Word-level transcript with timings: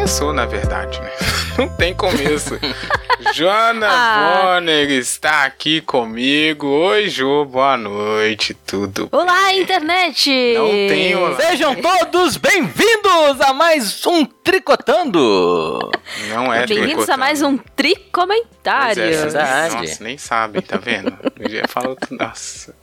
começou, 0.00 0.32
na 0.32 0.46
verdade, 0.46 0.98
né? 0.98 1.10
Não 1.58 1.68
tem 1.68 1.94
começo. 1.94 2.58
Joana 3.34 3.86
ah. 3.86 4.54
Bonner 4.56 4.90
está 4.92 5.44
aqui 5.44 5.82
comigo. 5.82 6.66
Oi, 6.66 7.10
Ju, 7.10 7.44
boa 7.44 7.76
noite, 7.76 8.54
tudo 8.54 9.10
Olá, 9.12 9.48
bem? 9.48 9.60
internet! 9.60 10.54
Não 10.54 10.70
tem 10.70 11.14
olá. 11.14 11.36
Sejam 11.36 11.74
todos 11.74 12.38
bem-vindos 12.38 13.42
a 13.42 13.52
mais 13.52 14.06
um 14.06 14.24
Tricotando! 14.24 15.90
Não 16.30 16.52
é 16.52 16.66
Bem-vindos 16.66 17.10
a 17.10 17.18
mais 17.18 17.42
um 17.42 17.58
Tricomentário. 17.58 19.02
É, 19.02 19.10
Verdade. 19.10 19.76
Nossa, 19.76 20.02
nem 20.02 20.16
sabe, 20.16 20.62
tá 20.62 20.78
vendo? 20.78 21.14
Eu 21.38 21.50
já 21.50 21.68
falou 21.68 21.94
tudo. 21.94 22.24
Nossa. 22.24 22.74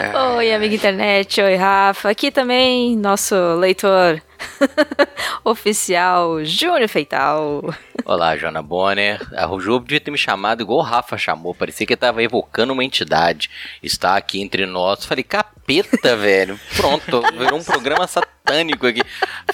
É. 0.00 0.16
Oi, 0.36 0.52
amiga 0.52 0.74
internet. 0.74 1.40
Oi, 1.42 1.56
Rafa. 1.56 2.08
Aqui 2.08 2.30
também 2.30 2.96
nosso 2.96 3.34
leitor 3.58 4.22
oficial, 5.44 6.42
Júnior 6.44 6.88
Feital. 6.88 7.62
Olá, 8.04 8.36
Joana 8.36 8.62
Bonner. 8.62 9.20
A 9.36 9.46
Ju 9.58 9.78
devia 9.80 10.00
ter 10.00 10.10
me 10.10 10.18
chamado 10.18 10.62
igual 10.62 10.78
o 10.78 10.82
Rafa 10.82 11.18
chamou. 11.18 11.54
Parecia 11.54 11.86
que 11.86 11.94
estava 11.94 12.22
evocando 12.22 12.72
uma 12.72 12.84
entidade. 12.84 13.50
Está 13.82 14.16
aqui 14.16 14.40
entre 14.40 14.64
nós. 14.64 15.04
Falei, 15.04 15.22
capeta, 15.22 16.16
velho. 16.16 16.58
Pronto, 16.76 17.22
virou 17.36 17.58
um 17.58 17.64
programa 17.64 18.06
satânico 18.06 18.86
aqui. 18.86 19.02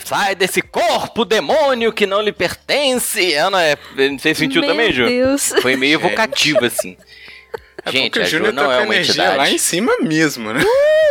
Sai 0.04 0.34
desse 0.34 0.62
corpo, 0.62 1.24
demônio, 1.24 1.92
que 1.92 2.06
não 2.06 2.22
lhe 2.22 2.32
pertence. 2.32 3.34
Ana, 3.34 3.62
é, 3.62 3.76
você 4.16 4.34
sentiu 4.34 4.60
Meu 4.60 4.70
também, 4.70 4.92
Ju? 4.92 5.06
Deus. 5.06 5.52
Foi 5.60 5.76
meio 5.76 5.94
evocativo, 5.98 6.64
assim. 6.64 6.96
É 7.86 7.92
Gente, 7.92 8.18
a 8.18 8.24
Júnior 8.24 8.52
não 8.52 8.66
tá 8.66 8.74
é 8.74 8.84
uma 8.84 8.96
entidade. 8.96 9.36
lá 9.36 9.48
em 9.48 9.58
cima 9.58 9.96
mesmo, 10.00 10.52
né? 10.52 10.60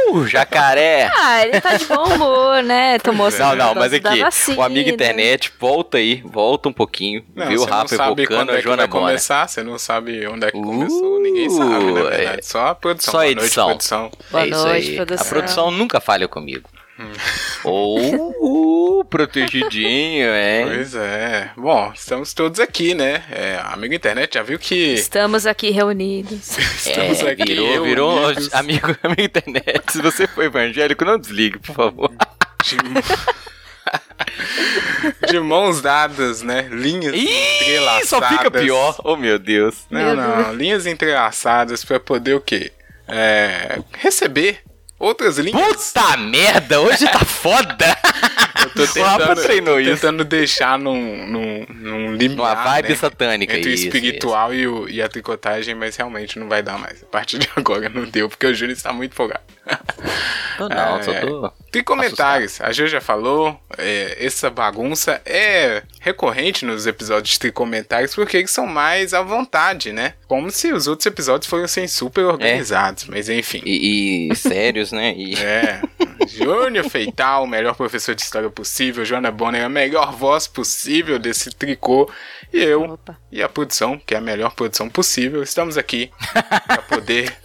Uh, 0.10 0.28
jacaré! 0.28 1.10
Ah, 1.18 1.42
ele 1.46 1.60
tá 1.62 1.76
de 1.76 1.86
bom 1.86 2.04
humor, 2.04 2.62
né? 2.62 3.00
Tomou 3.00 3.32
Não, 3.32 3.56
não, 3.56 3.76
mas 3.76 3.94
aqui, 3.94 4.22
o 4.56 4.62
amigo 4.62 4.90
internet, 4.90 5.52
volta 5.60 5.98
aí, 5.98 6.22
volta 6.26 6.70
um 6.70 6.74
pouquinho. 6.74 7.24
Não, 7.34 7.48
viu 7.48 7.62
o 7.62 7.66
Rafa 7.66 7.96
evocando 7.96 8.52
a 8.52 8.60
Joana 8.60 8.84
é 8.84 8.88
começar, 8.88 9.48
você 9.48 9.64
não 9.64 9.80
sabe 9.80 10.28
onde 10.28 10.46
é 10.46 10.52
que 10.52 10.62
começou, 10.62 11.18
uh, 11.18 11.22
ninguém 11.22 11.50
sabe, 11.50 11.92
na 11.94 12.04
verdade. 12.04 12.40
É. 12.40 12.42
Só 12.42 12.68
a 12.68 12.76
produção. 12.76 13.12
Só 13.12 13.20
a 13.20 13.28
edição. 13.28 13.68
Noite, 13.68 13.78
produção. 13.78 14.12
Boa 14.32 14.44
é 14.44 14.50
noite, 14.50 14.90
aí. 14.90 14.96
produção. 14.96 15.26
A 15.26 15.30
produção 15.30 15.72
nunca 15.72 16.00
falha 16.02 16.28
comigo. 16.28 16.70
Hum. 16.98 17.12
Ou 17.66 19.00
uh, 19.02 19.06
protegidinho, 19.06 20.34
hein? 20.34 20.66
Pois 20.66 20.96
é. 20.96 21.52
Bom, 21.58 21.92
estamos 21.94 22.34
todos 22.34 22.58
aqui, 22.58 22.96
né? 22.96 23.22
É, 23.30 23.60
amigo 23.66 23.94
internet 23.94 24.36
já 24.36 24.42
viu 24.42 24.58
que. 24.58 24.94
Estamos 24.94 25.46
aqui 25.46 25.72
reunidos. 25.72 26.58
estamos 26.58 27.20
é, 27.22 27.32
aqui. 27.32 27.44
Virou, 27.44 27.84
virou 27.84 28.20
amigo, 28.54 28.98
amigo 29.04 29.22
internet. 29.22 29.92
Se 29.92 30.02
você 30.02 30.26
for 30.26 30.46
evangélico, 30.46 31.04
não 31.04 31.20
desligue, 31.20 31.60
por 31.60 31.76
favor. 31.76 32.12
De, 32.64 32.78
de 35.28 35.40
mãos 35.42 35.82
dadas, 35.82 36.42
né? 36.42 36.70
Linhas 36.72 37.14
Ih, 37.14 37.28
entrelaçadas. 37.62 38.08
Só 38.10 38.22
fica 38.22 38.50
pior. 38.50 38.96
Oh, 39.04 39.18
meu 39.18 39.38
Deus. 39.38 39.86
Não, 39.92 40.16
não. 40.16 40.54
Linhas 40.54 40.86
entrelaçadas 40.86 41.84
para 41.84 42.00
poder 42.00 42.36
o 42.36 42.42
quê? 42.42 42.72
É, 43.06 43.80
receber 43.98 44.64
outras 45.06 45.38
linhas. 45.38 45.62
Puta 45.62 46.18
merda, 46.18 46.82
hoje 46.82 47.06
tá 47.06 47.20
foda! 47.20 47.98
Eu 48.66 48.70
tô 48.72 48.88
tentando, 48.88 49.42
treinou 49.44 49.80
isso. 49.80 49.92
tentando 49.92 50.24
deixar 50.24 50.80
num, 50.80 51.28
num, 51.28 51.66
num 51.70 52.16
limiar, 52.16 52.40
Uma 52.40 52.56
vibe 52.64 52.90
né? 52.90 52.96
satânica. 52.96 53.58
Entre 53.58 53.74
isso, 53.74 53.84
o 53.84 53.88
espiritual 53.88 54.54
isso. 54.54 54.62
E, 54.62 54.68
o, 54.68 54.90
e 54.90 55.02
a 55.02 55.08
tricotagem, 55.08 55.76
mas 55.76 55.96
realmente 55.96 56.40
não 56.40 56.48
vai 56.48 56.64
dar 56.64 56.80
mais. 56.80 57.04
A 57.04 57.06
partir 57.06 57.38
de 57.38 57.48
agora 57.56 57.90
não 57.90 58.06
deu, 58.06 58.28
porque 58.28 58.46
o 58.46 58.54
Júnior 58.54 58.76
está 58.76 58.92
muito 58.92 59.14
folgado. 59.14 59.44
Tô 60.58 60.70
não, 60.70 60.98
é, 60.98 61.04
só 61.04 61.14
tô. 61.20 61.52
Tem 61.72 61.84
comentários. 61.84 62.62
A 62.62 62.72
Ju 62.72 62.88
já 62.88 63.02
falou. 63.02 63.60
É, 63.78 64.26
essa 64.26 64.50
bagunça 64.50 65.22
é 65.26 65.84
recorrente 66.00 66.66
nos 66.66 66.88
episódios 66.88 67.32
de 67.32 67.40
tricomentários 67.40 68.16
porque 68.16 68.38
eles 68.38 68.52
são 68.52 68.66
mais 68.66 69.14
à 69.14 69.22
vontade, 69.22 69.92
né? 69.92 70.14
Como 70.28 70.50
se 70.50 70.72
os 70.72 70.88
outros 70.88 71.06
episódios 71.06 71.50
fossem 71.50 71.88
super 71.88 72.26
organizados, 72.26 73.04
é. 73.04 73.12
mas 73.12 73.30
enfim. 73.30 73.62
E, 73.66 74.30
e 74.32 74.36
sérios, 74.36 74.92
né? 74.92 75.14
E... 75.16 75.36
É. 75.46 75.82
Júnior 76.28 76.90
Feital, 76.90 77.44
o 77.44 77.48
melhor 77.48 77.76
professor 77.76 78.16
de 78.16 78.22
história 78.22 78.50
possível. 78.50 79.06
Joana 79.06 79.32
Bonner, 79.32 79.64
a 79.64 79.70
melhor 79.70 80.12
voz 80.12 80.48
possível 80.48 81.20
desse 81.20 81.52
tricô. 81.52 82.10
E 82.52 82.64
eu, 82.64 82.82
Opa. 82.84 83.18
e 83.32 83.44
a 83.44 83.50
produção, 83.50 84.00
que 84.00 84.16
é 84.16 84.18
a 84.18 84.22
melhor 84.22 84.54
produção 84.56 84.90
possível, 84.90 85.44
estamos 85.44 85.78
aqui 85.78 86.12
para 86.66 86.82
poder 86.82 87.36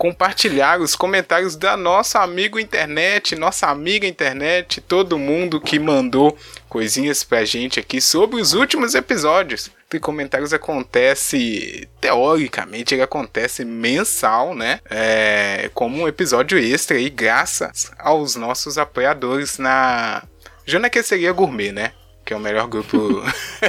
compartilhar 0.00 0.80
os 0.80 0.96
comentários 0.96 1.56
da 1.56 1.76
nossa 1.76 2.20
amigo 2.20 2.58
internet, 2.58 3.36
nossa 3.36 3.66
amiga 3.66 4.06
internet, 4.06 4.80
todo 4.80 5.18
mundo 5.18 5.60
que 5.60 5.78
mandou 5.78 6.38
coisinhas 6.70 7.22
pra 7.22 7.44
gente 7.44 7.78
aqui 7.78 8.00
sobre 8.00 8.40
os 8.40 8.54
últimos 8.54 8.94
episódios. 8.94 9.70
E 9.92 9.98
comentários 9.98 10.54
acontece, 10.54 11.86
teoricamente, 12.00 12.94
ele 12.94 13.02
acontece 13.02 13.62
mensal, 13.62 14.54
né? 14.54 14.80
É, 14.88 15.70
como 15.74 16.02
um 16.02 16.08
episódio 16.08 16.58
extra 16.58 16.96
aí, 16.96 17.10
graças 17.10 17.92
aos 17.98 18.36
nossos 18.36 18.78
apoiadores 18.78 19.58
na 19.58 20.22
Jonaqueceria 20.64 21.30
Gourmet, 21.30 21.72
né? 21.72 21.92
Que 22.24 22.32
é 22.32 22.36
o 22.38 22.40
melhor 22.40 22.68
grupo 22.68 23.22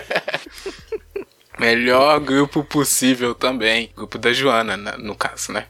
Melhor 1.61 2.19
grupo 2.19 2.63
possível 2.63 3.35
também. 3.35 3.91
Grupo 3.95 4.17
da 4.17 4.33
Joana, 4.33 4.75
no 4.97 5.13
caso, 5.13 5.53
né? 5.53 5.67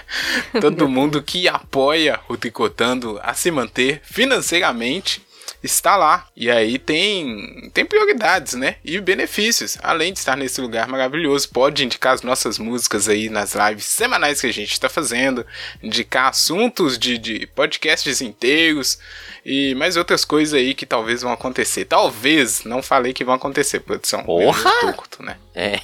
Todo 0.60 0.86
mundo 0.86 1.22
que 1.22 1.48
apoia 1.48 2.20
o 2.28 2.36
Tricotando 2.36 3.18
a 3.22 3.32
se 3.32 3.50
manter 3.50 4.02
financeiramente 4.04 5.22
está 5.62 5.96
lá. 5.96 6.26
E 6.36 6.50
aí 6.50 6.78
tem, 6.78 7.70
tem 7.72 7.84
prioridades, 7.84 8.54
né? 8.54 8.76
E 8.84 9.00
benefícios. 9.00 9.78
Além 9.82 10.12
de 10.12 10.18
estar 10.18 10.36
nesse 10.36 10.60
lugar 10.60 10.88
maravilhoso, 10.88 11.48
pode 11.48 11.84
indicar 11.84 12.14
as 12.14 12.22
nossas 12.22 12.58
músicas 12.58 13.08
aí 13.08 13.28
nas 13.28 13.54
lives 13.54 13.84
semanais 13.84 14.40
que 14.40 14.46
a 14.46 14.52
gente 14.52 14.72
está 14.72 14.88
fazendo, 14.88 15.46
indicar 15.82 16.28
assuntos 16.28 16.98
de, 16.98 17.18
de 17.18 17.46
podcasts 17.48 18.20
inteiros 18.20 18.98
e 19.44 19.74
mais 19.74 19.96
outras 19.96 20.24
coisas 20.24 20.54
aí 20.54 20.74
que 20.74 20.86
talvez 20.86 21.22
vão 21.22 21.32
acontecer. 21.32 21.84
Talvez, 21.84 22.64
não 22.64 22.82
falei 22.82 23.12
que 23.12 23.24
vão 23.24 23.34
acontecer, 23.34 23.80
produção. 23.80 24.24
Porra! 24.24 24.70
Turco, 24.80 25.22
né? 25.22 25.36
É. 25.54 25.78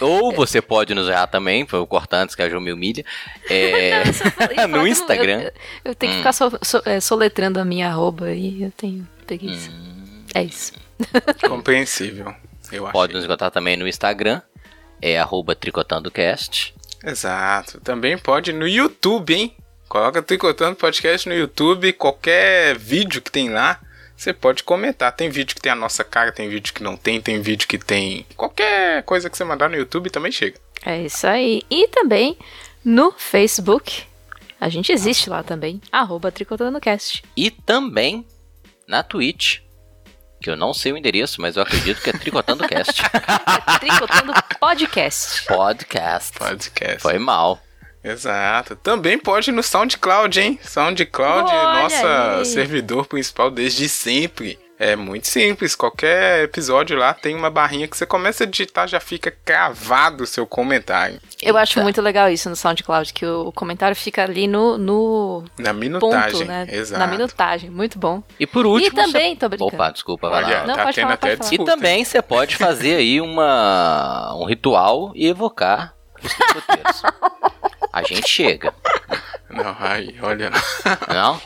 Ou 0.00 0.32
você 0.32 0.62
pode 0.62 0.94
nos 0.94 1.08
errar 1.08 1.26
também, 1.26 1.66
foi 1.66 1.80
o 1.80 1.88
cortantes 1.88 2.36
que 2.36 2.42
a 2.42 2.48
Ju 2.48 2.60
me 2.60 2.72
humilha. 2.72 3.04
É... 3.50 4.04
Não, 4.56 4.68
no 4.78 4.86
Instagram. 4.86 5.40
Eu, 5.40 5.52
eu, 5.86 5.94
tenho 5.96 6.12
que 6.12 6.18
hum. 6.18 6.20
ficar 6.20 6.32
so, 6.32 6.52
so, 6.62 6.80
é, 6.84 7.00
soletrando 7.00 7.58
a 7.58 7.64
minha 7.64 7.88
arroba 7.88 8.30
e 8.30 8.62
eu 8.62 8.70
tenho 8.70 9.04
preguiça. 9.26 9.68
Hum. 9.68 10.26
É 10.32 10.44
isso. 10.44 10.74
Compreensível. 11.48 12.32
Eu 12.72 12.88
Pode 12.90 13.14
nos 13.14 13.24
encontrar 13.24 13.50
também 13.50 13.76
no 13.76 13.88
Instagram, 13.88 14.40
é 15.00 15.18
arroba 15.18 15.54
tricotandocast. 15.54 16.74
Exato. 17.04 17.80
Também 17.80 18.18
pode 18.18 18.52
no 18.52 18.68
YouTube, 18.68 19.34
hein? 19.34 19.56
Coloca 19.88 20.22
Tricotando 20.22 20.76
Podcast 20.76 21.28
no 21.28 21.34
YouTube, 21.34 21.92
qualquer 21.94 22.78
vídeo 22.78 23.20
que 23.20 23.30
tem 23.30 23.50
lá, 23.50 23.80
você 24.16 24.32
pode 24.32 24.62
comentar. 24.62 25.10
Tem 25.10 25.28
vídeo 25.28 25.56
que 25.56 25.62
tem 25.62 25.72
a 25.72 25.74
nossa 25.74 26.04
cara, 26.04 26.30
tem 26.30 26.48
vídeo 26.48 26.72
que 26.72 26.82
não 26.82 26.96
tem, 26.96 27.20
tem 27.20 27.40
vídeo 27.40 27.66
que 27.66 27.78
tem. 27.78 28.24
Qualquer 28.36 29.02
coisa 29.02 29.28
que 29.28 29.36
você 29.36 29.42
mandar 29.42 29.68
no 29.68 29.76
YouTube 29.76 30.10
também 30.10 30.30
chega. 30.30 30.58
É 30.84 31.02
isso 31.02 31.26
aí. 31.26 31.62
E 31.68 31.88
também 31.88 32.38
no 32.84 33.10
Facebook. 33.12 34.04
A 34.60 34.68
gente 34.68 34.92
existe 34.92 35.30
lá 35.30 35.42
também, 35.42 35.80
arroba 35.90 36.30
TricotandoCast. 36.30 37.24
E 37.34 37.50
também 37.50 38.26
na 38.86 39.02
Twitch, 39.02 39.60
que 40.40 40.50
eu 40.50 40.56
não 40.56 40.72
sei 40.72 40.92
o 40.92 40.96
endereço, 40.96 41.40
mas 41.40 41.56
eu 41.56 41.62
acredito 41.62 42.00
que 42.00 42.10
é 42.10 42.12
Tricotando 42.12 42.66
Cast. 42.66 43.02
é 43.04 43.78
Tricotando 43.78 44.32
Podcast. 44.58 45.44
Podcast. 45.44 46.38
Podcast. 46.38 47.00
Foi 47.00 47.18
mal. 47.18 47.60
Exato. 48.02 48.74
Também 48.76 49.18
pode 49.18 49.52
no 49.52 49.62
SoundCloud, 49.62 50.40
hein? 50.40 50.58
SoundCloud, 50.62 51.50
Olha 51.52 51.82
nossa 51.82 52.38
aí. 52.38 52.44
servidor 52.46 53.06
principal 53.06 53.50
desde 53.50 53.88
sempre. 53.88 54.58
É 54.80 54.96
muito 54.96 55.28
simples, 55.28 55.74
qualquer 55.74 56.44
episódio 56.44 56.96
lá 56.96 57.12
tem 57.12 57.36
uma 57.36 57.50
barrinha 57.50 57.86
que 57.86 57.94
você 57.94 58.06
começa 58.06 58.44
a 58.44 58.46
digitar, 58.46 58.88
já 58.88 58.98
fica 58.98 59.30
cravado 59.30 60.24
o 60.24 60.26
seu 60.26 60.46
comentário. 60.46 61.20
Eu 61.42 61.58
acho 61.58 61.82
muito 61.82 62.00
legal 62.00 62.30
isso 62.30 62.48
no 62.48 62.56
SoundCloud, 62.56 63.12
que 63.12 63.26
o 63.26 63.52
comentário 63.52 63.94
fica 63.94 64.22
ali 64.22 64.48
no. 64.48 64.78
no 64.78 65.44
na 65.58 65.74
minutagem, 65.74 66.32
ponto, 66.32 66.48
né? 66.48 66.66
exato. 66.70 66.98
Na 66.98 67.06
minutagem, 67.06 67.68
muito 67.68 67.98
bom. 67.98 68.22
E 68.38 68.46
por 68.46 68.64
último. 68.64 68.98
E 68.98 69.04
também, 69.04 69.34
você... 69.34 69.40
tô 69.40 69.48
brincando. 69.50 69.74
Opa, 69.74 69.90
desculpa, 69.90 70.30
vai 70.30 70.44
Olha, 70.44 70.60
lá. 70.60 70.66
Não, 70.66 70.74
tá 70.74 70.84
pode 70.84 71.00
falar, 71.02 71.12
até 71.12 71.36
pode 71.36 71.54
E 71.54 71.58
também 71.62 72.02
você 72.02 72.22
pode 72.22 72.56
fazer 72.56 72.94
aí 72.94 73.20
uma, 73.20 74.34
um 74.34 74.46
ritual 74.46 75.12
e 75.14 75.26
evocar 75.26 75.94
os 76.24 76.32
roteiros. 76.54 77.02
A 77.92 78.02
gente 78.02 78.26
chega. 78.26 78.72
Não, 79.50 79.76
aí, 79.78 80.16
olha. 80.22 80.50
Não? 81.12 81.38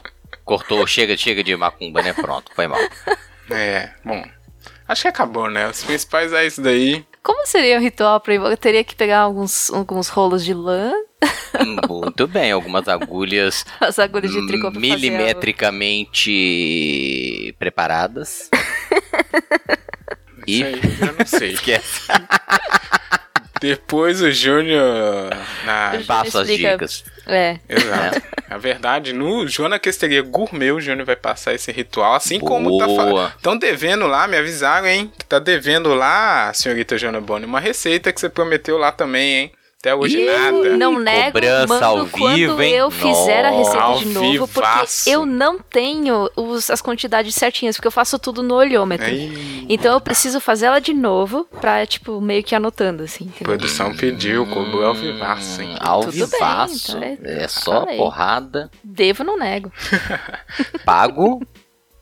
Cortou, 0.44 0.86
chega, 0.86 1.16
chega 1.16 1.42
de 1.42 1.56
macumba, 1.56 2.02
né? 2.02 2.12
Pronto, 2.12 2.52
foi 2.54 2.66
mal. 2.66 2.78
É, 3.50 3.90
bom. 4.04 4.22
Acho 4.86 5.02
que 5.02 5.08
acabou, 5.08 5.50
né? 5.50 5.68
Os 5.68 5.82
principais 5.82 6.32
é 6.32 6.46
isso 6.46 6.60
daí. 6.60 7.04
Como 7.22 7.46
seria 7.46 7.78
o 7.78 7.80
ritual 7.80 8.20
para 8.20 8.34
Eu 8.34 8.56
teria 8.56 8.84
que 8.84 8.94
pegar 8.94 9.20
alguns, 9.20 9.70
alguns 9.70 10.08
rolos 10.08 10.44
de 10.44 10.52
lã. 10.52 10.92
Muito 11.88 12.26
bem, 12.26 12.52
algumas 12.52 12.86
agulhas. 12.86 13.64
As 13.80 13.98
agulhas 13.98 14.30
de 14.30 14.46
tricô 14.46 14.70
milimetricamente 14.70 17.56
preparadas. 17.58 18.50
e. 20.46 20.60
Isso 20.60 20.66
aí, 20.66 20.80
eu 21.00 21.14
não 21.18 21.26
sei. 21.26 21.52
Esquece. 21.52 22.02
Depois 23.64 24.20
o 24.20 24.30
Júnior. 24.30 25.30
Na... 25.64 25.92
Passa 26.06 26.42
as 26.42 26.48
dicas. 26.48 27.02
É. 27.26 27.58
Exato. 27.66 28.22
Na 28.46 28.58
verdade, 28.58 29.14
no 29.14 29.48
Joana 29.48 29.78
Questeria 29.78 30.20
Gourmet, 30.20 30.70
o 30.70 30.82
Júnior 30.82 31.06
vai 31.06 31.16
passar 31.16 31.54
esse 31.54 31.72
ritual, 31.72 32.14
assim 32.14 32.38
Boa. 32.38 32.50
como 32.50 32.76
tá 32.76 32.84
falando. 32.84 33.32
Estão 33.34 33.56
devendo 33.56 34.06
lá, 34.06 34.28
me 34.28 34.36
avisaram, 34.36 34.86
hein? 34.86 35.10
Que 35.18 35.24
tá 35.24 35.38
devendo 35.38 35.94
lá, 35.94 36.52
senhorita 36.52 36.98
Joana 36.98 37.22
Boni, 37.22 37.46
uma 37.46 37.58
receita 37.58 38.12
que 38.12 38.20
você 38.20 38.28
prometeu 38.28 38.76
lá 38.76 38.92
também, 38.92 39.34
hein? 39.34 39.52
Até 39.84 39.94
hoje 39.94 40.18
e 40.18 40.24
nada. 40.24 40.76
Não 40.78 40.98
nego, 40.98 41.32
Cobrança 41.32 41.66
mano, 41.66 41.84
ao 41.84 42.06
quando 42.06 42.62
hein? 42.62 42.72
eu 42.72 42.90
fizer 42.90 43.42
Nossa. 43.42 43.48
a 43.48 43.50
receita 43.50 43.98
de 43.98 44.06
novo, 44.06 44.48
porque 44.48 45.10
eu 45.10 45.26
não 45.26 45.58
tenho 45.58 46.30
os, 46.34 46.70
as 46.70 46.80
quantidades 46.80 47.34
certinhas, 47.34 47.76
porque 47.76 47.88
eu 47.88 47.92
faço 47.92 48.18
tudo 48.18 48.42
no 48.42 48.54
olhômetro. 48.54 49.06
Então 49.68 49.92
eu 49.92 50.00
preciso 50.00 50.40
fazer 50.40 50.66
ela 50.66 50.80
de 50.80 50.94
novo 50.94 51.46
pra, 51.60 51.84
tipo, 51.84 52.18
meio 52.18 52.42
que 52.42 52.54
anotando, 52.54 53.02
assim. 53.02 53.30
A 53.38 53.44
produção 53.44 53.94
pediu, 53.94 54.46
cobrou 54.46 54.86
ao 54.86 54.94
vivaço, 54.94 55.60
hein? 55.60 55.76
Ao 55.78 56.02
vivaço. 56.04 56.98
Bem, 56.98 57.18
então 57.20 57.30
é, 57.30 57.42
é 57.44 57.48
só 57.48 57.80
falei. 57.82 57.98
porrada. 57.98 58.70
Devo, 58.82 59.22
não 59.22 59.38
nego. 59.38 59.70
Pago 60.86 61.42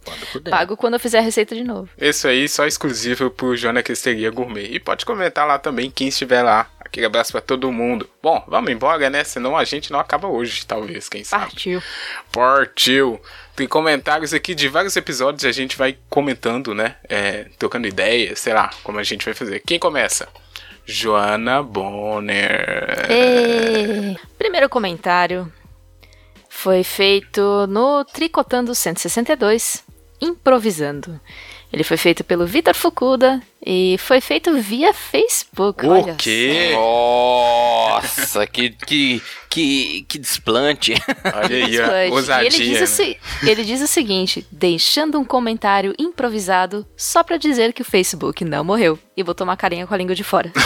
quando 0.05 0.51
Pago 0.51 0.77
quando 0.77 0.95
eu 0.95 1.01
fizer 1.01 1.19
a 1.19 1.23
receita 1.23 1.55
de 1.55 1.63
novo. 1.63 1.89
Isso 1.99 2.27
aí 2.27 2.49
só 2.49 2.67
exclusivo 2.67 3.31
pro 3.31 3.57
Jona 3.57 3.83
Questeria 3.83 4.31
Gourmet. 4.31 4.67
E 4.71 4.81
pode 4.81 5.07
comentar 5.07 5.47
lá 5.47 5.59
também 5.59 5.91
quem 5.91 6.09
estiver 6.09 6.43
lá 6.43 6.67
Aquele 6.93 7.07
abraço 7.07 7.33
para 7.33 7.41
todo 7.41 7.73
mundo. 7.73 8.07
Bom, 8.23 8.45
vamos 8.47 8.71
embora, 8.71 9.09
né? 9.09 9.25
Senão 9.25 9.57
a 9.57 9.65
gente 9.65 9.91
não 9.91 9.99
acaba 9.99 10.29
hoje, 10.29 10.67
talvez, 10.67 11.09
quem 11.09 11.25
sabe. 11.25 11.47
Partiu. 11.47 11.83
Partiu. 12.31 13.21
Tem 13.57 13.67
comentários 13.67 14.35
aqui 14.35 14.55
de 14.55 14.69
vários 14.69 14.95
episódios, 14.95 15.47
a 15.47 15.53
gente 15.53 15.75
vai 15.75 15.97
comentando, 16.11 16.75
né? 16.75 16.97
É, 17.09 17.47
trocando 17.59 17.89
ideias, 17.89 18.41
sei 18.41 18.53
lá, 18.53 18.69
como 18.83 18.99
a 18.99 19.03
gente 19.03 19.25
vai 19.25 19.33
fazer. 19.33 19.61
Quem 19.61 19.79
começa? 19.79 20.29
Joana 20.85 21.63
Bonner. 21.63 23.07
E... 23.11 24.15
Primeiro 24.37 24.69
comentário 24.69 25.51
foi 26.47 26.85
feito 26.85 27.67
no 27.69 28.05
Tricotando 28.05 28.75
162, 28.75 29.83
improvisando. 30.21 31.19
Ele 31.73 31.85
foi 31.85 31.97
feito 31.97 32.23
pelo 32.23 32.47
Vitor 32.47 32.75
Fukuda 32.75 33.41
e 33.65 33.97
foi 33.99 34.21
feito 34.21 34.61
via 34.61 34.93
Facebook. 34.93 35.87
O 35.87 35.91
olha 35.91 36.15
quê? 36.15 36.71
Só. 36.73 37.73
Nossa, 37.93 38.47
que, 38.47 38.71
que, 38.71 39.23
que, 39.49 40.05
que 40.09 40.19
desplante. 40.19 40.95
Olha 41.25 41.67
aí, 41.67 41.81
a 41.81 42.13
ousadia. 42.13 42.49
Ele 42.49 42.79
diz, 42.79 42.99
o, 42.99 43.47
ele 43.47 43.65
diz 43.65 43.81
o 43.81 43.87
seguinte, 43.87 44.47
deixando 44.51 45.19
um 45.19 45.25
comentário 45.25 45.95
improvisado 45.99 46.87
só 46.97 47.23
pra 47.23 47.37
dizer 47.37 47.73
que 47.73 47.83
o 47.83 47.85
Facebook 47.85 48.45
não 48.45 48.65
morreu. 48.65 48.99
E 49.17 49.23
botou 49.23 49.45
uma 49.45 49.57
carinha 49.57 49.87
com 49.87 49.95
a 49.95 49.97
língua 49.97 50.15
de 50.15 50.25
fora. 50.25 50.51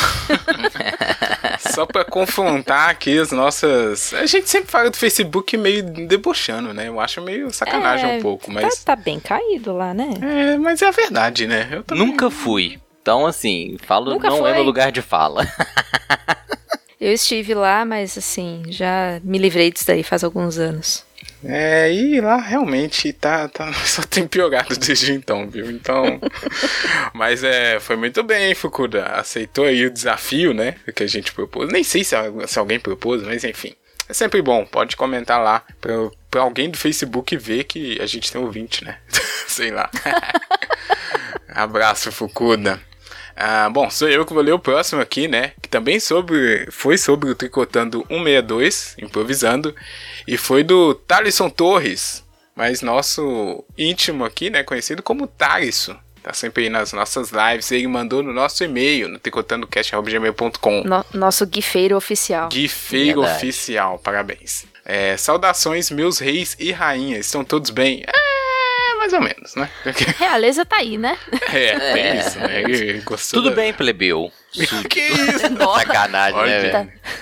Só 1.58 1.84
pra 1.84 2.04
confrontar 2.04 2.90
aqui 2.90 3.18
as 3.18 3.32
nossas. 3.32 4.14
A 4.14 4.24
gente 4.24 4.48
sempre 4.48 4.70
fala 4.70 4.90
do 4.90 4.96
Facebook 4.96 5.56
meio 5.56 5.82
debochando, 5.82 6.72
né? 6.72 6.88
Eu 6.88 7.00
acho 7.00 7.20
meio 7.20 7.52
sacanagem 7.52 8.08
é, 8.08 8.18
um 8.18 8.22
pouco, 8.22 8.52
mas. 8.52 8.84
Tá, 8.84 8.94
tá, 8.94 9.02
bem 9.02 9.18
caído 9.18 9.72
lá, 9.72 9.92
né? 9.92 10.14
É, 10.22 10.58
mas 10.58 10.80
é 10.80 10.86
a 10.86 10.90
verdade, 10.90 11.46
né? 11.46 11.68
Eu 11.72 11.82
também... 11.82 12.06
Nunca 12.06 12.30
fui. 12.30 12.78
Então, 13.06 13.24
assim, 13.24 13.76
falo 13.86 14.10
Nunca 14.10 14.28
não 14.28 14.38
foi. 14.38 14.50
é 14.50 14.54
meu 14.54 14.64
lugar 14.64 14.90
de 14.90 15.00
fala. 15.00 15.46
Eu 17.00 17.12
estive 17.12 17.54
lá, 17.54 17.84
mas 17.84 18.18
assim, 18.18 18.64
já 18.66 19.20
me 19.22 19.38
livrei 19.38 19.70
disso 19.70 19.86
daí 19.86 20.02
faz 20.02 20.24
alguns 20.24 20.58
anos. 20.58 21.04
É, 21.44 21.92
e 21.92 22.20
lá 22.20 22.38
realmente 22.38 23.12
tá, 23.12 23.46
tá 23.46 23.72
só 23.86 24.02
tem 24.02 24.26
piorado 24.26 24.76
desde 24.76 25.12
então, 25.12 25.48
viu? 25.48 25.70
Então, 25.70 26.20
mas 27.14 27.44
é, 27.44 27.78
foi 27.78 27.94
muito 27.94 28.24
bem, 28.24 28.52
Fukuda. 28.56 29.04
Aceitou 29.04 29.66
aí 29.66 29.86
o 29.86 29.90
desafio, 29.92 30.52
né, 30.52 30.74
que 30.92 31.04
a 31.04 31.06
gente 31.06 31.32
propôs. 31.32 31.70
Nem 31.70 31.84
sei 31.84 32.02
se, 32.02 32.16
se 32.48 32.58
alguém 32.58 32.80
propôs, 32.80 33.22
mas 33.22 33.44
enfim. 33.44 33.72
É 34.08 34.14
sempre 34.14 34.42
bom, 34.42 34.66
pode 34.66 34.96
comentar 34.96 35.40
lá 35.40 35.62
pra, 35.80 35.94
pra 36.28 36.40
alguém 36.40 36.68
do 36.68 36.76
Facebook 36.76 37.36
ver 37.36 37.62
que 37.64 38.00
a 38.02 38.06
gente 38.06 38.32
tem 38.32 38.40
ouvinte, 38.40 38.84
né? 38.84 38.98
sei 39.46 39.70
lá. 39.70 39.88
Abraço, 41.48 42.10
Fukuda. 42.10 42.80
Ah, 43.36 43.68
bom, 43.68 43.90
sou 43.90 44.08
eu 44.08 44.24
que 44.24 44.32
vou 44.32 44.42
ler 44.42 44.52
o 44.52 44.58
próximo 44.58 45.02
aqui, 45.02 45.28
né? 45.28 45.52
Que 45.60 45.68
também 45.68 46.00
sobre, 46.00 46.66
foi 46.70 46.96
sobre 46.96 47.30
o 47.30 47.34
Tricotando 47.34 47.98
162, 48.08 48.96
improvisando, 48.98 49.74
e 50.26 50.38
foi 50.38 50.62
do 50.64 50.94
Thalisson 50.94 51.50
Torres, 51.50 52.24
mas 52.54 52.80
nosso 52.80 53.62
íntimo 53.76 54.24
aqui, 54.24 54.48
né? 54.48 54.62
Conhecido 54.62 55.02
como 55.02 55.26
Thalisson. 55.26 55.96
Tá 56.22 56.32
sempre 56.32 56.64
aí 56.64 56.70
nas 56.70 56.92
nossas 56.92 57.30
lives. 57.30 57.70
Ele 57.70 57.86
mandou 57.86 58.20
no 58.20 58.32
nosso 58.32 58.64
e-mail, 58.64 59.08
no 59.08 59.16
tricotandocast.gmail.com. 59.16 60.82
No, 60.82 61.04
nosso 61.14 61.48
gifeiro 61.48 61.96
oficial. 61.96 62.48
Gifeiro 62.52 63.20
Verdade. 63.20 63.36
oficial, 63.46 63.98
parabéns. 64.00 64.66
É, 64.84 65.16
saudações, 65.16 65.88
meus 65.88 66.18
reis 66.18 66.56
e 66.58 66.72
rainhas. 66.72 67.26
Estão 67.26 67.44
todos 67.44 67.70
bem? 67.70 68.02
É, 68.04 68.12
mais 68.98 69.12
ou 69.12 69.20
menos, 69.20 69.54
né? 69.54 69.70
Realeza 70.18 70.64
tá 70.64 70.76
aí, 70.76 70.98
né? 70.98 71.18
É, 71.52 71.98
é. 71.98 72.16
isso, 72.16 72.38
né? 72.38 72.62
Tudo 73.32 73.50
da... 73.50 73.56
bem, 73.56 73.72
plebeu. 73.72 74.32
Que 74.52 75.00
isso? 75.06 75.50
Nossa. 75.50 75.86
Sacanagem, 75.86 76.38
Olha, 76.38 76.62
né, 76.62 76.70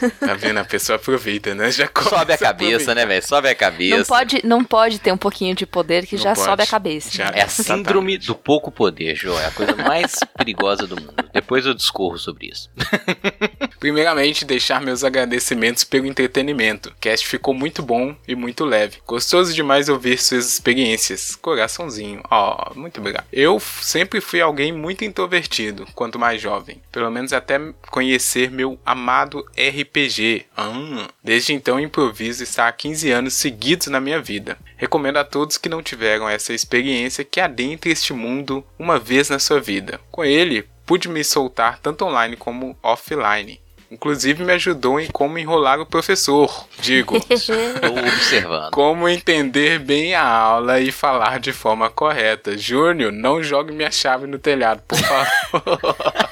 velho? 0.00 0.11
Tá 0.21 0.35
vendo? 0.35 0.59
A 0.59 0.64
pessoa 0.64 0.97
aproveita, 0.97 1.54
né? 1.54 1.71
Já 1.71 1.87
Sobe 1.87 2.33
a 2.33 2.38
cabeça, 2.38 2.49
aproveitar. 2.50 2.95
né, 2.95 3.07
velho? 3.07 3.26
Sobe 3.26 3.49
a 3.49 3.54
cabeça. 3.54 3.97
Não 3.99 4.04
pode, 4.04 4.47
não 4.47 4.64
pode 4.64 4.99
ter 5.00 5.12
um 5.12 5.16
pouquinho 5.16 5.54
de 5.54 5.66
poder 5.66 6.07
que 6.07 6.16
Não 6.16 6.23
já 6.23 6.35
pode. 6.35 6.45
sobe 6.47 6.62
a 6.62 6.66
cabeça. 6.66 7.11
Já- 7.11 7.33
É 7.35 7.43
a 7.43 7.49
síndrome 7.49 8.19
do 8.19 8.35
pouco 8.35 8.71
poder, 8.71 9.14
João. 9.16 9.38
É 9.40 9.47
a 9.47 9.50
coisa 9.50 9.75
mais 9.75 10.12
perigosa 10.38 10.87
do 10.87 10.97
mundo. 11.00 11.14
Depois 11.33 11.66
eu 11.66 11.75
discorro 11.75 12.19
sobre 12.19 12.49
isso. 12.49 12.71
Primeiramente, 13.81 14.45
deixar 14.45 14.81
meus 14.81 15.04
agradecimentos 15.04 15.85
pelo 15.85 16.07
entretenimento. 16.07 16.90
O 16.90 16.95
cast 17.00 17.26
ficou 17.26 17.52
muito 17.52 17.83
bom 17.83 18.14
e 18.26 18.35
muito 18.35 18.64
leve. 18.64 18.99
Gostoso 19.07 19.52
demais 19.52 19.88
ouvir 19.88 20.19
suas 20.19 20.49
experiências. 20.49 21.37
Coraçãozinho. 21.37 22.23
Ó, 22.31 22.73
muito 22.75 23.00
obrigado. 23.00 23.25
Eu 23.33 23.61
sempre 23.61 24.21
fui 24.21 24.40
alguém 24.40 24.73
muito 24.73 25.04
introvertido 25.04 25.87
quanto 25.95 26.19
mais 26.19 26.40
jovem. 26.40 26.81
Pelo 26.90 27.11
menos 27.11 27.24
até 27.33 27.59
conhecer 27.90 28.50
meu 28.50 28.78
amado 28.85 29.47
RPG. 29.57 30.47
Ah, 30.57 31.09
desde 31.23 31.52
então, 31.52 31.76
o 31.76 31.81
improviso 31.81 32.43
está 32.43 32.69
há 32.69 32.73
15 32.73 33.11
anos 33.11 33.35
seguidos 33.35 33.87
na 33.88 34.00
minha 34.00 34.21
vida. 34.21 34.57
Recomendo 34.76 35.16
a 35.19 35.25
todos 35.25 35.57
que 35.57 35.69
não 35.69 35.83
tiveram 35.83 36.28
essa 36.28 36.52
experiência 36.52 37.25
que 37.25 37.40
adentre 37.40 37.90
este 37.90 38.12
mundo 38.12 38.64
uma 38.78 38.99
vez 38.99 39.31
na 39.31 39.38
sua 39.38 39.61
vida. 39.61 40.00
Com 40.11 40.25
ele, 40.25 40.66
pude 40.85 41.09
me 41.09 41.25
soltar 41.25 41.78
tanto 41.78 42.04
online 42.04 42.37
como 42.37 42.76
offline. 42.83 43.61
Inclusive 43.90 44.43
me 44.43 44.52
ajudou 44.54 44.99
em 44.99 45.07
como 45.07 45.38
enrolar 45.38 45.78
o 45.78 45.87
professor. 45.87 46.66
Digo, 46.81 47.14
Tô 47.21 47.99
observando. 48.00 48.71
como 48.73 49.09
entender 49.09 49.78
bem 49.78 50.14
a 50.14 50.26
aula 50.26 50.81
e 50.81 50.90
falar 50.90 51.38
de 51.38 51.52
forma 51.52 51.88
correta. 51.88 52.59
Júnior, 52.59 53.12
não 53.12 53.40
jogue 53.40 53.73
minha 53.73 53.93
chave 53.93 54.26
no 54.26 54.38
telhado, 54.38 54.83
por 54.88 54.99
favor. 54.99 55.97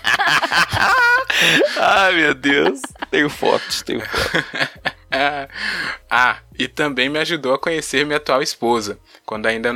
Ai, 1.79 2.15
meu 2.15 2.35
Deus. 2.35 2.81
Tenho 3.11 3.29
fotos, 3.29 3.83
tenho 3.83 4.01
fotos. 4.01 4.45
ah, 6.11 6.39
e 6.59 6.67
também 6.69 7.09
me 7.09 7.19
ajudou 7.19 7.55
a 7.55 7.59
conhecer 7.59 8.05
minha 8.05 8.17
atual 8.17 8.43
esposa, 8.43 8.99
quando 9.27 9.47
ainda 9.47 9.73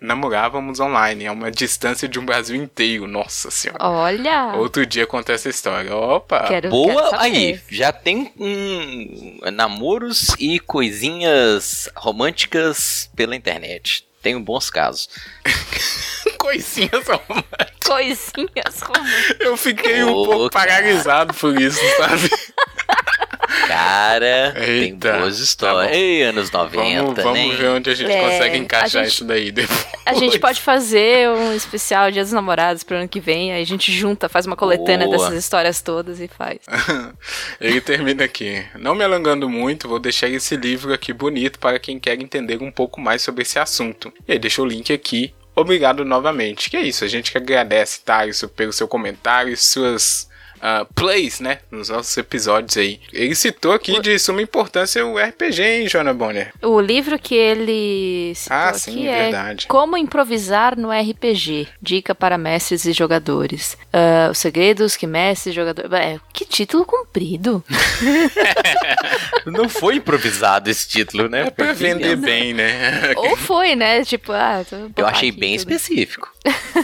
namorávamos 0.00 0.80
online, 0.80 1.26
a 1.26 1.32
uma 1.32 1.50
distância 1.50 2.08
de 2.08 2.18
um 2.18 2.24
Brasil 2.24 2.56
inteiro. 2.56 3.06
Nossa 3.06 3.50
senhora. 3.50 3.84
Olha! 3.84 4.54
Outro 4.56 4.86
dia 4.86 5.06
conta 5.06 5.32
essa 5.32 5.48
história. 5.48 5.94
Opa! 5.94 6.40
Quero, 6.40 6.50
quero 6.50 6.70
Boa, 6.70 7.10
saber. 7.10 7.24
aí, 7.24 7.60
já 7.68 7.92
tem 7.92 8.32
um, 8.38 9.38
namoros 9.52 10.34
e 10.38 10.58
coisinhas 10.60 11.88
românticas 11.94 13.10
pela 13.14 13.36
internet. 13.36 14.06
Tenho 14.22 14.40
bons 14.40 14.68
casos. 14.68 15.08
Coisinhas 16.40 17.04
românticas. 17.06 17.70
Coisinhas 17.84 18.80
românticas. 18.82 19.36
Eu 19.40 19.56
fiquei 19.56 20.02
um 20.04 20.12
pouco 20.12 20.50
cara. 20.50 20.66
paralisado 20.66 21.34
por 21.34 21.60
isso, 21.60 21.80
sabe? 21.98 22.30
Cara, 23.66 24.52
tem 24.56 24.64
Eita, 24.92 25.18
boas 25.18 25.36
tá 25.38 25.42
histórias. 25.44 25.92
bom. 25.92 25.98
Ei, 25.98 26.22
anos 26.22 26.50
90, 26.50 27.02
vamos 27.02 27.22
vamos 27.24 27.48
né? 27.52 27.56
ver 27.56 27.68
onde 27.68 27.90
a 27.90 27.94
gente 27.94 28.10
É, 28.10 28.20
consegue 28.20 28.56
encaixar 28.58 29.02
gente- 29.04 29.12
isso 29.14 29.24
daí 29.24 29.50
depois. 29.52 29.86
A 30.06 30.14
gente 30.14 30.38
pode 30.38 30.60
fazer 30.60 31.28
um 31.30 31.52
especial 31.54 32.10
Dia 32.10 32.22
dos 32.22 32.32
Namorados 32.32 32.82
pro 32.82 32.96
ano 32.96 33.08
que 33.08 33.20
vem, 33.20 33.52
aí 33.52 33.62
a 33.62 33.66
gente 33.66 33.92
junta, 33.92 34.28
faz 34.28 34.46
uma 34.46 34.56
coletânea 34.56 35.06
Boa. 35.06 35.18
dessas 35.18 35.34
histórias 35.44 35.80
todas 35.80 36.20
e 36.20 36.28
faz. 36.28 36.58
Ele 37.60 37.80
termina 37.80 38.24
aqui. 38.24 38.64
Não 38.78 38.94
me 38.94 39.04
alongando 39.04 39.48
muito, 39.48 39.88
vou 39.88 39.98
deixar 39.98 40.28
esse 40.28 40.56
livro 40.56 40.92
aqui 40.92 41.12
bonito 41.12 41.58
para 41.58 41.78
quem 41.78 41.98
quer 41.98 42.20
entender 42.20 42.60
um 42.62 42.70
pouco 42.72 43.00
mais 43.00 43.22
sobre 43.22 43.42
esse 43.42 43.58
assunto. 43.58 44.12
E 44.26 44.32
aí, 44.32 44.38
deixa 44.38 44.62
o 44.62 44.66
link 44.66 44.92
aqui. 44.92 45.32
Obrigado 45.60 46.04
novamente. 46.04 46.70
Que 46.70 46.76
é 46.76 46.82
isso, 46.82 47.04
a 47.04 47.08
gente 47.08 47.32
que 47.32 47.38
agradece, 47.38 48.00
Thales, 48.00 48.42
pelo 48.56 48.72
seu 48.72 48.88
comentário 48.88 49.56
suas 49.56 50.29
ah, 50.60 50.86
plays, 50.94 51.40
né, 51.40 51.58
nos 51.70 51.88
nossos 51.88 52.16
episódios 52.16 52.76
aí. 52.76 53.00
Ele 53.12 53.34
citou 53.34 53.72
aqui 53.72 54.00
de 54.00 54.18
suma 54.18 54.42
importância 54.42 55.04
o 55.04 55.18
RPG, 55.18 55.62
hein, 55.62 55.88
Jona 55.88 56.12
Bonner? 56.12 56.52
O 56.62 56.80
livro 56.80 57.18
que 57.18 57.34
ele 57.34 58.32
citou 58.34 58.56
Ah, 58.56 58.68
aqui 58.70 58.78
sim, 58.80 59.06
é 59.08 59.22
verdade. 59.24 59.66
Como 59.66 59.96
Improvisar 59.96 60.78
no 60.78 60.90
RPG. 60.90 61.68
Dica 61.80 62.14
para 62.14 62.36
mestres 62.38 62.84
e 62.84 62.92
jogadores. 62.92 63.76
Ah, 63.92 64.28
os 64.30 64.38
segredos 64.38 64.96
que 64.96 65.06
mestres 65.06 65.52
e 65.52 65.56
jogadores... 65.56 65.90
É, 65.92 66.18
que 66.32 66.44
título 66.44 66.84
comprido. 66.84 67.62
Não 69.46 69.68
foi 69.68 69.96
improvisado 69.96 70.70
esse 70.70 70.88
título, 70.88 71.28
né? 71.28 71.46
É 71.46 71.50
pra 71.50 71.66
Porque 71.66 71.84
vender 71.84 72.16
bem, 72.16 72.52
né? 72.54 73.12
Ou 73.16 73.36
foi, 73.36 73.74
né? 73.74 74.04
Tipo, 74.04 74.32
ah... 74.32 74.64
tô- 74.68 74.76
Eu 74.96 75.06
achei 75.06 75.30
aqui 75.30 75.38
bem 75.40 75.56
tudo. 75.58 75.70
específico. 75.72 76.28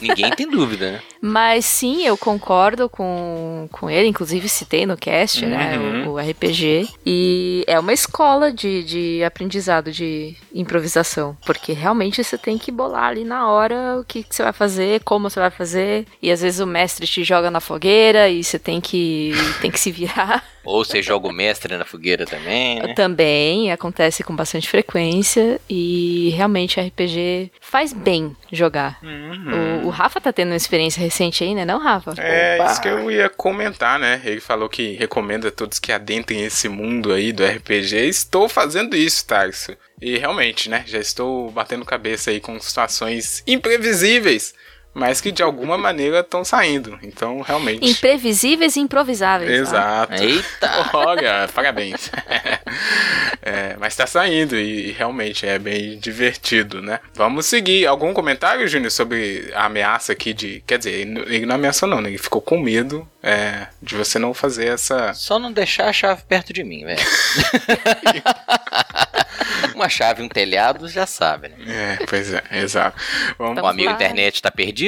Ninguém 0.01 0.31
tem 0.31 0.49
dúvida, 0.49 0.93
né? 0.93 1.03
Mas 1.21 1.65
sim, 1.65 2.07
eu 2.07 2.17
concordo 2.17 2.89
com, 2.89 3.66
com 3.67 3.89
ele, 3.91 4.09
inclusive 4.09 4.49
citei 4.49 4.87
no 4.87 4.97
cast, 4.97 5.45
né, 5.45 5.79
Uhum. 5.79 6.09
o, 6.09 6.13
o 6.15 6.19
RPG. 6.19 6.89
E 7.05 7.65
é 7.67 7.79
uma 7.79 7.93
escola 7.93 8.53
de, 8.53 8.83
de 8.85 9.25
aprendizado 9.25 9.91
de 9.93 10.37
improvisação, 10.55 11.37
porque 11.47 11.73
realmente 11.73 12.23
você 12.23 12.37
tem 12.39 12.59
que 12.59 12.71
bolar 12.73 13.05
ali 13.09 13.25
na 13.25 13.49
hora 13.51 13.99
o 14.01 14.05
que, 14.05 14.23
que 14.23 14.35
você 14.35 14.43
vai 14.43 14.53
fazer, 14.53 15.01
como 15.05 15.29
você 15.31 15.41
vai 15.41 15.51
fazer, 15.51 16.07
e 16.21 16.31
às 16.31 16.41
vezes 16.43 16.61
o 16.61 16.67
mestre 16.67 17.07
te 17.07 17.23
joga 17.25 17.51
na 17.51 17.61
fogueira 17.61 18.29
e 18.29 18.43
você 18.43 18.59
tem 18.59 18.81
que, 18.81 19.33
tem 19.61 19.71
que 19.71 19.81
se 19.81 19.91
virar. 19.91 20.43
Ou 20.67 20.85
você 20.85 21.01
joga 21.01 21.29
o 21.29 21.33
mestre 21.33 21.77
na 21.77 21.85
fogueira 21.85 22.27
também, 22.27 22.81
né? 22.83 22.93
Também 22.95 23.71
acontece 23.71 24.25
com 24.25 24.35
bastante 24.35 24.69
frequência 24.69 25.61
e 25.71 26.31
realmente 26.37 26.81
RPG 26.81 27.53
faz 27.61 27.93
bem 27.93 28.37
jogar. 28.51 28.99
O, 29.83 29.87
o 29.87 29.91
Rafa 29.91 30.21
tá 30.21 30.33
tendo 30.33 30.49
uma 30.49 30.57
experiência 30.57 31.01
recente 31.01 31.45
aí, 31.45 31.55
né, 31.55 31.65
não, 31.65 31.79
Rafa? 31.79 32.15
É 32.19 32.59
Opa. 32.61 32.73
isso 32.73 32.81
que 32.81 32.89
eu 32.89 33.09
ia 33.09 33.29
comentar, 33.29 33.56
né? 33.99 34.21
Ele 34.25 34.41
falou 34.41 34.69
que 34.69 34.93
recomenda 34.95 35.49
a 35.49 35.53
todos 35.53 35.79
que 35.79 35.93
adentrem 35.93 36.45
esse 36.45 36.69
mundo 36.69 37.13
aí 37.13 37.33
do 37.33 37.45
RPG. 37.45 37.97
Estou 38.09 38.49
fazendo 38.49 38.97
isso, 38.97 39.27
Tarso. 39.27 39.77
E 40.01 40.19
realmente, 40.19 40.69
né? 40.69 40.85
Já 40.87 40.99
estou 40.99 41.51
batendo 41.51 41.85
cabeça 41.85 42.31
aí 42.31 42.41
com 42.41 42.59
situações 42.61 43.43
imprevisíveis, 43.47 44.55
mas 44.99 45.21
que 45.21 45.31
de 45.31 45.43
alguma 45.43 45.77
maneira 45.77 46.21
estão 46.21 46.43
saindo. 46.43 46.99
Então, 47.03 47.43
realmente. 47.43 47.87
Imprevisíveis 47.87 48.77
e 48.77 48.81
improvisáveis. 48.81 49.51
tá? 49.51 49.57
Exato. 49.59 50.15
Eita! 50.23 50.91
Olha, 50.97 51.49
parabéns. 51.55 52.11
É, 53.49 53.77
mas 53.79 53.95
tá 53.95 54.09
saindo 54.09 54.57
e, 54.57 54.89
e 54.89 54.93
realmente 54.93 55.47
é 55.47 55.57
bem 55.57 55.99
divertido, 56.01 56.83
né? 56.83 56.99
Vamos 57.15 57.47
seguir. 57.47 57.87
Algum 57.87 58.13
comentário, 58.13 58.67
Júnior, 58.67 58.91
sobre 58.91 59.53
a 59.55 59.67
ameaça 59.67 60.11
aqui 60.13 60.35
de. 60.35 60.65
Quer 60.67 60.79
dizer, 60.79 60.91
ele 61.29 61.47
não- 61.47 61.55
ameaçou, 61.55 61.89
não, 61.89 62.01
né? 62.01 62.09
Ele 62.09 62.19
ficou 62.19 62.41
com 62.43 62.59
medo 62.59 63.09
é, 63.23 63.69
de 63.81 63.95
você 63.95 64.19
não 64.19 64.35
fazer 64.35 64.67
essa. 64.67 65.15
Só 65.15 65.39
não 65.39 65.53
deixar 65.53 65.89
a 65.89 65.93
chave 65.93 66.23
perto 66.29 66.53
de 66.53 66.65
mim, 66.65 66.85
velho. 66.85 67.01
Uma 69.75 69.89
chave, 69.89 70.23
um 70.23 70.29
telhado, 70.29 70.89
já 70.89 71.07
sabe, 71.07 71.49
né? 71.49 71.57
É, 72.01 72.07
pois 72.07 72.33
é, 72.33 72.43
exato. 72.53 72.99
Vamos, 73.39 73.63
O 73.63 73.67
amigo 73.67 73.91
internet 73.93 74.41
tá 74.41 74.51
perdido? 74.51 74.86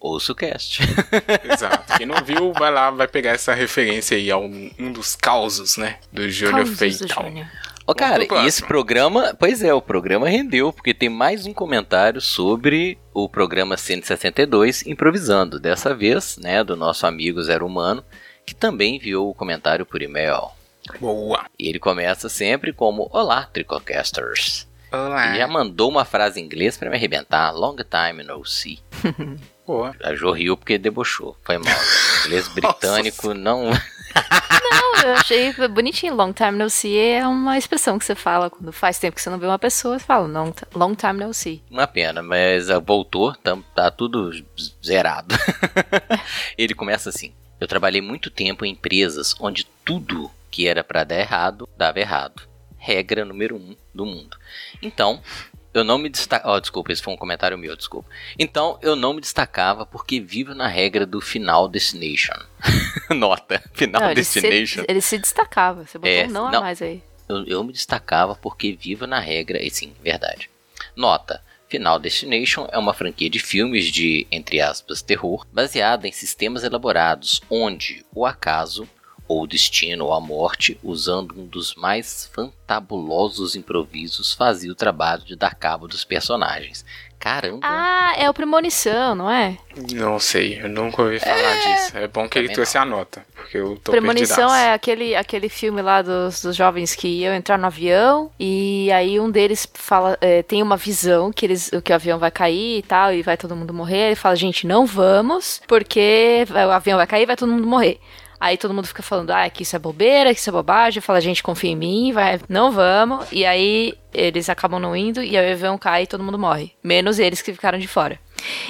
Ouça 0.00 0.32
o 0.32 0.34
cast. 0.34 0.82
exato. 1.52 1.96
Quem 1.96 2.06
não 2.06 2.24
viu, 2.24 2.52
vai 2.52 2.70
lá, 2.70 2.90
vai 2.90 3.08
pegar 3.08 3.32
essa 3.32 3.52
referência 3.52 4.16
aí 4.16 4.30
a 4.30 4.38
um, 4.38 4.70
um 4.78 4.92
dos 4.92 5.16
causos, 5.16 5.76
né? 5.76 5.98
Do 6.12 6.30
Feital. 6.66 7.24
Júnior. 7.24 7.46
Ô, 7.88 7.94
cara, 7.94 8.22
e 8.22 8.46
esse 8.46 8.62
programa, 8.62 9.34
pois 9.38 9.62
é, 9.62 9.72
o 9.72 9.80
programa 9.80 10.28
rendeu, 10.28 10.70
porque 10.70 10.92
tem 10.92 11.08
mais 11.08 11.46
um 11.46 11.54
comentário 11.54 12.20
sobre 12.20 12.98
o 13.14 13.26
programa 13.28 13.78
162 13.78 14.86
Improvisando. 14.86 15.58
Dessa 15.58 15.94
vez, 15.94 16.36
né, 16.36 16.62
do 16.62 16.76
nosso 16.76 17.06
amigo 17.06 17.42
Zero 17.42 17.66
Humano, 17.66 18.04
que 18.44 18.54
também 18.54 18.96
enviou 18.96 19.30
o 19.30 19.34
comentário 19.34 19.86
por 19.86 20.02
e-mail. 20.02 20.50
Boa. 21.00 21.46
E 21.58 21.66
ele 21.66 21.78
começa 21.78 22.28
sempre 22.28 22.74
como 22.74 23.08
Olá, 23.10 23.48
Tricocasters. 23.52 24.67
Olá. 24.90 25.34
E 25.34 25.38
já 25.38 25.46
mandou 25.46 25.88
uma 25.90 26.04
frase 26.04 26.40
em 26.40 26.44
inglês 26.44 26.76
pra 26.76 26.88
me 26.90 26.96
arrebentar. 26.96 27.50
Long 27.52 27.76
time 27.76 28.22
no 28.22 28.44
see. 28.44 28.78
Boa. 29.66 29.94
A 30.02 30.14
Jo 30.14 30.30
riu 30.32 30.56
porque 30.56 30.78
debochou. 30.78 31.36
Foi 31.44 31.58
mal. 31.58 31.74
O 31.74 32.26
inglês 32.26 32.48
britânico 32.54 33.34
não. 33.34 33.70
Não, 34.70 35.02
eu 35.02 35.14
achei 35.14 35.52
bonitinho. 35.68 36.14
Long 36.14 36.32
time 36.32 36.52
no 36.52 36.68
see 36.70 36.96
é 36.98 37.26
uma 37.26 37.56
expressão 37.58 37.98
que 37.98 38.04
você 38.04 38.14
fala 38.14 38.50
quando 38.50 38.72
faz 38.72 38.98
tempo 38.98 39.14
que 39.14 39.22
você 39.22 39.30
não 39.30 39.38
vê 39.38 39.46
uma 39.46 39.58
pessoa. 39.58 39.98
Você 39.98 40.04
fala 40.04 40.26
long, 40.26 40.52
long 40.74 40.94
time 40.94 41.24
no 41.24 41.32
see. 41.32 41.62
Uma 41.70 41.86
pena, 41.86 42.22
mas 42.22 42.68
ah, 42.70 42.78
voltou, 42.78 43.34
tam- 43.34 43.62
tá 43.74 43.90
tudo 43.90 44.30
zerado. 44.84 45.34
Ele 46.56 46.74
começa 46.74 47.10
assim: 47.10 47.32
Eu 47.60 47.68
trabalhei 47.68 48.00
muito 48.00 48.30
tempo 48.30 48.64
em 48.64 48.72
empresas 48.72 49.34
onde 49.40 49.64
tudo 49.84 50.30
que 50.50 50.66
era 50.66 50.82
pra 50.82 51.04
dar 51.04 51.18
errado, 51.20 51.68
dava 51.76 52.00
errado. 52.00 52.42
Regra 52.76 53.24
número 53.24 53.56
um 53.56 53.76
do 53.98 54.06
mundo. 54.06 54.38
Então, 54.80 55.20
eu 55.74 55.82
não 55.84 55.98
me 55.98 56.08
destacava. 56.08 56.54
Oh, 56.56 56.60
desculpa, 56.60 56.92
esse 56.92 57.02
foi 57.02 57.12
um 57.12 57.16
comentário 57.16 57.58
meu, 57.58 57.76
desculpa. 57.76 58.08
Então, 58.38 58.78
eu 58.80 58.94
não 58.96 59.12
me 59.12 59.20
destacava 59.20 59.84
porque 59.84 60.18
vivo 60.20 60.54
na 60.54 60.66
regra 60.68 61.04
do 61.04 61.20
final 61.20 61.68
destination. 61.68 62.32
Nota, 63.10 63.62
final 63.74 64.00
Não, 64.00 64.10
ele, 64.10 64.24
se, 64.24 64.40
destination. 64.40 64.84
ele 64.88 65.00
se 65.00 65.18
destacava. 65.18 65.84
Você 65.84 65.98
botou 65.98 66.10
É, 66.12 66.26
um 66.26 66.30
não, 66.30 66.50
não. 66.50 66.58
a 66.60 66.62
mais 66.62 66.80
aí. 66.80 67.02
Eu, 67.28 67.44
eu 67.44 67.64
me 67.64 67.72
destacava 67.72 68.34
porque 68.34 68.72
vivo 68.72 69.06
na 69.06 69.18
regra, 69.20 69.62
e 69.62 69.70
sim, 69.70 69.92
verdade. 70.02 70.48
Nota: 70.96 71.42
Final 71.68 71.98
Destination 71.98 72.66
é 72.72 72.78
uma 72.78 72.94
franquia 72.94 73.28
de 73.28 73.38
filmes 73.38 73.86
de, 73.92 74.26
entre 74.32 74.60
aspas, 74.60 75.02
terror, 75.02 75.46
baseada 75.52 76.08
em 76.08 76.12
sistemas 76.12 76.64
elaborados, 76.64 77.42
onde 77.50 78.04
o 78.14 78.24
acaso, 78.24 78.88
ou 79.28 79.42
o 79.42 79.46
destino 79.46 80.06
ou 80.06 80.14
a 80.14 80.20
morte, 80.20 80.78
usando 80.82 81.38
um 81.38 81.46
dos 81.46 81.74
mais 81.74 82.28
fantabulosos 82.34 83.54
improvisos, 83.54 84.32
fazia 84.32 84.72
o 84.72 84.74
trabalho 84.74 85.22
de 85.22 85.36
dar 85.36 85.54
cabo 85.54 85.86
dos 85.86 86.02
personagens. 86.02 86.84
Caramba! 87.18 87.60
Ah, 87.62 88.14
é 88.16 88.30
o 88.30 88.34
Premonição, 88.34 89.14
não 89.14 89.28
é? 89.28 89.58
Não 89.92 90.20
sei, 90.20 90.60
eu 90.62 90.68
nunca 90.68 91.02
ouvi 91.02 91.18
falar 91.18 91.36
é... 91.36 91.58
disso. 91.58 91.98
É 91.98 92.06
bom 92.06 92.28
que 92.28 92.38
ele 92.38 92.48
trouxe 92.48 92.76
não. 92.76 92.82
a 92.82 92.86
nota, 92.86 93.26
porque 93.34 93.58
eu 93.58 93.76
tô 93.82 93.90
Premonição 93.90 94.36
perdidaço. 94.36 94.54
é 94.54 94.72
aquele, 94.72 95.16
aquele 95.16 95.48
filme 95.48 95.82
lá 95.82 96.00
dos, 96.00 96.40
dos 96.40 96.54
jovens 96.54 96.94
que 96.94 97.08
iam 97.08 97.34
entrar 97.34 97.58
no 97.58 97.66
avião 97.66 98.30
e 98.38 98.90
aí 98.92 99.18
um 99.18 99.28
deles 99.30 99.68
fala, 99.74 100.16
é, 100.20 100.44
tem 100.44 100.62
uma 100.62 100.76
visão 100.76 101.32
que, 101.32 101.44
eles, 101.44 101.70
que 101.82 101.90
o 101.90 101.94
avião 101.94 102.20
vai 102.20 102.30
cair 102.30 102.78
e 102.78 102.82
tal, 102.82 103.12
e 103.12 103.20
vai 103.20 103.36
todo 103.36 103.56
mundo 103.56 103.74
morrer. 103.74 104.08
Ele 104.08 104.16
fala, 104.16 104.36
gente, 104.36 104.64
não 104.64 104.86
vamos, 104.86 105.60
porque 105.66 106.46
o 106.48 106.70
avião 106.70 106.98
vai 106.98 107.06
cair 107.06 107.24
e 107.24 107.26
vai 107.26 107.36
todo 107.36 107.50
mundo 107.50 107.66
morrer. 107.66 107.98
Aí 108.40 108.56
todo 108.56 108.72
mundo 108.72 108.86
fica 108.86 109.02
falando, 109.02 109.30
ah, 109.30 109.48
que 109.50 109.62
isso 109.62 109.74
é 109.74 109.78
bobeira, 109.78 110.32
que 110.32 110.40
isso 110.40 110.50
é 110.50 110.52
bobagem. 110.52 111.00
Fala, 111.00 111.20
gente, 111.20 111.42
confia 111.42 111.70
em 111.70 111.76
mim, 111.76 112.12
vai, 112.12 112.40
não 112.48 112.70
vamos. 112.70 113.26
E 113.32 113.44
aí 113.44 113.94
eles 114.12 114.48
acabam 114.48 114.80
não 114.80 114.96
indo 114.96 115.22
e 115.22 115.36
aí 115.36 115.50
o 115.50 115.52
avião 115.52 115.76
cai 115.76 116.04
e 116.04 116.06
todo 116.06 116.24
mundo 116.24 116.38
morre. 116.38 116.72
Menos 116.82 117.18
eles 117.18 117.42
que 117.42 117.52
ficaram 117.52 117.78
de 117.78 117.88
fora. 117.88 118.18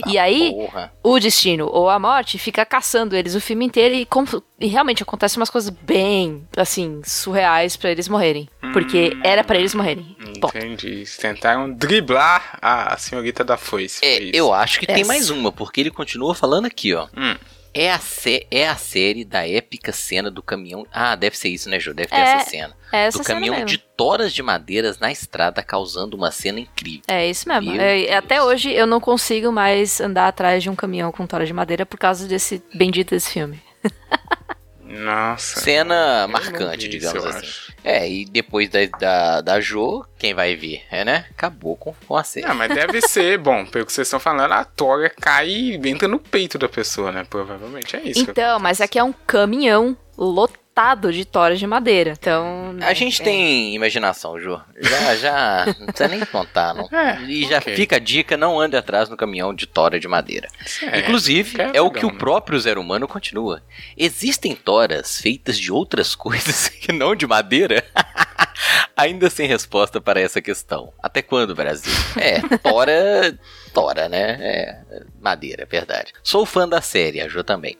Ah, 0.02 0.10
e 0.10 0.18
aí, 0.18 0.50
porra. 0.52 0.92
o 1.02 1.18
destino 1.20 1.68
ou 1.70 1.90
a 1.90 1.98
morte 1.98 2.38
fica 2.38 2.64
caçando 2.64 3.14
eles 3.14 3.34
o 3.34 3.40
filme 3.40 3.66
inteiro 3.66 3.94
e, 3.94 4.08
e 4.60 4.66
realmente 4.66 5.02
acontecem 5.02 5.38
umas 5.38 5.50
coisas 5.50 5.70
bem, 5.70 6.46
assim, 6.56 7.02
surreais 7.04 7.76
para 7.76 7.90
eles 7.90 8.08
morrerem. 8.08 8.48
Porque 8.72 9.12
hum, 9.14 9.20
era 9.22 9.44
para 9.44 9.58
eles 9.58 9.74
morrerem. 9.74 10.16
Entendi. 10.26 11.04
Tentaram 11.18 11.70
driblar 11.72 12.58
a 12.60 12.96
senhorita 12.96 13.44
da 13.44 13.56
foice. 13.56 14.00
É, 14.02 14.30
eu 14.32 14.52
acho 14.52 14.80
que 14.80 14.86
tem 14.86 15.04
mais 15.04 15.30
uma, 15.30 15.52
porque 15.52 15.80
ele 15.80 15.90
continua 15.90 16.34
falando 16.34 16.64
aqui, 16.64 16.94
ó. 16.94 17.06
Hum. 17.16 17.36
É 17.78 17.92
a, 17.92 18.00
é 18.50 18.68
a 18.68 18.74
série 18.74 19.24
da 19.24 19.46
épica 19.46 19.92
cena 19.92 20.32
do 20.32 20.42
caminhão. 20.42 20.84
Ah, 20.92 21.14
deve 21.14 21.38
ser 21.38 21.48
isso, 21.48 21.70
né, 21.70 21.78
Jô? 21.78 21.94
Deve 21.94 22.08
ter 22.08 22.16
é, 22.16 22.20
essa 22.20 22.50
cena. 22.50 22.76
É 22.90 23.06
essa 23.06 23.18
do 23.18 23.24
cena 23.24 23.36
caminhão 23.36 23.54
mesmo. 23.54 23.68
de 23.68 23.78
toras 23.78 24.32
de 24.32 24.42
madeiras 24.42 24.98
na 24.98 25.12
estrada, 25.12 25.62
causando 25.62 26.16
uma 26.16 26.32
cena 26.32 26.58
incrível. 26.58 27.02
É 27.06 27.30
isso 27.30 27.48
mesmo. 27.48 27.80
É, 27.80 28.16
até 28.16 28.42
hoje 28.42 28.72
eu 28.72 28.84
não 28.84 29.00
consigo 29.00 29.52
mais 29.52 30.00
andar 30.00 30.26
atrás 30.26 30.60
de 30.60 30.68
um 30.68 30.74
caminhão 30.74 31.12
com 31.12 31.24
toras 31.24 31.46
de 31.46 31.54
madeira 31.54 31.86
por 31.86 32.00
causa 32.00 32.26
desse 32.26 32.60
bendito 32.74 33.10
desse 33.10 33.30
filme. 33.30 33.62
Nossa. 34.82 35.60
Cena 35.60 36.26
marcante, 36.26 36.88
digamos 36.88 37.24
assim. 37.24 37.46
Acho. 37.46 37.72
É, 37.88 38.06
e 38.06 38.26
depois 38.26 38.68
da, 38.68 38.84
da, 39.00 39.40
da 39.40 39.60
Jo, 39.62 40.04
quem 40.18 40.34
vai 40.34 40.54
ver? 40.54 40.82
É, 40.90 41.06
né? 41.06 41.24
Acabou 41.30 41.74
com, 41.74 41.94
com 42.06 42.16
a 42.16 42.22
série. 42.22 42.46
Não, 42.46 42.54
mas 42.54 42.68
deve 42.68 43.00
ser, 43.00 43.38
bom, 43.38 43.64
pelo 43.64 43.86
que 43.86 43.92
vocês 43.92 44.06
estão 44.06 44.20
falando, 44.20 44.52
a 44.52 44.62
Tora 44.62 45.08
cai 45.08 45.48
e 45.48 45.88
entra 45.88 46.06
no 46.06 46.18
peito 46.18 46.58
da 46.58 46.68
pessoa, 46.68 47.10
né? 47.10 47.26
Provavelmente 47.28 47.96
é 47.96 48.02
isso. 48.02 48.20
Então, 48.20 48.60
mas 48.60 48.82
aqui 48.82 48.98
é 48.98 49.02
um 49.02 49.14
caminhão 49.26 49.96
lotado 50.18 50.67
de 51.10 51.24
toras 51.24 51.58
de 51.58 51.66
madeira. 51.66 52.12
Então. 52.12 52.76
A 52.82 52.94
gente 52.94 53.20
é. 53.20 53.24
tem 53.24 53.74
imaginação, 53.74 54.38
Ju. 54.38 54.60
Já, 54.80 55.16
já. 55.16 55.66
não 55.78 55.86
precisa 55.86 56.08
nem 56.08 56.24
contar, 56.24 56.74
não. 56.74 56.88
É, 56.98 57.22
e 57.22 57.46
já 57.46 57.58
okay. 57.58 57.76
fica 57.76 57.96
a 57.96 57.98
dica: 57.98 58.36
não 58.36 58.58
ande 58.58 58.76
atrás 58.76 59.08
no 59.08 59.16
caminhão 59.16 59.54
de 59.54 59.66
tora 59.66 60.00
de 60.00 60.08
madeira. 60.08 60.48
É, 60.82 61.00
Inclusive, 61.00 61.60
é, 61.60 61.70
é 61.74 61.82
o 61.82 61.90
que 61.90 62.04
o 62.04 62.12
próprio 62.12 62.58
Zero 62.58 62.80
Humano 62.80 63.06
continua. 63.06 63.62
Existem 63.96 64.54
toras 64.54 65.20
feitas 65.20 65.58
de 65.58 65.72
outras 65.72 66.14
coisas 66.16 66.68
que 66.68 66.92
não 66.92 67.14
de 67.14 67.26
madeira? 67.26 67.84
Ainda 68.96 69.30
sem 69.30 69.46
resposta 69.46 70.00
para 70.00 70.20
essa 70.20 70.40
questão. 70.40 70.92
Até 71.02 71.22
quando, 71.22 71.54
Brasil? 71.54 71.92
É, 72.16 72.40
tora. 72.58 73.38
Tora, 73.72 74.08
né? 74.08 74.38
É, 74.40 75.04
madeira, 75.20 75.62
é 75.62 75.66
verdade. 75.66 76.12
Sou 76.22 76.44
fã 76.44 76.68
da 76.68 76.80
série, 76.80 77.20
a 77.20 77.28
Jo 77.28 77.44
também. 77.44 77.78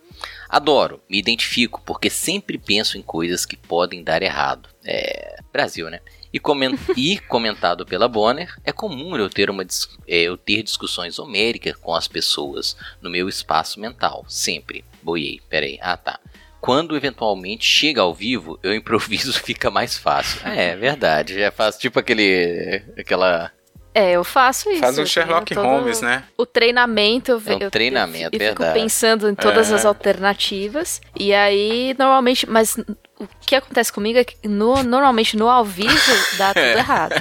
Adoro, 0.48 1.00
me 1.08 1.18
identifico 1.18 1.82
porque 1.84 2.08
sempre 2.08 2.56
penso 2.58 2.96
em 2.96 3.02
coisas 3.02 3.44
que 3.44 3.56
podem 3.56 4.02
dar 4.02 4.22
errado. 4.22 4.68
É. 4.84 5.38
Brasil, 5.52 5.90
né? 5.90 6.00
E, 6.32 6.38
coment... 6.38 6.78
e 6.96 7.18
comentado 7.18 7.84
pela 7.86 8.08
Bonner, 8.08 8.54
é 8.64 8.72
comum 8.72 9.16
eu 9.16 9.28
ter, 9.28 9.50
uma 9.50 9.64
dis... 9.64 9.88
É, 10.06 10.22
eu 10.22 10.36
ter 10.36 10.62
discussões 10.62 11.18
homéricas 11.18 11.76
com 11.76 11.94
as 11.94 12.06
pessoas 12.06 12.76
no 13.00 13.10
meu 13.10 13.28
espaço 13.28 13.80
mental, 13.80 14.24
sempre. 14.28 14.84
Boiei, 15.02 15.40
peraí, 15.48 15.78
ah 15.80 15.96
tá. 15.96 16.20
Quando 16.60 16.96
eventualmente 16.96 17.64
chega 17.64 18.00
ao 18.00 18.14
vivo, 18.14 18.58
eu 18.62 18.74
improviso 18.74 19.32
fica 19.40 19.70
mais 19.70 19.96
fácil. 19.96 20.40
É, 20.46 20.70
é 20.70 20.76
verdade, 20.76 21.38
já 21.38 21.50
faço 21.50 21.78
tipo 21.78 21.98
aquele. 21.98 22.82
aquela 22.98 23.52
é, 23.94 24.12
eu 24.12 24.22
faço 24.22 24.70
isso. 24.70 24.80
Faz 24.80 24.96
um 24.96 25.04
Sherlock 25.04 25.52
Holmes, 25.54 26.00
né? 26.00 26.22
O 26.36 26.46
treinamento. 26.46 27.32
É 27.32 27.56
um 27.56 27.58
eu, 27.58 27.70
treinamento, 27.70 28.36
eu, 28.36 28.40
eu, 28.40 28.46
eu 28.46 28.50
fico 28.50 28.72
pensando 28.72 29.28
em 29.28 29.34
todas 29.34 29.72
é. 29.72 29.74
as 29.74 29.84
alternativas. 29.84 31.00
E 31.18 31.34
aí, 31.34 31.96
normalmente. 31.98 32.48
Mas 32.48 32.76
o 33.18 33.26
que 33.40 33.56
acontece 33.56 33.92
comigo 33.92 34.18
é 34.18 34.22
que 34.22 34.46
no, 34.46 34.84
normalmente 34.84 35.36
no 35.36 35.48
ao 35.48 35.64
vivo 35.64 35.90
dá 36.36 36.48
tudo 36.54 36.62
é. 36.62 36.78
errado. 36.78 37.14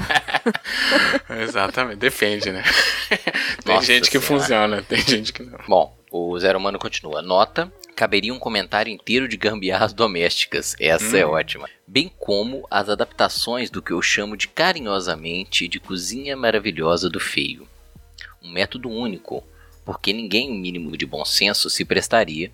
Exatamente, 1.42 1.98
depende, 1.98 2.52
né? 2.52 2.64
tem 3.64 3.76
Nossa 3.76 3.88
gente 3.88 4.12
que 4.12 4.20
senhora. 4.20 4.42
funciona, 4.42 4.82
tem 4.84 5.02
gente 5.02 5.34
que 5.34 5.42
não. 5.42 5.58
Bom, 5.68 5.98
o 6.12 6.38
Zero 6.38 6.60
Humano 6.60 6.78
continua. 6.78 7.24
Nota 7.24 7.72
caberia 7.98 8.32
um 8.32 8.38
comentário 8.38 8.94
inteiro 8.94 9.28
de 9.28 9.36
gambiarras 9.36 9.92
domésticas. 9.92 10.76
Essa 10.80 11.18
é 11.18 11.26
hum. 11.26 11.30
é 11.30 11.32
ótima. 11.32 11.70
Bem 11.88 12.12
como 12.20 12.68
as 12.70 12.90
adaptações 12.90 13.72
do 13.72 13.82
que 13.82 13.92
eu 13.92 14.02
chamo 14.04 14.38
de 14.38 14.48
carinhosamente 14.48 15.68
de 15.68 15.80
cozinha 15.80 16.38
maravilhosa 16.38 17.10
do 17.10 17.20
feio. 17.20 17.68
Um 18.42 18.52
método 18.52 18.88
único, 18.88 19.44
porque 19.84 20.14
ninguém 20.14 20.54
mínimo 20.54 20.96
de 20.96 21.08
bom 21.08 21.26
senso 21.26 21.72
se 21.72 21.84
prestaria 21.84 22.52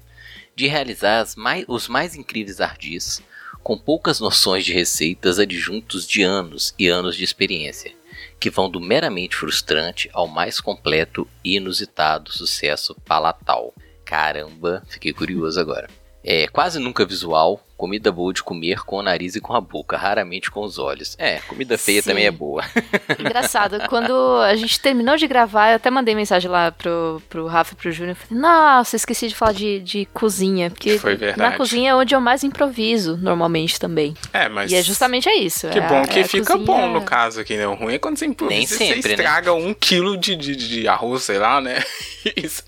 de 0.55 0.67
realizar 0.67 1.25
mais, 1.35 1.65
os 1.67 1.89
mais 1.89 2.15
incríveis 2.15 2.61
ardis 2.61 3.21
com 3.61 3.77
poucas 3.77 4.19
noções 4.19 4.63
de 4.63 4.73
receitas 4.73 5.39
adjuntos 5.39 6.07
de 6.07 6.21
anos 6.21 6.73
e 6.77 6.87
anos 6.87 7.15
de 7.15 7.23
experiência, 7.23 7.93
que 8.39 8.49
vão 8.49 8.69
do 8.69 8.79
meramente 8.79 9.35
frustrante 9.35 10.09
ao 10.13 10.27
mais 10.27 10.61
completo 10.61 11.27
e 11.43 11.55
inusitado 11.55 12.31
sucesso 12.31 12.93
palatal. 13.05 13.73
Caramba, 14.13 14.83
fiquei 14.87 15.11
curioso 15.11 15.59
agora. 15.59 15.89
É 16.23 16.47
quase 16.47 16.77
nunca 16.77 17.03
visual, 17.03 17.59
Comida 17.83 18.13
boa 18.13 18.31
de 18.31 18.41
comer 18.41 18.85
com 18.85 18.95
o 18.95 19.01
nariz 19.03 19.35
e 19.35 19.41
com 19.41 19.53
a 19.53 19.59
boca, 19.59 19.97
raramente 19.97 20.49
com 20.49 20.61
os 20.61 20.79
olhos. 20.79 21.17
É, 21.19 21.39
comida 21.39 21.77
feia 21.77 22.01
Sim. 22.01 22.11
também 22.11 22.25
é 22.25 22.31
boa. 22.31 22.63
Engraçado, 23.19 23.77
quando 23.89 24.37
a 24.37 24.55
gente 24.55 24.79
terminou 24.79 25.17
de 25.17 25.27
gravar, 25.27 25.71
eu 25.71 25.75
até 25.75 25.91
mandei 25.91 26.15
mensagem 26.15 26.49
lá 26.49 26.71
pro, 26.71 27.21
pro 27.29 27.45
Rafa 27.45 27.73
e 27.73 27.75
pro 27.75 27.91
Júnior. 27.91 28.15
Falei, 28.15 28.41
nossa, 28.41 28.95
esqueci 28.95 29.27
de 29.27 29.35
falar 29.35 29.51
de, 29.51 29.81
de 29.81 30.05
cozinha. 30.13 30.69
Porque 30.69 30.97
Foi 30.97 31.17
verdade. 31.17 31.51
na 31.51 31.57
cozinha 31.57 31.91
é 31.91 31.93
onde 31.93 32.15
eu 32.15 32.21
mais 32.21 32.41
improviso, 32.45 33.17
normalmente 33.17 33.77
também. 33.77 34.13
É, 34.31 34.47
mas. 34.47 34.71
E 34.71 34.75
é 34.75 34.81
justamente 34.81 35.27
é 35.27 35.35
isso. 35.35 35.67
Que 35.67 35.79
é 35.79 35.81
bom 35.85 36.03
a, 36.03 36.07
que 36.07 36.19
é 36.19 36.23
fica 36.23 36.53
cozinha... 36.53 36.65
bom 36.65 36.87
no 36.87 37.01
caso 37.01 37.41
aqui, 37.41 37.57
né? 37.57 37.67
O 37.67 37.73
ruim 37.73 37.95
é 37.95 37.99
quando 37.99 38.17
você 38.17 38.25
improvisa 38.25 38.59
Nem 38.59 38.65
sempre, 38.65 39.01
você 39.01 39.09
né? 39.09 39.15
estraga 39.15 39.53
né? 39.53 39.61
um 39.61 39.73
quilo 39.73 40.15
de, 40.15 40.37
de, 40.37 40.55
de 40.55 40.87
arroz, 40.87 41.23
sei 41.23 41.37
lá, 41.37 41.59
né? 41.59 41.83
e, 42.37 42.47
se, 42.47 42.63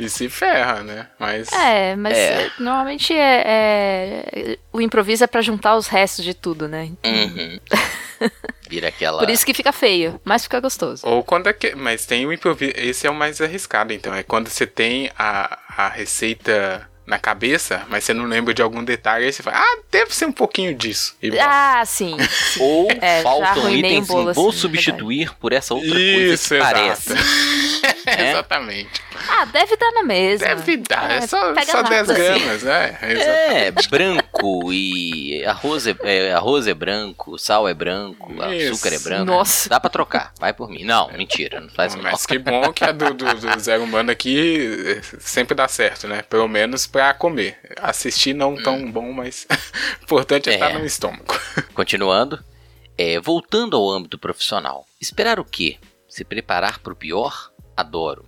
e 0.00 0.08
se 0.08 0.28
ferra, 0.28 0.82
né? 0.82 1.06
Mas. 1.16 1.52
É, 1.52 1.94
mas 1.94 2.16
é. 2.16 2.50
normalmente 2.58 3.14
é, 3.14 3.42
é, 3.46 4.47
o 4.72 4.80
improviso 4.80 5.24
é 5.24 5.26
para 5.26 5.42
juntar 5.42 5.76
os 5.76 5.88
restos 5.88 6.24
de 6.24 6.34
tudo, 6.34 6.68
né? 6.68 6.90
Uhum. 7.04 7.58
Vira 8.68 8.88
aquela. 8.88 9.18
Por 9.18 9.30
isso 9.30 9.44
que 9.44 9.54
fica 9.54 9.72
feio, 9.72 10.20
mas 10.24 10.42
fica 10.42 10.60
gostoso. 10.60 11.06
Ou 11.06 11.24
quando 11.24 11.48
é 11.48 11.52
que. 11.52 11.74
Mas 11.74 12.06
tem 12.06 12.26
o 12.26 12.32
improviso. 12.32 12.72
Esse 12.76 13.06
é 13.06 13.10
o 13.10 13.14
mais 13.14 13.40
arriscado, 13.40 13.92
então. 13.92 14.14
É 14.14 14.22
quando 14.22 14.48
você 14.48 14.66
tem 14.66 15.10
a, 15.18 15.58
a 15.76 15.88
receita 15.88 16.88
na 17.08 17.18
cabeça, 17.18 17.86
mas 17.88 18.04
você 18.04 18.12
não 18.12 18.26
lembra 18.26 18.52
de 18.52 18.60
algum 18.60 18.84
detalhe, 18.84 19.24
aí 19.24 19.32
você 19.32 19.42
fala, 19.42 19.56
ah, 19.58 19.78
deve 19.90 20.14
ser 20.14 20.26
um 20.26 20.32
pouquinho 20.32 20.74
disso. 20.74 21.16
ah, 21.40 21.82
sim. 21.86 22.18
sim. 22.20 22.62
Ou 22.62 22.86
é, 23.00 23.22
faltam 23.22 23.74
itens 23.74 24.10
um 24.10 24.30
vou 24.34 24.50
assim, 24.50 24.58
substituir 24.58 25.20
verdade. 25.20 25.38
por 25.40 25.52
essa 25.54 25.72
outra 25.72 25.98
Isso, 25.98 26.50
coisa 26.50 26.66
que 26.66 26.72
parece. 26.74 27.14
é? 28.18 28.30
Exatamente. 28.30 29.02
Ah, 29.28 29.44
deve 29.46 29.76
dar 29.76 29.92
na 29.92 30.02
mesma. 30.02 30.46
Deve 30.46 30.76
dar, 30.78 31.10
é, 31.10 31.16
é 31.16 31.26
só, 31.26 31.54
só 31.64 31.82
10 31.82 32.06
gramas, 32.08 32.62
né? 32.62 32.98
É, 33.02 33.70
branco 33.90 34.72
e 34.72 35.44
arroz 35.44 35.86
é, 35.86 35.96
é, 36.02 36.32
arroz 36.32 36.66
é 36.66 36.74
branco, 36.74 37.38
sal 37.38 37.68
é 37.68 37.74
branco, 37.74 38.32
Isso. 38.52 38.72
açúcar 38.72 38.94
é 38.94 38.98
branco. 38.98 39.24
Nossa. 39.24 39.68
Dá 39.68 39.80
pra 39.80 39.90
trocar, 39.90 40.32
vai 40.38 40.52
por 40.52 40.68
mim. 40.68 40.84
Não, 40.84 41.10
mentira, 41.12 41.60
não 41.60 41.68
faz 41.68 41.94
Mas 41.94 42.26
que 42.26 42.38
bom 42.38 42.72
que 42.72 42.84
a 42.84 42.92
do, 42.92 43.12
do, 43.14 43.34
do 43.34 43.60
Zero 43.60 43.84
Humano 43.84 44.10
aqui 44.10 45.00
sempre 45.18 45.54
dá 45.54 45.68
certo, 45.68 46.06
né? 46.06 46.22
Pelo 46.22 46.48
menos 46.48 46.86
pra 46.86 47.12
comer. 47.14 47.58
Assistir 47.80 48.34
não 48.34 48.56
tão 48.56 48.76
hum. 48.76 48.90
bom, 48.90 49.12
mas 49.12 49.46
importante 50.02 50.50
é 50.50 50.54
estar 50.54 50.78
no 50.78 50.84
estômago. 50.84 51.38
Continuando, 51.74 52.42
é, 52.96 53.20
voltando 53.20 53.76
ao 53.76 53.88
âmbito 53.90 54.18
profissional. 54.18 54.86
Esperar 55.00 55.38
o 55.38 55.44
quê? 55.44 55.78
Se 56.08 56.24
preparar 56.24 56.80
para 56.80 56.92
o 56.92 56.96
pior? 56.96 57.50
Adoro. 57.78 58.24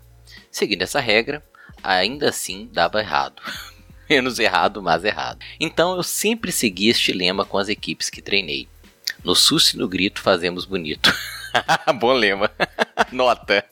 Seguindo 0.49 0.83
essa 0.83 1.01
regra, 1.01 1.43
ainda 1.83 2.29
assim 2.29 2.69
dava 2.73 3.01
errado. 3.01 3.43
Menos 4.09 4.39
errado, 4.39 4.81
mas 4.81 5.05
errado. 5.05 5.41
Então 5.59 5.97
eu 5.97 6.05
sempre 6.05 6.53
segui 6.53 6.89
este 6.89 7.13
lema 7.13 7.45
com 7.45 7.59
as 7.59 7.69
equipes 7.69 8.09
que 8.09 8.23
treinei. 8.23 8.69
No 9.25 9.35
susto 9.35 9.75
e 9.75 9.79
no 9.79 9.89
grito 9.89 10.21
fazemos 10.21 10.65
bonito. 10.65 11.13
Bom 11.99 12.13
lema. 12.13 12.49
Nota. 13.11 13.65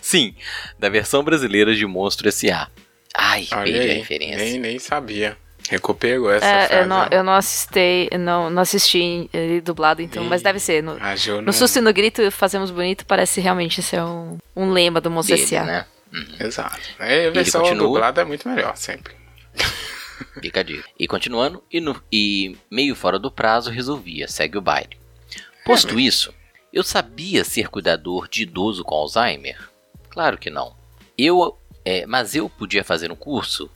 Sim, 0.00 0.34
da 0.78 0.88
versão 0.88 1.22
brasileira 1.22 1.74
de 1.74 1.84
Monstro 1.84 2.28
S.A. 2.28 2.70
Ai, 3.14 3.46
Olha 3.52 3.64
perdi 3.64 3.90
a 3.90 3.94
referência. 3.94 4.36
nem, 4.38 4.58
nem 4.58 4.78
sabia. 4.78 5.36
Recuperou 5.68 6.30
essa 6.30 6.46
É, 6.46 6.66
frase. 6.66 6.82
eu, 6.82 6.86
não, 6.86 7.06
eu 7.10 7.24
não 7.24 7.32
assisti, 7.34 8.08
não, 8.18 8.48
não 8.50 8.62
assisti 8.62 9.28
ele 9.32 9.60
dublado, 9.60 10.00
então, 10.02 10.22
mas 10.24 10.40
Ih, 10.40 10.44
deve 10.44 10.58
ser. 10.60 10.82
No, 10.82 10.96
não... 10.98 11.42
no 11.42 11.52
susto 11.52 11.78
e 11.78 11.82
no 11.82 11.92
grito, 11.92 12.30
fazemos 12.30 12.70
bonito, 12.70 13.04
parece 13.06 13.40
realmente 13.40 13.82
ser 13.82 14.00
um, 14.02 14.38
um 14.54 14.70
lema 14.70 15.00
do 15.00 15.10
Monstro 15.10 15.34
S.A. 15.34 15.64
né? 15.64 15.86
Exato. 16.40 16.78
É, 16.98 17.26
a 17.26 17.30
versão 17.30 17.62
continua. 17.62 17.86
dublada 17.88 18.20
é 18.22 18.24
muito 18.24 18.48
melhor, 18.48 18.76
sempre. 18.76 19.12
Fica 20.40 20.60
a 20.60 20.62
dica. 20.62 20.88
E 20.98 21.06
continuando, 21.06 21.62
e, 21.70 21.80
no- 21.80 22.00
e 22.12 22.56
meio 22.70 22.94
fora 22.94 23.18
do 23.18 23.30
prazo, 23.30 23.70
resolvia, 23.70 24.28
segue 24.28 24.56
o 24.56 24.62
baile. 24.62 24.96
Posto 25.64 25.98
isso, 25.98 26.32
eu 26.72 26.82
sabia 26.84 27.42
ser 27.44 27.68
cuidador 27.68 28.28
de 28.28 28.42
idoso 28.44 28.84
com 28.84 28.94
Alzheimer? 28.94 29.58
Claro 30.08 30.38
que 30.38 30.48
não. 30.48 30.74
Eu, 31.18 31.58
é, 31.84 32.06
mas 32.06 32.34
eu 32.34 32.48
podia 32.48 32.84
fazer 32.84 33.10
um 33.10 33.16
curso? 33.16 33.68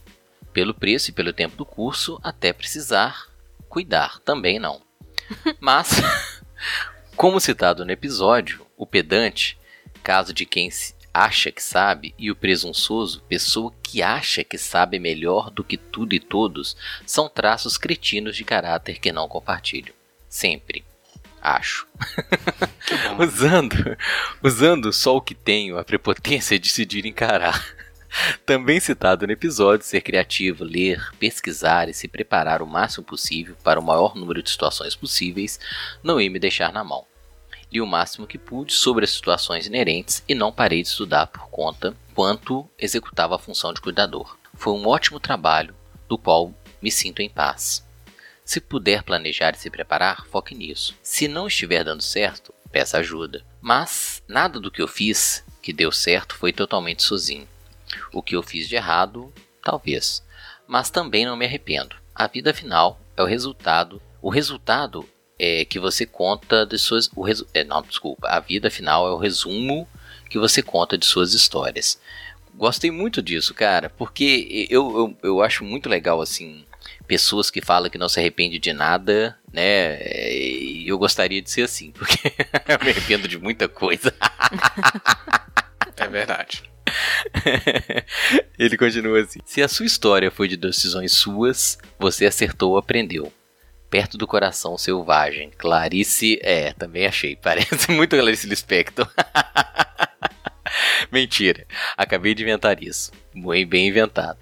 Pelo 0.52 0.74
preço 0.74 1.10
e 1.10 1.12
pelo 1.12 1.32
tempo 1.32 1.56
do 1.56 1.64
curso, 1.64 2.18
até 2.22 2.52
precisar 2.52 3.30
cuidar, 3.70 4.18
também 4.20 4.58
não. 4.58 4.82
Mas, 5.60 6.02
como 7.16 7.40
citado 7.40 7.84
no 7.84 7.92
episódio, 7.92 8.66
o 8.76 8.84
pedante, 8.84 9.56
caso 10.02 10.34
de 10.34 10.44
quem 10.44 10.70
se 10.70 10.94
acha 11.14 11.50
que 11.50 11.62
sabe, 11.62 12.14
e 12.18 12.30
o 12.30 12.36
presunçoso, 12.36 13.22
pessoa 13.22 13.72
que 13.82 14.02
acha 14.02 14.44
que 14.44 14.58
sabe 14.58 14.98
melhor 14.98 15.50
do 15.50 15.64
que 15.64 15.76
tudo 15.76 16.14
e 16.14 16.20
todos, 16.20 16.76
são 17.06 17.28
traços 17.28 17.78
cretinos 17.78 18.36
de 18.36 18.44
caráter 18.44 18.98
que 18.98 19.12
não 19.12 19.28
compartilho. 19.28 19.94
Sempre. 20.28 20.84
Acho. 21.42 21.86
usando, 23.18 23.96
usando 24.42 24.92
só 24.92 25.16
o 25.16 25.22
que 25.22 25.34
tenho, 25.34 25.78
a 25.78 25.84
prepotência 25.84 26.58
de 26.58 26.68
decidir 26.68 27.06
encarar. 27.06 27.74
Também 28.44 28.80
citado 28.80 29.26
no 29.26 29.32
episódio, 29.32 29.86
ser 29.86 30.00
criativo, 30.00 30.64
ler, 30.64 31.12
pesquisar 31.18 31.88
e 31.88 31.94
se 31.94 32.08
preparar 32.08 32.62
o 32.62 32.66
máximo 32.66 33.04
possível 33.04 33.56
para 33.62 33.80
o 33.80 33.82
maior 33.82 34.14
número 34.14 34.42
de 34.42 34.50
situações 34.50 34.94
possíveis, 34.94 35.58
não 36.02 36.20
ia 36.20 36.30
me 36.30 36.38
deixar 36.38 36.72
na 36.72 36.84
mão. 36.84 37.06
Li 37.72 37.80
o 37.80 37.86
máximo 37.86 38.26
que 38.26 38.38
pude 38.38 38.72
sobre 38.72 39.04
as 39.04 39.12
situações 39.12 39.66
inerentes 39.66 40.24
e 40.28 40.34
não 40.34 40.52
parei 40.52 40.82
de 40.82 40.88
estudar 40.88 41.28
por 41.28 41.48
conta 41.50 41.94
quanto 42.14 42.68
executava 42.76 43.36
a 43.36 43.38
função 43.38 43.72
de 43.72 43.80
cuidador. 43.80 44.36
Foi 44.54 44.72
um 44.72 44.86
ótimo 44.88 45.20
trabalho, 45.20 45.74
do 46.08 46.18
qual 46.18 46.52
me 46.82 46.90
sinto 46.90 47.22
em 47.22 47.30
paz. 47.30 47.86
Se 48.44 48.60
puder 48.60 49.04
planejar 49.04 49.54
e 49.54 49.58
se 49.58 49.70
preparar, 49.70 50.26
foque 50.26 50.56
nisso. 50.56 50.96
Se 51.00 51.28
não 51.28 51.46
estiver 51.46 51.84
dando 51.84 52.02
certo, 52.02 52.52
peça 52.72 52.98
ajuda. 52.98 53.44
Mas 53.60 54.20
nada 54.26 54.58
do 54.58 54.70
que 54.70 54.82
eu 54.82 54.88
fiz 54.88 55.44
que 55.62 55.72
deu 55.72 55.92
certo 55.92 56.34
foi 56.34 56.52
totalmente 56.52 57.04
sozinho. 57.04 57.46
O 58.12 58.22
que 58.22 58.36
eu 58.36 58.42
fiz 58.42 58.68
de 58.68 58.76
errado, 58.76 59.32
talvez. 59.62 60.22
Mas 60.66 60.90
também 60.90 61.24
não 61.24 61.36
me 61.36 61.44
arrependo. 61.44 61.96
A 62.14 62.26
vida 62.26 62.52
final 62.52 63.00
é 63.16 63.22
o 63.22 63.26
resultado. 63.26 64.00
O 64.22 64.30
resultado 64.30 65.08
é 65.38 65.64
que 65.64 65.78
você 65.78 66.04
conta 66.04 66.66
de 66.66 66.78
suas. 66.78 67.10
O 67.14 67.22
resu, 67.22 67.46
é, 67.54 67.64
não, 67.64 67.82
desculpa. 67.82 68.28
A 68.28 68.40
vida 68.40 68.70
final 68.70 69.08
é 69.08 69.12
o 69.12 69.18
resumo 69.18 69.88
que 70.28 70.38
você 70.38 70.62
conta 70.62 70.96
de 70.96 71.06
suas 71.06 71.34
histórias. 71.34 72.00
Gostei 72.54 72.90
muito 72.90 73.22
disso, 73.22 73.54
cara, 73.54 73.88
porque 73.90 74.66
eu, 74.68 75.16
eu, 75.22 75.30
eu 75.30 75.42
acho 75.42 75.64
muito 75.64 75.88
legal 75.88 76.20
assim 76.20 76.64
pessoas 77.06 77.50
que 77.50 77.60
falam 77.60 77.90
que 77.90 77.98
não 77.98 78.08
se 78.08 78.20
arrepende 78.20 78.58
de 78.58 78.72
nada, 78.72 79.36
né? 79.52 80.00
E 80.32 80.86
eu 80.86 80.96
gostaria 80.96 81.42
de 81.42 81.50
ser 81.50 81.62
assim, 81.62 81.90
porque 81.98 82.18
eu 82.68 82.78
me 82.84 82.90
arrependo 82.90 83.26
de 83.26 83.38
muita 83.38 83.68
coisa. 83.68 84.14
É 85.96 86.08
verdade. 86.08 86.69
Ele 88.58 88.76
continua 88.76 89.20
assim: 89.20 89.40
Se 89.44 89.62
a 89.62 89.68
sua 89.68 89.86
história 89.86 90.30
foi 90.30 90.48
de 90.48 90.56
decisões 90.56 91.12
suas, 91.12 91.78
você 91.98 92.26
acertou 92.26 92.72
ou 92.72 92.78
aprendeu. 92.78 93.32
Perto 93.88 94.16
do 94.16 94.26
coração 94.26 94.78
selvagem. 94.78 95.50
Clarice. 95.58 96.38
É, 96.42 96.72
também 96.72 97.06
achei. 97.06 97.34
Parece 97.42 97.90
muito 97.90 98.16
Clarice 98.16 98.46
Lispector. 98.46 99.08
Mentira. 101.10 101.66
Acabei 101.96 102.34
de 102.34 102.42
inventar 102.42 102.80
isso. 102.82 103.10
Bem, 103.34 103.66
bem 103.66 103.88
inventado. 103.88 104.38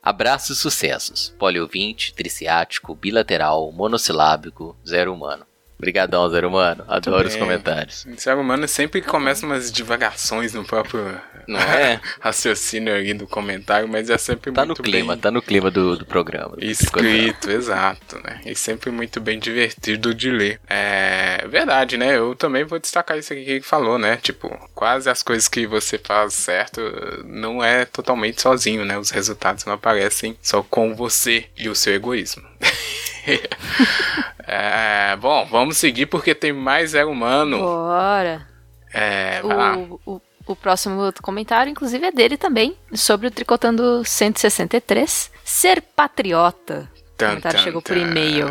Abraços 0.00 0.58
e 0.58 0.60
sucessos. 0.60 1.34
Poliouvinte, 1.38 2.14
triciático, 2.14 2.94
bilateral, 2.94 3.72
monossilábico, 3.72 4.76
zero 4.86 5.12
humano. 5.12 5.44
Obrigadão, 5.82 6.30
zero 6.30 6.46
humano. 6.46 6.84
Adoro 6.86 7.26
os 7.26 7.34
comentários. 7.34 8.06
O 8.06 8.16
ser 8.16 8.36
humano 8.36 8.68
sempre 8.68 9.02
começa 9.02 9.44
umas 9.44 9.72
divagações 9.72 10.54
no 10.54 10.64
próprio 10.64 11.20
Não 11.48 11.58
é? 11.58 12.00
raciocínio 12.22 12.94
ali 12.94 13.12
do 13.12 13.26
comentário, 13.26 13.88
mas 13.88 14.08
é 14.08 14.16
sempre 14.16 14.52
Tá 14.52 14.60
no 14.60 14.68
muito 14.68 14.82
clima, 14.84 15.14
bem 15.14 15.20
tá 15.20 15.32
no 15.32 15.42
clima 15.42 15.72
do, 15.72 15.96
do 15.96 16.06
programa. 16.06 16.54
escrito, 16.60 17.50
exato, 17.50 18.16
né? 18.22 18.40
E 18.46 18.54
sempre 18.54 18.92
muito 18.92 19.20
bem 19.20 19.40
divertido 19.40 20.14
de 20.14 20.30
ler. 20.30 20.60
É 20.70 21.44
verdade, 21.48 21.96
né? 21.96 22.16
Eu 22.16 22.36
também 22.36 22.62
vou 22.62 22.78
destacar 22.78 23.18
isso 23.18 23.32
aqui 23.32 23.44
que 23.44 23.50
ele 23.50 23.62
falou, 23.62 23.98
né? 23.98 24.18
Tipo, 24.22 24.56
quase 24.76 25.10
as 25.10 25.20
coisas 25.20 25.48
que 25.48 25.66
você 25.66 25.98
faz 25.98 26.34
certo 26.34 26.80
não 27.24 27.62
é 27.62 27.84
totalmente 27.86 28.40
sozinho, 28.40 28.84
né? 28.84 28.96
Os 28.96 29.10
resultados 29.10 29.64
não 29.64 29.72
aparecem 29.72 30.36
só 30.40 30.62
com 30.62 30.94
você 30.94 31.46
e 31.58 31.68
o 31.68 31.74
seu 31.74 31.92
egoísmo. 31.92 32.44
É, 34.44 35.16
bom, 35.16 35.46
vamos 35.46 35.76
seguir 35.76 36.06
porque 36.06 36.34
tem 36.34 36.52
mais 36.52 36.90
zero 36.90 37.10
humano. 37.10 37.58
Bora. 37.58 38.46
É, 38.92 39.40
vai 39.40 39.56
lá. 39.56 39.76
O, 39.78 40.00
o, 40.04 40.20
o 40.46 40.56
próximo 40.56 41.10
comentário, 41.22 41.70
inclusive, 41.70 42.06
é 42.06 42.12
dele 42.12 42.36
também, 42.36 42.76
sobre 42.92 43.28
o 43.28 43.30
Tricotando 43.30 44.04
163. 44.04 45.30
Ser 45.44 45.80
patriota. 45.80 46.90
O 46.94 47.16
Tan, 47.16 47.28
comentário 47.28 47.58
tan, 47.58 47.64
chegou 47.64 47.80
por 47.80 47.94
tan. 47.96 48.02
e-mail. 48.02 48.46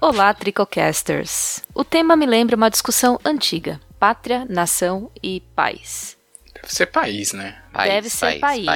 Olá, 0.00 0.34
Tricocasters. 0.34 1.62
O 1.74 1.84
tema 1.84 2.16
me 2.16 2.26
lembra 2.26 2.56
uma 2.56 2.68
discussão 2.68 3.18
antiga: 3.24 3.80
pátria, 3.98 4.44
nação 4.50 5.10
e 5.22 5.40
país. 5.54 6.16
Deve 6.52 6.74
ser 6.74 6.86
país, 6.86 7.32
né? 7.32 7.56
País, 7.72 7.92
Deve 7.92 8.10
ser 8.10 8.38
país. 8.40 8.66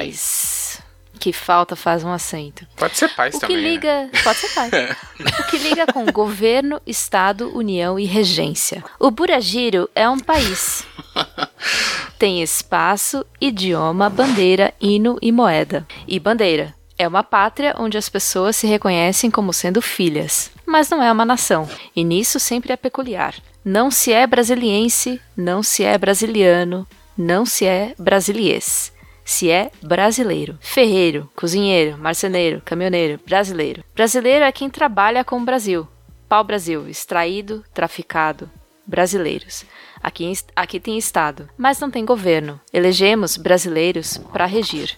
Que 1.19 1.33
falta 1.33 1.75
faz 1.75 2.05
um 2.05 2.13
acento. 2.13 2.67
Pode 2.77 2.97
ser 2.97 3.09
país 3.15 3.35
O 3.35 3.41
que 3.41 3.47
também. 3.47 3.63
né? 3.63 3.69
liga. 3.71 4.11
Pode 4.23 4.39
ser 4.39 4.49
pai. 4.55 4.71
o 5.41 5.51
que 5.51 5.59
liga 5.59 5.87
com 5.87 6.05
governo, 6.07 6.81
Estado, 6.87 7.57
União 7.57 7.99
e 7.99 8.05
regência. 8.05 8.85
O 8.99 9.11
Buragiro 9.11 9.89
é 9.95 10.09
um 10.09 10.19
país. 10.19 10.85
Tem 12.19 12.43
espaço, 12.43 13.25
idioma, 13.41 14.09
bandeira, 14.09 14.73
hino 14.81 15.19
e 15.21 15.33
moeda. 15.33 15.87
E 16.07 16.19
bandeira. 16.19 16.75
É 16.99 17.07
uma 17.07 17.23
pátria 17.23 17.75
onde 17.79 17.99
as 17.99 18.09
pessoas 18.09 18.57
se 18.57 18.67
reconhecem 18.67 19.31
como 19.31 19.53
sendo 19.53 19.83
filhas. 19.83 20.51
Mas 20.65 20.89
não 20.89 21.03
é 21.03 21.13
uma 21.13 21.27
nação. 21.27 21.69
E 21.95 22.03
nisso 22.03 22.41
sempre 22.41 22.73
é 22.73 22.77
peculiar. 22.77 23.35
Não 23.65 23.91
se 23.91 24.13
é 24.13 24.27
brasiliense, 24.27 25.21
não 25.37 25.63
se 25.63 25.83
é 25.85 25.99
brasiliano, 25.99 26.87
não 27.19 27.45
se 27.45 27.67
é 27.67 27.95
brasiliês 27.99 28.96
se 29.27 29.51
é 29.51 29.73
brasileiro. 29.83 30.57
Ferreiro, 30.61 31.29
cozinheiro, 31.35 31.99
marceneiro, 31.99 32.63
caminhoneiro, 32.65 33.21
brasileiro. 33.27 33.85
Brasileiro 33.93 34.45
é 34.45 34.53
quem 34.53 34.71
trabalha 34.71 35.25
com 35.25 35.37
o 35.37 35.45
Brasil. 35.45 35.87
Pau 36.29 36.45
Brasil, 36.45 36.89
extraído, 36.89 37.65
traficado. 37.75 38.49
Brasileiros. 38.87 39.65
Aqui, 40.01 40.33
aqui 40.55 40.79
tem 40.79 40.97
Estado, 40.97 41.51
mas 41.59 41.81
não 41.81 41.91
tem 41.91 42.05
governo. 42.05 42.61
Elegemos 42.73 43.37
brasileiros 43.37 44.17
para 44.33 44.47
regir. 44.47 44.97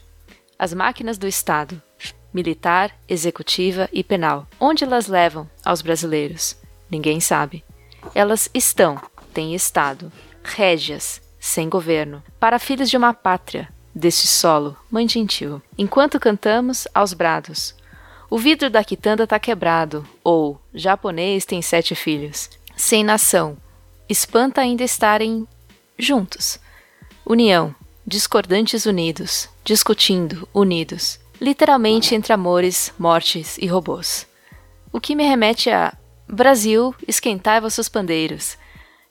As 0.58 0.74
máquinas 0.74 1.16
do 1.16 1.26
Estado, 1.26 1.80
militar, 2.32 2.94
executiva 3.08 3.88
e 3.90 4.04
penal. 4.04 4.46
Onde 4.60 4.84
elas 4.84 5.06
levam 5.06 5.48
aos 5.64 5.80
brasileiros? 5.80 6.54
Ninguém 6.90 7.18
sabe. 7.18 7.64
Elas 8.14 8.50
estão, 8.52 9.00
têm 9.32 9.54
Estado, 9.54 10.12
régias, 10.44 11.22
sem 11.40 11.66
governo, 11.66 12.22
para 12.38 12.58
filhos 12.58 12.90
de 12.90 12.96
uma 12.96 13.14
pátria, 13.14 13.68
deste 13.98 14.26
solo, 14.26 14.76
mãe 14.90 15.08
gentil. 15.08 15.61
Enquanto 15.76 16.20
cantamos 16.20 16.87
aos 16.94 17.12
brados. 17.12 17.74
O 18.30 18.38
vidro 18.38 18.70
da 18.70 18.84
quitanda 18.84 19.26
tá 19.26 19.38
quebrado, 19.38 20.06
ou 20.22 20.61
japonês 20.72 21.44
tem 21.44 21.61
sete 21.61 21.94
filhos. 21.94 22.48
Sem 22.76 23.02
nação. 23.02 23.56
Espanta 24.08 24.61
ainda 24.61 24.84
estarem 24.84 25.46
juntos. 25.98 26.61
União. 27.26 27.74
Discordantes 28.06 28.87
unidos. 28.87 29.48
Discutindo, 29.64 30.48
unidos. 30.54 31.18
Literalmente 31.40 32.14
entre 32.14 32.32
amores, 32.32 32.92
mortes 32.98 33.58
e 33.58 33.66
robôs. 33.66 34.26
O 34.92 35.00
que 35.00 35.14
me 35.14 35.24
remete 35.24 35.70
a 35.70 35.92
Brasil, 36.26 36.94
esquentai 37.06 37.61
vossos 37.61 37.88
pandeiros. 37.88 38.56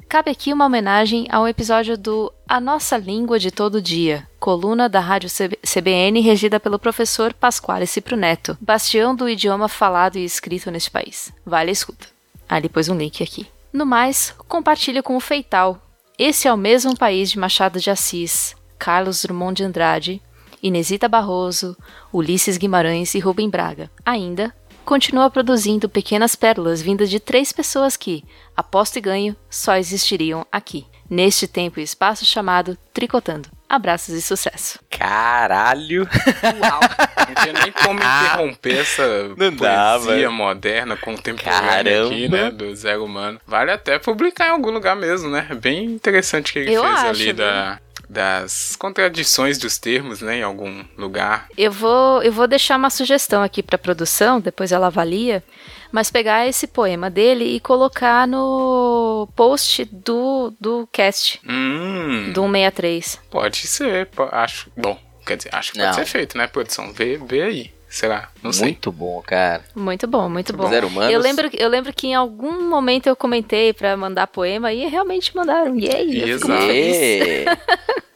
Cabe 0.10 0.32
aqui 0.32 0.54
uma 0.54 0.65
homenagem 0.65 1.28
ao 1.30 1.46
episódio 1.46 1.98
do 1.98 2.32
A 2.48 2.62
Nossa 2.62 2.98
Língua 2.98 3.38
de 3.38 3.52
Todo 3.52 3.82
Dia, 3.82 4.26
coluna 4.39 4.88
da 4.88 5.02
Rádio 5.02 5.30
CBN 5.30 6.22
regida 6.22 6.62
pelo 6.62 6.80
professor 6.80 7.34
Pasquale 7.34 7.86
Cipro 7.86 8.15
Neto, 8.15 8.58
bastião 8.62 9.13
do 9.13 9.28
idioma 9.28 9.67
falado 9.67 10.15
e 10.15 10.24
escrito 10.24 10.72
neste 10.72 10.89
país. 10.89 11.34
Vale 11.46 11.72
a 11.72 11.74
escuta. 11.74 12.08
Ali 12.48 12.70
pôs 12.70 12.88
um 12.88 12.98
link 12.98 13.22
aqui. 13.22 13.48
No 13.74 13.86
mais, 13.86 14.34
compartilho 14.48 15.04
com 15.04 15.17
o 15.17 15.20
Feital. 15.20 15.82
Esse 16.17 16.48
é 16.48 16.54
o 16.54 16.58
mesmo 16.58 16.98
país 16.98 17.30
de 17.30 17.38
Machado 17.38 17.78
de 17.78 17.89
Assis, 17.89 18.56
Carlos 18.80 19.24
Drummond 19.24 19.58
de 19.58 19.63
Andrade, 19.65 20.22
Inesita 20.63 21.10
Barroso, 21.10 21.76
Ulisses 22.13 22.56
Guimarães 22.56 23.13
e 23.13 23.20
Rubem 23.20 23.50
Braga. 23.50 23.91
Ainda 24.06 24.56
continua 24.88 25.30
produzindo 25.30 25.89
pequenas 25.89 26.34
pérolas 26.34 26.82
vindas 26.82 27.10
de 27.10 27.19
três 27.19 27.52
pessoas 27.52 27.97
que, 27.97 28.23
aposto 28.56 28.95
e 28.97 29.02
ganho, 29.02 29.36
só 29.50 29.76
existiriam 29.76 30.47
aqui, 30.50 30.88
neste 31.10 31.45
tempo 31.45 31.78
e 31.82 31.84
espaço 31.84 32.23
chamado 32.26 32.78
Tricotando. 32.93 33.50
Abraços 33.69 34.15
e 34.15 34.21
sucesso. 34.21 34.80
Caralho! 34.89 36.08
Uau! 36.08 36.80
Não 37.28 37.43
tinha 37.43 37.54
nem 37.63 37.71
como 37.73 38.00
interromper 38.00 38.78
essa 38.80 39.28
Não 39.36 39.54
poesia 39.54 39.58
dava. 39.58 40.30
moderna, 40.32 40.95
contemporânea 40.95 42.06
aqui, 42.06 42.30
né? 42.30 42.50
Do 42.50 42.73
Zé 42.73 42.97
Humano. 42.97 43.41
Vale 43.45 43.71
até 43.71 44.00
publicar 44.00 44.47
em 44.47 44.52
algum 44.52 44.71
lugar 44.71 44.95
mesmo, 44.95 45.30
né? 45.30 45.47
É 45.50 45.56
bem 45.56 45.84
interessante 45.84 46.54
que 46.54 46.60
ele 46.60 46.73
Eu 46.73 46.82
fez 46.82 46.93
acho, 46.95 47.08
ali 47.08 47.26
viu? 47.26 47.34
da, 47.34 47.78
das 48.10 48.76
contradições 48.76 49.58
dos 49.58 49.78
termos, 49.78 50.22
né? 50.22 50.38
Em 50.38 50.43
algum 50.43 50.84
lugar. 50.98 51.48
Eu 51.58 51.72
vou, 51.72 52.22
eu 52.24 52.32
vou 52.32 52.48
deixar 52.48 52.78
uma 52.78 52.89
sugestão 52.89 53.43
aqui 53.43 53.62
para 53.62 53.78
produção, 53.78 54.39
depois 54.39 54.72
ela 54.72 54.88
avalia, 54.88 55.43
mas 55.91 56.10
pegar 56.10 56.48
esse 56.48 56.67
poema 56.67 57.10
dele 57.10 57.43
e 57.43 57.60
colocar 57.60 58.28
no 58.28 59.28
post 59.36 59.86
do, 59.86 60.54
do 60.60 60.88
cast 60.91 61.39
Hum, 61.48 62.32
do 62.34 62.41
163. 62.43 63.20
pode 63.30 63.67
ser. 63.67 64.08
acho. 64.32 64.70
Bom, 64.76 64.98
quer 65.26 65.38
dizer, 65.38 65.50
acho 65.54 65.72
que 65.74 65.78
pode 65.80 65.88
Não. 65.89 65.93
ser 65.96 66.06
feito, 66.06 66.38
né, 66.38 66.48
produção? 66.48 66.91
Vê, 66.93 67.17
vê 67.17 67.41
aí. 67.41 67.77
Será? 67.89 68.30
Não 68.43 68.52
sei. 68.52 68.67
Muito 68.69 68.91
bom, 68.91 69.21
cara. 69.21 69.63
Muito 69.76 70.08
bom, 70.08 70.30
muito 70.30 70.56
bom. 70.56 70.67
Zero 70.69 70.88
Humanos. 70.88 71.13
Eu 71.13 71.19
lembro, 71.19 71.50
eu 71.54 71.69
lembro 71.69 71.93
que 71.93 72.08
em 72.08 72.15
algum 72.15 72.69
momento 72.69 73.08
eu 73.08 73.15
comentei 73.15 73.73
pra 73.73 73.95
mandar 73.95 74.28
poema 74.28 74.73
e 74.73 74.86
realmente 74.88 75.36
mandaram. 75.36 75.76
Eu 75.78 76.38
fico 76.38 76.47
muito 76.47 76.67
feliz. 76.67 76.97
É. 76.97 77.45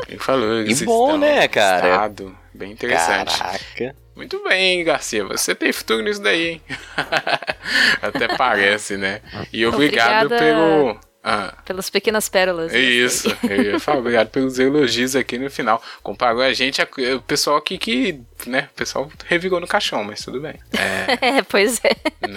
Ele 0.09 0.19
falou. 0.19 0.59
eles 0.59 0.81
E 0.81 0.85
bom, 0.85 1.05
estão 1.05 1.17
né, 1.17 1.47
cara? 1.47 1.89
estado 1.89 2.37
Bem 2.53 2.71
interessante. 2.73 3.37
Caraca. 3.39 3.95
Muito 4.15 4.43
bem, 4.43 4.83
Garcia. 4.83 5.23
Você 5.25 5.55
tem 5.55 5.71
futuro 5.71 6.03
nisso 6.03 6.21
daí, 6.21 6.47
hein? 6.49 6.61
Até 8.01 8.27
parece, 8.35 8.97
né? 8.97 9.21
E 9.53 9.65
obrigado 9.65 10.25
Obrigada. 10.25 10.37
pelo. 10.37 11.10
Ah, 11.23 11.53
Pelas 11.65 11.89
pequenas 11.89 12.27
pérolas. 12.27 12.73
é 12.73 12.79
isso. 12.79 13.29
Eu 13.47 13.61
ia 13.61 13.79
falar, 13.79 13.99
obrigado 13.99 14.29
pelos 14.29 14.57
elogios 14.57 15.15
aqui 15.15 15.37
no 15.37 15.51
final. 15.51 15.81
Comparou 16.01 16.41
a 16.41 16.51
gente, 16.51 16.81
a- 16.81 16.87
o 17.15 17.21
pessoal 17.21 17.57
aqui 17.57 17.77
que, 17.77 18.19
né? 18.47 18.69
O 18.71 18.75
pessoal 18.75 19.11
revigou 19.27 19.59
no 19.59 19.67
caixão, 19.67 20.03
mas 20.03 20.21
tudo 20.23 20.41
bem. 20.41 20.55
É, 20.73 21.17
É, 21.37 21.41
pois 21.43 21.79
é. 21.83 21.91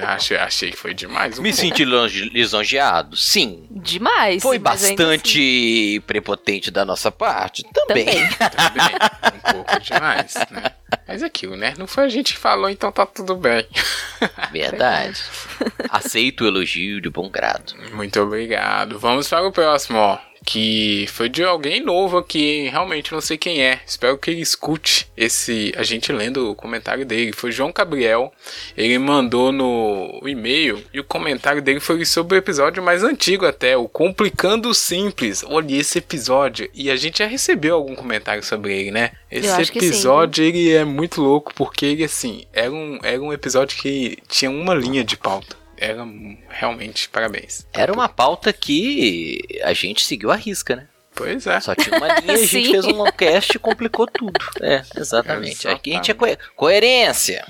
achei, 0.04 0.36
achei 0.36 0.70
que 0.70 0.76
foi 0.76 0.92
demais. 0.92 1.38
Um 1.38 1.42
Me 1.42 1.50
pouco. 1.50 1.62
senti 1.66 1.84
longe- 1.84 2.28
lisonjeado? 2.28 3.16
Sim. 3.16 3.66
Demais. 3.70 4.42
Foi 4.42 4.56
ainda 4.56 4.70
bastante 4.70 6.02
prepotente 6.06 6.70
da 6.70 6.84
nossa 6.84 7.10
parte? 7.10 7.62
assim, 7.64 7.86
Também. 7.86 8.04
Também. 8.04 8.28
Também, 8.38 8.96
um 9.34 9.52
pouco 9.52 9.80
demais, 9.80 10.34
né? 10.50 10.72
Mas 11.06 11.22
é 11.22 11.26
aquilo, 11.26 11.56
né? 11.56 11.74
Não 11.78 11.86
foi 11.86 12.04
a 12.04 12.08
gente 12.08 12.34
que 12.34 12.38
falou, 12.38 12.68
então 12.68 12.90
tá 12.90 13.06
tudo 13.06 13.36
bem. 13.36 13.66
Verdade. 14.52 15.22
Aceito 15.90 16.44
o 16.44 16.46
elogio 16.46 17.00
de 17.00 17.10
bom 17.10 17.28
grado. 17.28 17.74
Muito 17.92 18.20
obrigado. 18.20 18.98
Vamos 18.98 19.28
para 19.28 19.46
o 19.46 19.52
próximo, 19.52 19.98
ó. 19.98 20.18
Que 20.44 21.06
foi 21.08 21.28
de 21.28 21.42
alguém 21.42 21.82
novo 21.82 22.18
aqui, 22.18 22.68
realmente 22.68 23.12
não 23.12 23.20
sei 23.20 23.38
quem 23.38 23.62
é. 23.62 23.80
Espero 23.86 24.18
que 24.18 24.30
ele 24.30 24.42
escute 24.42 25.08
esse 25.16 25.72
a 25.76 25.82
gente 25.82 26.12
lendo 26.12 26.50
o 26.50 26.54
comentário 26.54 27.06
dele. 27.06 27.32
Foi 27.32 27.50
João 27.50 27.72
Gabriel. 27.72 28.32
Ele 28.76 28.98
mandou 28.98 29.50
no 29.50 30.20
e-mail 30.26 30.82
e 30.92 31.00
o 31.00 31.04
comentário 31.04 31.62
dele 31.62 31.80
foi 31.80 32.04
sobre 32.04 32.36
o 32.36 32.38
episódio 32.38 32.82
mais 32.82 33.02
antigo 33.02 33.46
até, 33.46 33.76
o 33.76 33.88
Complicando 33.88 34.68
o 34.68 34.74
Simples. 34.74 35.42
Olha 35.46 35.76
esse 35.76 35.98
episódio 35.98 36.68
e 36.74 36.90
a 36.90 36.96
gente 36.96 37.18
já 37.18 37.26
recebeu 37.26 37.76
algum 37.76 37.94
comentário 37.94 38.42
sobre 38.42 38.78
ele, 38.78 38.90
né? 38.90 39.12
Esse 39.30 39.62
episódio 39.62 40.44
ele 40.44 40.72
é 40.72 40.84
muito 40.84 41.22
louco 41.22 41.52
porque 41.54 41.86
ele 41.86 42.04
assim, 42.04 42.44
era 42.52 42.70
um 42.70 42.98
era 43.02 43.20
um 43.20 43.32
episódio 43.32 43.78
que 43.78 44.18
tinha 44.28 44.50
uma 44.50 44.74
linha 44.74 45.02
de 45.02 45.16
pauta. 45.16 45.63
Era 45.76 46.06
realmente 46.48 47.08
parabéns. 47.08 47.66
Era 47.72 47.92
uma 47.92 48.08
pauta 48.08 48.52
que 48.52 49.40
a 49.62 49.72
gente 49.72 50.04
seguiu 50.04 50.30
a 50.30 50.36
risca, 50.36 50.76
né? 50.76 50.88
Pois 51.14 51.46
é. 51.46 51.60
Só 51.60 51.74
tinha 51.74 51.96
uma 51.96 52.08
linha, 52.20 52.32
a 52.34 52.36
gente 52.46 52.70
fez 52.70 52.84
um 52.86 53.04
cast 53.12 53.56
e 53.56 53.58
complicou 53.60 54.06
tudo. 54.06 54.32
É, 54.60 54.82
exatamente. 54.96 55.68
Aqui 55.68 55.92
a 55.92 55.94
gente 55.96 56.10
é 56.10 56.14
coe- 56.14 56.38
coerência. 56.56 57.46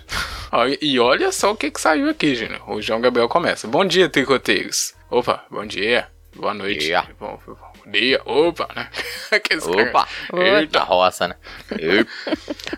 Olha- 0.53 0.79
E 0.83 0.99
olha 0.99 1.31
só 1.33 1.53
o 1.53 1.57
que, 1.57 1.71
que 1.71 1.81
saiu 1.81 2.09
aqui, 2.09 2.35
Júnior. 2.35 2.63
O 2.71 2.81
João 2.83 3.01
Gabriel 3.01 3.29
começa. 3.29 3.67
Bom 3.69 3.85
dia, 3.85 4.09
tricoteiros. 4.09 4.95
Opa, 5.11 5.45
bom 5.51 5.65
dia. 5.65 6.09
Boa 6.35 6.53
noite. 6.53 6.87
Dia. 6.87 7.05
Bom, 7.19 7.39
bom 7.47 7.91
dia. 7.91 8.21
Opa, 8.25 8.69
né? 8.75 8.91
Opa! 9.89 10.09
Eita. 10.35 10.83
Roça, 10.83 11.29
né? 11.29 11.37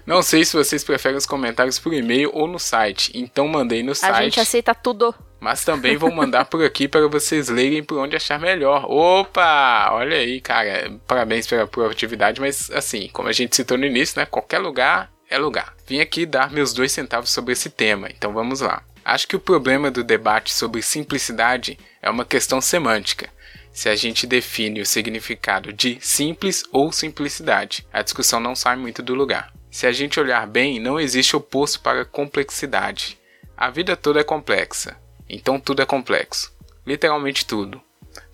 Não 0.05 0.23
sei 0.23 0.45
se 0.45 0.57
vocês 0.57 0.85
preferem 0.85 1.17
os 1.17 1.27
comentários 1.27 1.79
por 1.79 1.93
e-mail 1.93 2.31
ou 2.35 2.47
no 2.47 2.59
site. 2.59 3.11
Então 3.15 3.49
mandei 3.49 3.83
no 3.83 3.93
A 3.93 3.95
site. 3.95 4.25
gente 4.25 4.41
aceita 4.41 4.75
tudo. 4.75 5.15
Mas 5.41 5.65
também 5.65 5.97
vou 5.97 6.11
mandar 6.11 6.45
por 6.47 6.65
aqui 6.65 6.89
para 6.89 7.07
vocês 7.09 7.49
lerem 7.49 7.83
por 7.83 7.99
onde 7.99 8.17
achar 8.17 8.39
melhor. 8.39 8.85
Opa! 8.91 9.91
Olha 9.93 10.17
aí, 10.17 10.41
cara. 10.41 10.93
Parabéns 11.07 11.47
pela 11.47 11.67
proatividade, 11.67 12.41
mas 12.41 12.71
assim, 12.71 13.09
como 13.13 13.29
a 13.29 13.33
gente 13.33 13.55
citou 13.55 13.79
no 13.79 13.87
início, 13.87 14.19
né? 14.19 14.27
Qualquer 14.27 14.59
lugar 14.59 15.11
é 15.29 15.39
lugar. 15.39 15.75
Vim 15.87 16.01
aqui 16.01 16.25
dar 16.27 16.51
meus 16.51 16.73
dois 16.73 16.93
centavos 16.93 17.31
sobre 17.31 17.53
esse 17.53 17.71
tema, 17.71 18.09
então 18.09 18.33
vamos 18.33 18.61
lá. 18.61 18.83
Acho 19.09 19.29
que 19.29 19.37
o 19.37 19.41
problema 19.41 19.89
do 19.89 20.03
debate 20.03 20.53
sobre 20.53 20.83
simplicidade 20.83 21.79
é 22.03 22.11
uma 22.11 22.25
questão 22.25 22.61
semântica. 22.61 23.31
Se 23.73 23.89
a 23.89 23.95
gente 23.95 24.27
define 24.27 24.81
o 24.81 24.85
significado 24.85 25.73
de 25.73 25.97
simples 26.01 26.65
ou 26.73 26.91
simplicidade, 26.91 27.87
a 27.93 28.03
discussão 28.03 28.41
não 28.41 28.57
sai 28.57 28.75
muito 28.75 29.05
do 29.05 29.15
lugar. 29.15 29.53
Se 29.71 29.87
a 29.87 29.93
gente 29.93 30.19
olhar 30.19 30.45
bem, 30.49 30.81
não 30.81 30.99
existe 30.99 31.37
oposto 31.37 31.79
para 31.79 32.05
complexidade. 32.05 33.17
A 33.57 33.71
vida 33.71 33.97
toda 33.97 34.19
é 34.19 34.25
complexa, 34.25 34.97
então 35.29 35.61
tudo 35.61 35.83
é 35.83 35.87
complexo. 35.87 36.53
Literalmente 36.85 37.47
tudo. 37.47 37.81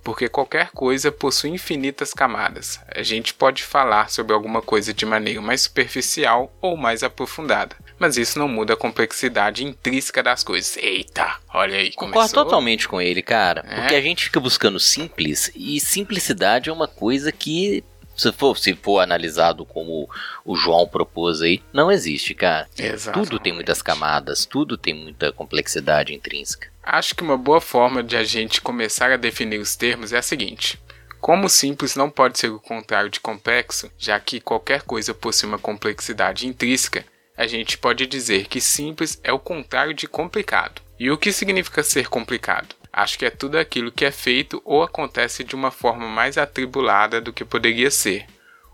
Porque 0.02 0.28
qualquer 0.28 0.70
coisa 0.70 1.12
possui 1.12 1.50
infinitas 1.50 2.12
camadas. 2.12 2.80
A 2.88 3.02
gente 3.02 3.32
pode 3.34 3.62
falar 3.62 4.10
sobre 4.10 4.32
alguma 4.32 4.60
coisa 4.60 4.92
de 4.92 5.06
maneira 5.06 5.40
mais 5.40 5.62
superficial 5.62 6.52
ou 6.60 6.76
mais 6.76 7.02
aprofundada. 7.02 7.76
Mas 7.98 8.16
isso 8.16 8.38
não 8.38 8.48
muda 8.48 8.74
a 8.74 8.76
complexidade 8.76 9.64
intrínseca 9.64 10.22
das 10.22 10.42
coisas. 10.42 10.76
Eita, 10.76 11.36
olha 11.54 11.78
aí. 11.78 11.92
Concordo 11.92 12.14
começou. 12.14 12.44
totalmente 12.44 12.88
com 12.88 13.00
ele, 13.00 13.22
cara. 13.22 13.64
É? 13.68 13.76
Porque 13.76 13.94
a 13.94 14.00
gente 14.00 14.24
fica 14.24 14.40
buscando 14.40 14.80
simples 14.80 15.52
e 15.54 15.78
simplicidade 15.78 16.68
é 16.68 16.72
uma 16.72 16.88
coisa 16.88 17.30
que, 17.30 17.84
se 18.16 18.32
for, 18.32 18.56
se 18.58 18.74
for 18.74 19.00
analisado 19.00 19.64
como 19.64 20.08
o 20.44 20.56
João 20.56 20.86
propôs 20.86 21.42
aí, 21.42 21.62
não 21.72 21.90
existe, 21.90 22.34
cara. 22.34 22.68
Exatamente. 22.78 23.30
Tudo 23.30 23.42
tem 23.42 23.52
muitas 23.52 23.82
camadas, 23.82 24.46
tudo 24.46 24.76
tem 24.76 24.94
muita 24.94 25.32
complexidade 25.32 26.14
intrínseca. 26.14 26.68
Acho 26.82 27.14
que 27.14 27.22
uma 27.22 27.36
boa 27.36 27.60
forma 27.60 28.02
de 28.02 28.16
a 28.16 28.24
gente 28.24 28.60
começar 28.60 29.10
a 29.10 29.16
definir 29.16 29.58
os 29.58 29.76
termos 29.76 30.12
é 30.12 30.18
a 30.18 30.22
seguinte. 30.22 30.80
Como 31.20 31.48
simples 31.48 31.94
não 31.94 32.10
pode 32.10 32.38
ser 32.38 32.50
o 32.50 32.58
contrário 32.58 33.08
de 33.08 33.20
complexo, 33.20 33.90
já 33.96 34.18
que 34.18 34.40
qualquer 34.40 34.82
coisa 34.82 35.14
possui 35.14 35.48
uma 35.48 35.58
complexidade 35.58 36.48
intrínseca, 36.48 37.04
a 37.36 37.46
gente 37.46 37.78
pode 37.78 38.06
dizer 38.06 38.46
que 38.46 38.60
simples 38.60 39.20
é 39.22 39.32
o 39.32 39.38
contrário 39.38 39.94
de 39.94 40.06
complicado. 40.06 40.82
E 40.98 41.10
o 41.10 41.16
que 41.16 41.32
significa 41.32 41.82
ser 41.82 42.08
complicado? 42.08 42.74
Acho 42.92 43.18
que 43.18 43.24
é 43.24 43.30
tudo 43.30 43.56
aquilo 43.56 43.90
que 43.90 44.04
é 44.04 44.10
feito 44.10 44.60
ou 44.64 44.82
acontece 44.82 45.42
de 45.42 45.54
uma 45.54 45.70
forma 45.70 46.06
mais 46.06 46.36
atribulada 46.36 47.20
do 47.20 47.32
que 47.32 47.44
poderia 47.44 47.90
ser, 47.90 48.26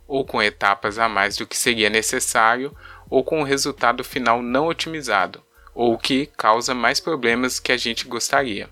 ou 0.08 0.24
com 0.24 0.42
etapas 0.42 0.98
a 0.98 1.08
mais 1.08 1.36
do 1.36 1.46
que 1.46 1.56
seria 1.56 1.88
necessário, 1.88 2.76
ou 3.08 3.22
com 3.22 3.40
o 3.40 3.44
resultado 3.44 4.02
final 4.02 4.42
não 4.42 4.66
otimizado, 4.66 5.42
ou 5.72 5.96
que 5.96 6.26
causa 6.36 6.74
mais 6.74 6.98
problemas 6.98 7.60
que 7.60 7.70
a 7.70 7.76
gente 7.76 8.08
gostaria, 8.08 8.68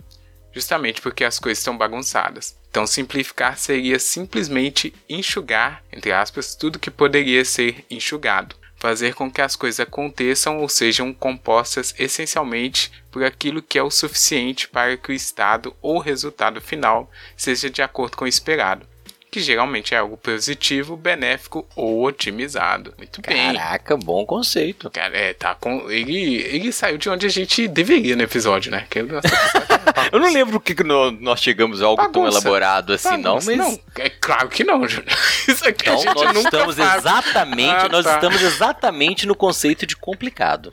justamente 0.53 1.01
porque 1.01 1.23
as 1.23 1.39
coisas 1.39 1.59
estão 1.59 1.79
bagunçadas. 1.79 2.59
Então, 2.69 2.87
simplificar 2.87 3.57
seria 3.57 3.99
simplesmente 3.99 4.93
enxugar, 5.09 5.83
entre 5.93 6.13
aspas, 6.13 6.55
tudo 6.55 6.79
que 6.79 6.91
poderia 6.91 7.45
ser 7.45 7.85
enxugado, 7.89 8.57
fazer 8.77 9.15
com 9.15 9.31
que 9.31 9.41
as 9.41 9.57
coisas 9.57 9.81
aconteçam 9.81 10.59
ou 10.61 10.69
sejam 10.69 11.13
compostas 11.13 11.95
essencialmente 11.99 12.93
por 13.11 13.25
aquilo 13.25 13.63
que 13.63 13.79
é 13.79 13.83
o 13.83 13.91
suficiente 13.91 14.69
para 14.69 14.97
que 14.97 15.11
o 15.11 15.15
estado 15.15 15.75
ou 15.81 15.99
resultado 15.99 16.61
final 16.61 17.11
seja 17.37 17.71
de 17.71 17.83
acordo 17.83 18.17
com 18.17 18.25
o 18.25 18.29
esperado, 18.29 18.87
que 19.37 19.43
geralmente 19.43 19.95
é 19.95 19.99
algo 19.99 20.17
positivo, 20.17 20.97
benéfico 20.97 21.67
ou 21.77 22.03
otimizado. 22.07 22.95
Muito 22.97 23.21
bem. 23.21 23.53
Caraca, 23.55 23.95
bom 23.95 24.25
conceito. 24.25 24.89
Cara, 24.89 25.15
é, 25.15 25.35
tá 25.35 25.55
com. 25.55 25.91
Ele, 25.91 26.37
ele 26.37 26.73
saiu 26.73 26.97
de 26.97 27.11
onde 27.11 27.27
a 27.27 27.29
gente 27.29 27.69
deveria 27.69 28.17
no 28.17 28.23
episódio, 28.23 28.71
né? 28.73 28.87
Que 28.89 29.01
Eu 29.01 30.19
não 30.19 30.33
lembro 30.33 30.57
o 30.57 30.61
que 30.61 30.75
que 30.75 30.83
nó- 30.83 31.11
nós 31.11 31.41
chegamos 31.43 31.83
a 31.83 31.85
algo 31.85 32.03
tão 32.05 32.23
Bagunça. 32.23 32.39
elaborado 32.39 32.95
assim, 32.95 33.11
não, 33.19 33.35
bagunça. 33.35 33.55
mas. 33.55 33.59
Não, 33.59 33.79
é 33.99 34.09
claro 34.09 34.49
que 34.49 34.65
não. 34.65 34.83
Isso 35.47 35.69
aqui 35.69 35.89
a 35.91 35.93
Então 35.93 35.99
gente 35.99 36.15
nós 36.25 36.35
nunca 36.35 36.49
estamos 36.57 36.77
faz. 36.77 36.99
exatamente, 37.05 37.85
Ah, 37.85 37.89
nós 37.91 38.05
tá. 38.07 38.15
estamos 38.15 38.41
exatamente 38.41 39.27
no 39.27 39.35
conceito 39.35 39.85
de 39.85 39.95
complicado. 39.97 40.71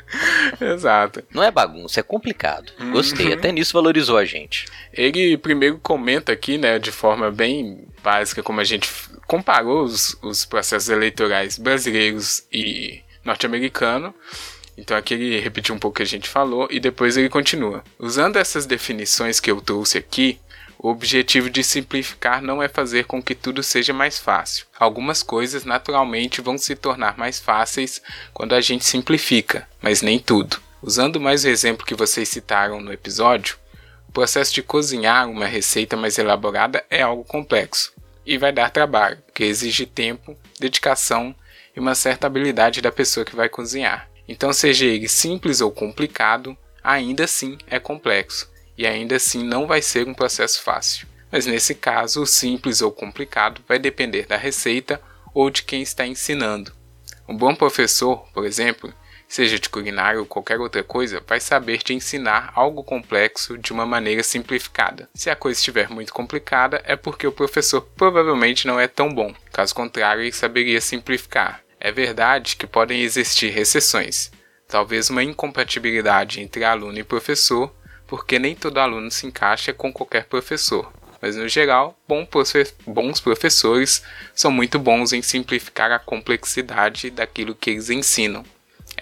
Exato. 0.62 1.22
Não 1.34 1.44
é 1.44 1.52
bagunça, 1.52 2.00
é 2.00 2.04
complicado. 2.04 2.72
Gostei, 2.94 3.28
Uhum. 3.28 3.34
até 3.34 3.52
nisso 3.52 3.74
valorizou 3.74 4.18
a 4.18 4.24
gente. 4.24 4.68
Ele 4.94 5.38
primeiro 5.38 5.78
comenta 5.80 6.32
aqui, 6.32 6.58
né, 6.58 6.80
de 6.80 6.92
forma 6.94 7.30
bem 7.30 7.88
básica, 8.04 8.44
como 8.44 8.60
a 8.60 8.64
gente 8.64 8.92
comparou 9.26 9.84
os, 9.84 10.16
os 10.22 10.46
processos 10.46 10.90
eleitorais 10.90 11.58
brasileiros 11.58 12.44
e 12.52 13.02
norte-americano. 13.24 14.14
Então 14.78 14.98
aqui 14.98 15.14
ele 15.14 15.40
repetiu 15.40 15.74
um 15.74 15.80
pouco 15.80 15.96
o 15.96 15.98
que 15.98 16.04
a 16.04 16.06
gente 16.06 16.28
falou 16.28 16.68
e 16.70 16.80
depois 16.80 17.16
ele 17.16 17.30
continua. 17.30 17.84
Usando 17.98 18.38
essas 18.38 18.66
definições 18.66 19.40
que 19.40 19.50
eu 19.50 19.62
trouxe 19.62 19.98
aqui, 19.98 20.40
o 20.78 20.90
objetivo 20.90 21.50
de 21.50 21.64
simplificar 21.64 22.42
não 22.42 22.62
é 22.62 22.68
fazer 22.68 23.06
com 23.06 23.24
que 23.24 23.34
tudo 23.34 23.64
seja 23.64 23.94
mais 23.94 24.20
fácil. 24.20 24.66
Algumas 24.78 25.24
coisas 25.24 25.64
naturalmente 25.64 26.42
vão 26.42 26.58
se 26.58 26.76
tornar 26.76 27.18
mais 27.18 27.40
fáceis 27.40 28.02
quando 28.34 28.54
a 28.54 28.60
gente 28.60 28.84
simplifica, 28.84 29.68
mas 29.82 30.02
nem 30.02 30.20
tudo. 30.20 30.60
Usando 30.82 31.22
mais 31.22 31.46
o 31.46 31.48
exemplo 31.48 31.86
que 31.86 31.96
vocês 31.96 32.28
citaram 32.28 32.82
no 32.82 32.92
episódio, 32.92 33.58
o 34.10 34.12
processo 34.12 34.54
de 34.54 34.62
cozinhar 34.62 35.30
uma 35.30 35.46
receita 35.46 35.96
mais 35.96 36.18
elaborada 36.18 36.84
é 36.90 37.02
algo 37.02 37.24
complexo 37.24 37.93
e 38.26 38.38
vai 38.38 38.52
dar 38.52 38.70
trabalho, 38.70 39.22
porque 39.26 39.44
exige 39.44 39.86
tempo, 39.86 40.38
dedicação 40.60 41.36
e 41.76 41.80
uma 41.80 41.96
certa 41.96 42.28
habilidade 42.28 42.82
da 42.82 42.92
pessoa 42.92 43.26
que 43.26 43.36
vai 43.36 43.50
cozinhar. 43.50 44.10
Então, 44.28 44.54
seja 44.54 44.86
ele 44.86 45.08
simples 45.08 45.62
ou 45.62 45.72
complicado, 45.72 46.58
ainda 46.84 47.26
assim 47.26 47.58
é 47.68 47.80
complexo 47.80 48.52
e 48.78 48.88
ainda 48.88 49.16
assim 49.16 49.44
não 49.44 49.68
vai 49.68 49.82
ser 49.82 50.08
um 50.08 50.14
processo 50.14 50.62
fácil. 50.62 51.08
Mas 51.32 51.46
nesse 51.46 51.74
caso, 51.74 52.22
o 52.22 52.28
simples 52.28 52.82
ou 52.82 52.92
complicado 52.92 53.62
vai 53.68 53.80
depender 53.80 54.28
da 54.28 54.38
receita 54.38 55.02
ou 55.34 55.50
de 55.50 55.64
quem 55.64 55.82
está 55.82 56.06
ensinando. 56.06 56.72
Um 57.28 57.36
bom 57.36 57.56
professor, 57.56 58.28
por 58.34 58.46
exemplo, 58.46 58.94
seja 59.34 59.58
de 59.58 59.68
culinária 59.68 60.20
ou 60.20 60.28
qualquer 60.28 60.60
outra 60.60 60.84
coisa, 60.84 61.20
vai 61.28 61.40
saber 61.40 61.80
te 61.80 61.92
ensinar 61.92 62.52
algo 62.54 62.84
complexo 62.84 63.58
de 63.58 63.74
uma 63.74 63.84
maneira 63.84 64.22
simplificada. 64.22 65.10
Se 65.16 65.28
a 65.28 65.36
coisa 65.36 65.60
estiver 65.60 65.90
muito 65.90 66.14
complicada, 66.14 66.84
é 66.86 66.96
porque 66.96 67.26
o 67.26 67.32
professor 67.32 67.82
provavelmente 67.82 68.68
não 68.68 68.80
é 68.80 68.88
tão 68.88 69.12
bom. 69.12 69.34
Caso 69.52 69.74
contrário, 69.74 70.22
ele 70.22 70.32
saberia 70.32 70.80
simplificar. 70.80 71.62
É 71.80 71.92
verdade 71.92 72.56
que 72.56 72.68
podem 72.68 73.02
existir 73.02 73.58
exceções, 73.58 74.32
talvez 74.68 75.10
uma 75.10 75.24
incompatibilidade 75.24 76.40
entre 76.40 76.64
aluno 76.64 77.00
e 77.00 77.04
professor, 77.04 77.74
porque 78.06 78.38
nem 78.38 78.54
todo 78.56 78.78
aluno 78.78 79.10
se 79.10 79.26
encaixa 79.26 79.74
com 79.74 79.92
qualquer 79.92 80.26
professor. 80.26 80.94
Mas 81.20 81.36
no 81.36 81.48
geral, 81.48 81.98
bons 82.08 83.20
professores 83.20 84.04
são 84.36 84.52
muito 84.52 84.78
bons 84.78 85.12
em 85.12 85.24
simplificar 85.24 85.92
a 85.92 85.98
complexidade 85.98 87.10
daquilo 87.10 87.56
que 87.56 87.72
eles 87.72 87.90
ensinam. 87.90 88.46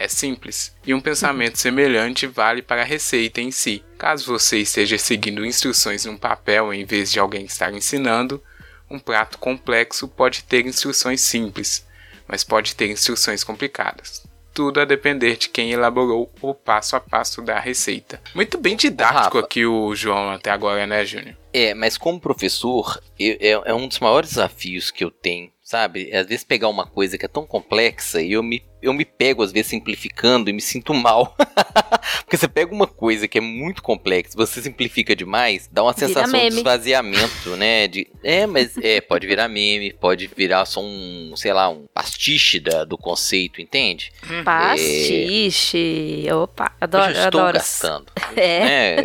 É 0.02 0.08
simples. 0.08 0.76
E 0.84 0.96
um 0.96 1.00
pensamento 1.00 1.58
semelhante 1.62 2.26
vale 2.26 2.64
para 2.64 2.82
a 2.82 2.86
receita 2.86 3.40
em 3.40 3.52
si. 3.52 3.84
Caso 4.00 4.26
você 4.26 4.58
esteja 4.58 4.98
seguindo 4.98 5.46
instruções 5.46 6.06
num 6.06 6.18
papel 6.18 6.74
em 6.74 6.84
vez 6.84 7.12
de 7.12 7.20
alguém 7.20 7.46
estar 7.46 7.72
ensinando, 7.72 8.42
um 8.90 8.98
prato 8.98 9.38
complexo 9.38 10.08
pode 10.08 10.44
ter 10.44 10.66
instruções 10.66 11.22
simples, 11.22 11.86
mas 12.28 12.44
pode 12.44 12.76
ter 12.76 12.90
instruções 12.90 13.44
complicadas 13.44 14.24
tudo 14.54 14.82
a 14.82 14.86
depender 14.86 15.38
de 15.38 15.48
quem 15.48 15.72
elaborou 15.72 16.30
o 16.42 16.54
passo 16.54 16.98
a 16.98 17.00
passo 17.00 17.42
da 17.42 17.58
receita. 17.58 18.22
Muito 18.36 18.58
bem 18.58 18.76
didático 18.76 19.38
Rafa, 19.38 19.40
aqui 19.40 19.66
o 19.66 19.96
João 19.96 20.30
até 20.30 20.52
agora, 20.52 20.86
né, 20.86 21.06
Júnior? 21.06 21.38
É, 21.54 21.74
mas 21.74 21.98
como 21.98 22.20
professor, 22.20 23.02
eu, 23.18 23.38
é, 23.40 23.72
é 23.72 23.74
um 23.74 23.88
dos 23.88 24.00
maiores 24.00 24.32
desafios 24.32 24.92
que 24.92 25.06
eu 25.06 25.10
tenho, 25.10 25.50
sabe? 25.64 26.14
Às 26.14 26.28
vezes 26.28 26.44
pegar 26.44 26.68
uma 26.68 26.86
coisa 26.86 27.18
que 27.18 27.26
é 27.26 27.30
tão 27.30 27.46
complexa 27.46 28.22
e 28.22 28.34
eu 28.34 28.44
me 28.44 28.62
eu 28.82 28.94
me 28.94 29.06
pego 29.06 29.44
às 29.44 29.52
vezes 29.52 29.70
simplificando 29.70 30.50
e 30.50 30.54
me 30.54 30.62
sinto 30.62 30.94
mal. 30.94 31.36
Porque 32.24 32.38
você 32.38 32.48
pega 32.48 32.74
uma 32.74 32.88
coisa 32.88 33.28
que 33.28 33.38
é 33.38 33.42
muito 33.42 33.84
complexa, 33.84 34.32
você 34.36 34.62
simplifica 34.62 35.16
demais, 35.16 35.70
dá 35.72 35.84
uma 35.84 35.94
sensação 35.94 36.40
de 36.40 36.48
esvaziamento, 36.48 37.56
né? 37.58 37.88
De, 37.88 38.08
é, 38.24 38.48
mas 38.48 38.78
é, 38.78 39.02
pode 39.02 39.28
virar 39.28 39.48
meme, 39.48 39.94
pode 39.94 40.28
virar 40.36 40.66
só 40.66 40.82
um, 40.82 41.34
sei 41.36 41.54
lá, 41.54 41.70
um 41.70 41.86
pastiche 41.94 42.60
da, 42.60 42.84
do 42.84 42.98
conceito, 42.98 43.62
entende? 43.62 44.12
Uhum. 44.30 44.44
Pastiche. 44.44 46.28
É... 46.28 46.36
Opa, 46.36 46.72
adoro. 46.80 47.12
Eu 47.12 47.16
já 47.16 47.26
estou 47.26 47.42
adoro. 47.42 47.58
gastando. 47.58 48.06
É. 48.34 48.96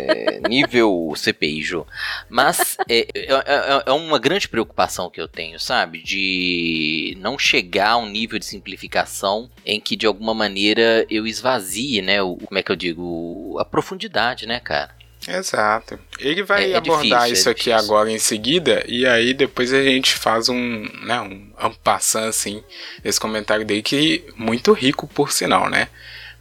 Né? 0.41 0.47
Nível 0.47 1.11
CPI, 1.15 1.61
Jô. 1.61 1.85
Mas 2.29 2.77
é, 2.89 2.99
é, 3.13 3.33
é, 3.33 3.83
é 3.87 3.91
uma 3.91 4.17
grande 4.17 4.47
preocupação 4.47 5.09
que 5.09 5.19
eu 5.19 5.27
tenho, 5.27 5.59
sabe? 5.59 6.01
De 6.01 7.17
não 7.19 7.37
chegar 7.37 7.91
a 7.91 7.97
um 7.97 8.07
nível 8.07 8.39
de 8.39 8.45
simplificação 8.45 9.49
em 9.67 9.81
que 9.81 9.97
de 9.97 10.07
alguma 10.07 10.33
maneira 10.33 11.05
eu 11.09 11.27
esvazie, 11.27 12.01
né, 12.01 12.21
o, 12.21 12.37
como 12.37 12.57
é 12.57 12.63
que 12.63 12.71
eu 12.71 12.75
digo, 12.75 13.57
a 13.59 13.65
profundidade, 13.65 14.47
né, 14.47 14.61
cara? 14.61 14.95
Exato. 15.27 15.99
Ele 16.17 16.41
vai 16.41 16.71
é, 16.71 16.71
é 16.71 16.75
abordar 16.77 17.23
difícil, 17.23 17.33
isso 17.33 17.49
é 17.49 17.51
aqui 17.51 17.71
agora 17.71 18.09
em 18.09 18.17
seguida, 18.17 18.81
e 18.87 19.05
aí 19.05 19.33
depois 19.33 19.73
a 19.73 19.83
gente 19.83 20.13
faz 20.13 20.47
um, 20.47 20.87
né, 21.03 21.19
um 21.19 21.51
ampassant, 21.59 22.29
assim, 22.29 22.63
esse 23.03 23.19
comentário 23.19 23.65
dele, 23.65 23.81
que 23.81 24.23
muito 24.37 24.71
rico 24.71 25.05
por 25.05 25.33
sinal, 25.33 25.69
né? 25.69 25.89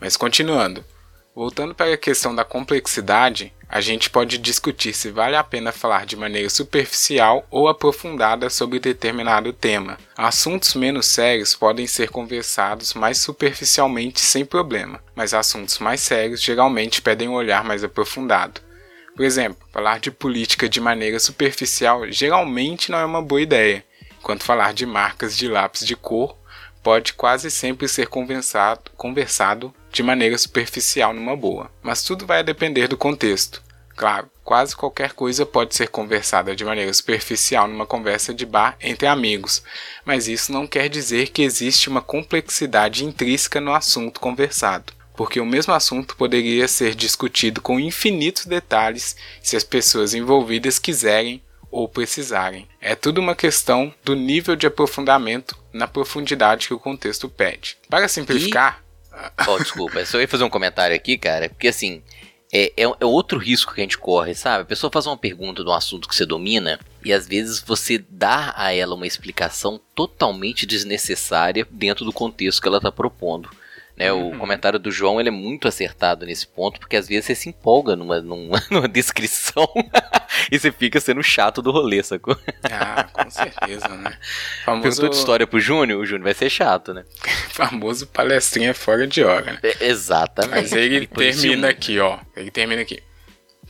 Mas 0.01 0.17
continuando. 0.17 0.85
Voltando 1.37 1.75
para 1.75 1.93
a 1.93 1.99
questão 1.99 2.35
da 2.35 2.47
complexidade, 2.47 3.53
a 3.69 3.79
gente 3.83 4.09
pode 4.09 4.39
discutir 4.39 4.95
se 4.95 5.11
vale 5.11 5.37
a 5.37 5.45
pena 5.45 5.71
falar 5.71 6.07
de 6.07 6.17
maneira 6.17 6.49
superficial 6.49 7.47
ou 7.51 7.69
aprofundada 7.69 8.49
sobre 8.49 8.81
determinado 8.81 9.53
tema. 9.53 9.99
Assuntos 10.17 10.75
menos 10.75 11.05
sérios 11.09 11.55
podem 11.55 11.87
ser 11.87 12.09
conversados 12.09 12.95
mais 12.95 13.19
superficialmente 13.19 14.19
sem 14.19 14.47
problema, 14.47 15.05
mas 15.15 15.35
assuntos 15.35 15.79
mais 15.79 16.01
sérios 16.01 16.41
geralmente 16.41 17.03
pedem 17.03 17.29
um 17.29 17.35
olhar 17.35 17.63
mais 17.63 17.85
aprofundado. 17.85 18.63
Por 19.15 19.23
exemplo, 19.23 19.59
falar 19.71 20.01
de 20.01 20.11
política 20.11 20.67
de 20.67 20.81
maneira 20.81 21.21
superficial 21.21 22.11
geralmente 22.11 22.91
não 22.91 22.99
é 22.99 23.05
uma 23.05 23.21
boa 23.21 23.43
ideia, 23.43 23.85
enquanto 24.19 24.43
falar 24.43 24.73
de 24.73 24.87
marcas 24.87 25.37
de 25.37 25.49
lápis 25.49 25.87
de 25.87 25.97
cor 25.97 26.35
pode 26.83 27.13
quase 27.13 27.51
sempre 27.51 27.89
ser 27.89 28.09
conversado, 28.09 29.75
de 29.97 30.03
maneira 30.03 30.37
superficial 30.37 31.15
numa 31.15 31.35
boa, 31.35 31.71
mas 31.83 32.03
tudo 32.03 32.27
vai 32.27 32.45
depender 32.45 32.87
do 32.87 32.99
contexto. 32.99 33.63
Claro, 33.97 34.31
quase 34.45 34.77
qualquer 34.77 35.15
coisa 35.15 35.47
pode 35.47 35.75
ser 35.75 35.89
conversada 35.89 36.55
de 36.55 36.67
maneira 36.67 36.93
superficial 36.93 37.67
numa 37.67 37.87
conversa 37.87 38.35
de 38.35 38.45
bar 38.45 38.77
entre 38.79 39.07
amigos, 39.07 39.63
mas 40.05 40.29
isso 40.29 40.53
não 40.53 40.67
quer 40.67 40.91
dizer 40.91 41.31
que 41.31 41.41
existe 41.41 41.89
uma 41.89 42.03
complexidade 42.03 43.07
intrínseca 43.07 43.59
no 43.59 43.73
assunto 43.73 44.21
conversado, 44.21 44.93
porque 45.17 45.41
o 45.41 45.47
mesmo 45.47 45.73
assunto 45.73 46.15
poderia 46.15 46.69
ser 46.69 46.95
discutido 46.95 47.63
com 47.63 47.81
infinitos 47.81 48.45
detalhes 48.45 49.17
se 49.43 49.57
as 49.57 49.65
pessoas 49.65 50.13
envolvidas 50.13 50.79
quiserem 50.79 51.43
ou 51.71 51.89
precisarem. 51.89 52.69
É 52.83 52.95
tudo 52.95 53.19
uma 53.19 53.35
questão 53.35 53.95
do 54.05 54.15
nível 54.15 54.57
de 54.57 54.67
aprofundamento 54.67 55.57
na 55.73 55.89
profundidade 55.89 56.69
que 56.69 56.75
o 56.75 56.79
contexto 56.79 57.31
pede. 57.31 57.79
Para 57.89 58.09
simplificar. 58.09 58.86
Oh, 59.49 59.59
desculpa, 59.59 59.99
eu 59.99 60.07
só 60.07 60.21
ia 60.21 60.29
fazer 60.29 60.45
um 60.45 60.51
comentário 60.51 60.95
aqui, 60.95 61.17
cara, 61.17 61.49
porque 61.49 61.69
assim. 61.69 62.03
É, 62.53 62.73
é, 62.77 62.85
é, 62.85 63.05
outro 63.05 63.41
risco 63.41 63.75
que 63.75 63.81
a 63.81 63.85
gente 63.85 63.99
corre, 63.99 64.33
sabe? 64.33 64.63
A 64.63 64.67
pessoa 64.67 64.89
faz 64.89 65.05
uma 65.05 65.17
pergunta 65.17 65.65
de 65.65 65.69
um 65.69 65.73
assunto 65.73 66.09
que 66.09 66.15
você 66.15 66.25
domina 66.25 66.79
e 67.05 67.13
às 67.13 67.27
vezes 67.27 67.61
você 67.61 67.99
dá 68.09 68.55
a 68.57 68.73
ela 68.73 68.95
uma 68.95 69.07
explicação 69.07 69.81
totalmente 69.97 70.65
desnecessária 70.65 71.67
dentro 71.69 72.05
do 72.05 72.13
contexto 72.13 72.63
que 72.63 72.69
ela 72.69 72.77
está 72.77 72.93
propondo. 72.93 73.51
Né, 73.97 74.13
uhum. 74.13 74.35
O 74.35 74.39
comentário 74.39 74.79
do 74.79 74.91
João 74.91 75.19
ele 75.19 75.31
é 75.31 75.33
muito 75.33 75.67
acertado 75.67 76.27
nesse 76.27 76.47
ponto, 76.47 76.79
porque 76.79 76.97
às 76.97 77.09
vezes 77.09 77.25
você 77.25 77.35
se 77.35 77.49
empolga 77.49 77.97
numa, 77.97 78.21
numa, 78.21 78.63
numa 78.71 78.87
descrição 78.87 79.67
e 80.53 80.59
você 80.59 80.71
fica 80.71 81.01
sendo 81.01 81.23
chato 81.23 81.63
do 81.63 81.71
rolê, 81.71 82.03
sacou? 82.03 82.39
Ah, 82.65 83.05
com 83.05 83.31
certeza, 83.31 83.89
né? 83.89 84.19
Famoso... 84.67 84.83
Perguntou 84.83 85.09
de 85.09 85.17
história 85.17 85.47
pro 85.47 85.59
Júnior, 85.59 86.01
o 86.01 86.05
Júnior 86.05 86.25
vai 86.25 86.35
ser 86.35 86.51
chato, 86.51 86.93
né? 86.93 87.05
famoso 87.49 88.07
palestrinha 88.09 88.75
fora 88.75 89.07
de 89.07 89.25
hora, 89.25 89.53
né? 89.53 89.59
É, 89.63 89.87
exatamente. 89.87 90.55
Mas 90.55 90.73
ele 90.73 91.07
termina 91.07 91.71
aqui, 91.71 91.99
ó. 91.99 92.19
Ele 92.37 92.51
termina 92.51 92.83
aqui. 92.83 93.03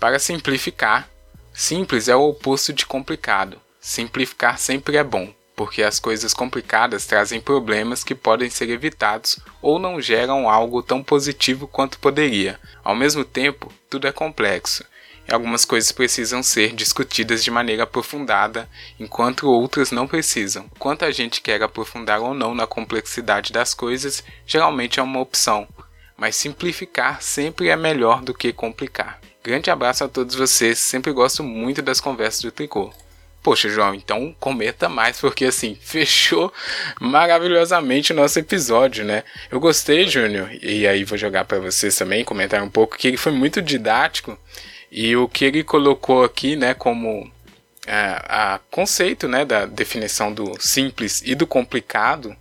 Para 0.01 0.19
simplificar, 0.19 1.09
simples 1.53 2.09
é 2.09 2.17
o 2.17 2.31
oposto 2.31 2.73
de 2.73 2.85
complicado. 2.85 3.61
Simplificar 3.81 4.59
sempre 4.59 4.97
é 4.97 5.05
bom 5.05 5.33
porque 5.57 5.83
as 5.83 5.99
coisas 5.99 6.35
complicadas 6.35 7.07
trazem 7.07 7.40
problemas 7.40 8.05
que 8.05 8.14
podem 8.14 8.51
ser 8.51 8.69
evitados 8.69 9.40
ou 9.62 9.79
não 9.79 10.01
geram 10.01 10.49
algo 10.49 10.83
tão 10.83 11.03
positivo 11.03 11.66
quanto 11.66 11.99
poderia. 11.99 12.61
Ao 12.85 12.95
mesmo 12.95 13.25
tempo, 13.25 13.73
tudo 13.88 14.07
é 14.07 14.12
complexo 14.12 14.85
e 15.29 15.33
algumas 15.33 15.64
coisas 15.64 15.90
precisam 15.90 16.42
ser 16.42 16.73
discutidas 16.73 17.42
de 17.42 17.51
maneira 17.51 17.83
aprofundada, 17.83 18.69
enquanto 18.99 19.51
outras 19.51 19.90
não 19.90 20.07
precisam. 20.07 20.71
Quanto 20.79 21.05
a 21.05 21.11
gente 21.11 21.40
quer 21.40 21.62
aprofundar 21.62 22.21
ou 22.21 22.33
não 22.33 22.55
na 22.55 22.66
complexidade 22.66 23.53
das 23.53 23.75
coisas, 23.75 24.23
geralmente 24.47 25.01
é 25.01 25.03
uma 25.03 25.21
opção, 25.21 25.66
mas 26.16 26.37
simplificar 26.37 27.21
sempre 27.23 27.68
é 27.68 27.76
melhor 27.76 28.22
do 28.22 28.35
que 28.35 28.53
complicar. 28.53 29.20
Grande 29.43 29.70
abraço 29.70 30.05
a 30.05 30.09
todos 30.09 30.35
vocês, 30.35 30.78
sempre 30.78 31.12
gosto 31.12 31.43
muito 31.43 31.83
das 31.83 32.01
conversas 32.01 32.43
do 32.43 32.53
Tricô. 32.53 32.93
Poxa, 33.47 33.68
João, 33.68 33.94
então 33.94 34.34
cometa 34.40 34.88
mais, 34.88 35.20
porque 35.20 35.44
assim, 35.44 35.78
fechou 35.80 36.53
maravilhosamente 37.01 38.12
o 38.12 38.16
nosso 38.16 38.40
episódio, 38.40 39.05
né? 39.05 39.22
Eu 39.49 39.61
gostei, 39.61 40.09
Júnior, 40.09 40.51
e 40.61 40.84
aí 40.84 41.05
vou 41.05 41.16
jogar 41.16 41.44
para 41.44 41.61
vocês 41.61 41.94
também, 41.94 42.24
comentar 42.24 42.61
um 42.61 42.68
pouco, 42.68 42.99
que 42.99 43.07
ele 43.07 43.16
foi 43.16 43.30
muito 43.30 43.62
didático 43.62 44.36
e 44.90 45.14
o 45.14 45.28
que 45.28 45.44
ele 45.44 45.62
colocou 45.62 46.24
aqui, 46.24 46.57
né, 46.57 46.74
como 46.74 47.30
a, 47.86 48.55
a 48.55 48.59
conceito 48.68 49.28
né, 49.28 49.44
da 49.44 49.64
definição 49.64 50.32
do 50.32 50.61
simples 50.61 51.22
e 51.24 51.36
do 51.36 51.47
complicado 51.47 52.36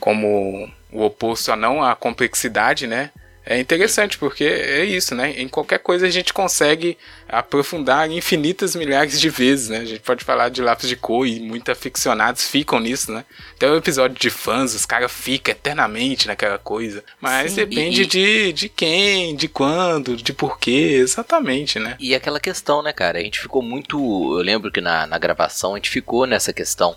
como 0.00 0.66
o 0.90 1.02
oposto 1.02 1.52
a 1.52 1.56
não 1.56 1.84
a 1.84 1.94
complexidade, 1.94 2.86
né? 2.86 3.10
É 3.44 3.58
interessante 3.58 4.18
porque 4.18 4.44
é 4.44 4.84
isso, 4.84 5.14
né? 5.14 5.32
Em 5.36 5.48
qualquer 5.48 5.78
coisa 5.78 6.06
a 6.06 6.10
gente 6.10 6.32
consegue 6.32 6.96
aprofundar 7.28 8.08
infinitas 8.08 8.76
milhares 8.76 9.20
de 9.20 9.28
vezes, 9.28 9.68
né? 9.68 9.78
A 9.78 9.84
gente 9.84 10.00
pode 10.00 10.24
falar 10.24 10.48
de 10.48 10.62
lápis 10.62 10.88
de 10.88 10.94
cor 10.94 11.26
e 11.26 11.40
muitos 11.40 11.70
aficionados 11.70 12.46
ficam 12.46 12.78
nisso, 12.78 13.10
né? 13.10 13.24
Até 13.56 13.68
o 13.68 13.76
episódio 13.76 14.16
de 14.16 14.30
fãs, 14.30 14.74
os 14.74 14.86
caras 14.86 15.10
ficam 15.10 15.50
eternamente 15.50 16.28
naquela 16.28 16.56
coisa. 16.56 17.02
Mas 17.20 17.50
Sim, 17.50 17.56
depende 17.56 18.02
e... 18.02 18.06
de, 18.06 18.52
de 18.52 18.68
quem, 18.68 19.34
de 19.34 19.48
quando, 19.48 20.16
de 20.16 20.32
porquê, 20.32 20.98
exatamente, 21.00 21.80
né? 21.80 21.96
E 21.98 22.14
aquela 22.14 22.38
questão, 22.38 22.80
né, 22.80 22.92
cara? 22.92 23.18
A 23.18 23.22
gente 23.22 23.40
ficou 23.40 23.60
muito. 23.60 23.98
Eu 24.38 24.42
lembro 24.42 24.70
que 24.70 24.80
na, 24.80 25.04
na 25.04 25.18
gravação 25.18 25.72
a 25.72 25.76
gente 25.76 25.90
ficou 25.90 26.26
nessa 26.26 26.52
questão 26.52 26.96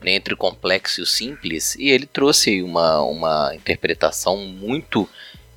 né, 0.00 0.12
entre 0.12 0.34
o 0.34 0.36
complexo 0.36 1.00
e 1.00 1.02
o 1.02 1.06
simples, 1.06 1.74
e 1.76 1.88
ele 1.88 2.06
trouxe 2.06 2.62
uma, 2.62 3.00
uma 3.02 3.54
interpretação 3.54 4.36
muito 4.36 5.08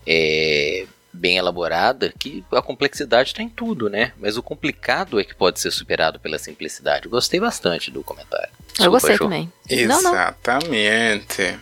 é, 0.05 0.85
bem 1.11 1.37
elaborada 1.37 2.13
que 2.17 2.43
a 2.51 2.61
complexidade 2.61 3.29
está 3.29 3.41
em 3.43 3.49
tudo, 3.49 3.89
né? 3.89 4.13
Mas 4.17 4.37
o 4.37 4.43
complicado 4.43 5.19
é 5.19 5.23
que 5.23 5.35
pode 5.35 5.59
ser 5.59 5.71
superado 5.71 6.19
pela 6.19 6.37
simplicidade. 6.37 7.07
Gostei 7.07 7.39
bastante 7.39 7.91
do 7.91 8.03
comentário. 8.03 8.49
Desculpa, 8.67 8.83
Eu 8.83 8.91
gostei 8.91 9.17
show. 9.17 9.27
também. 9.27 9.51
Exatamente. 9.69 11.41
Não, 11.43 11.51
não. 11.51 11.59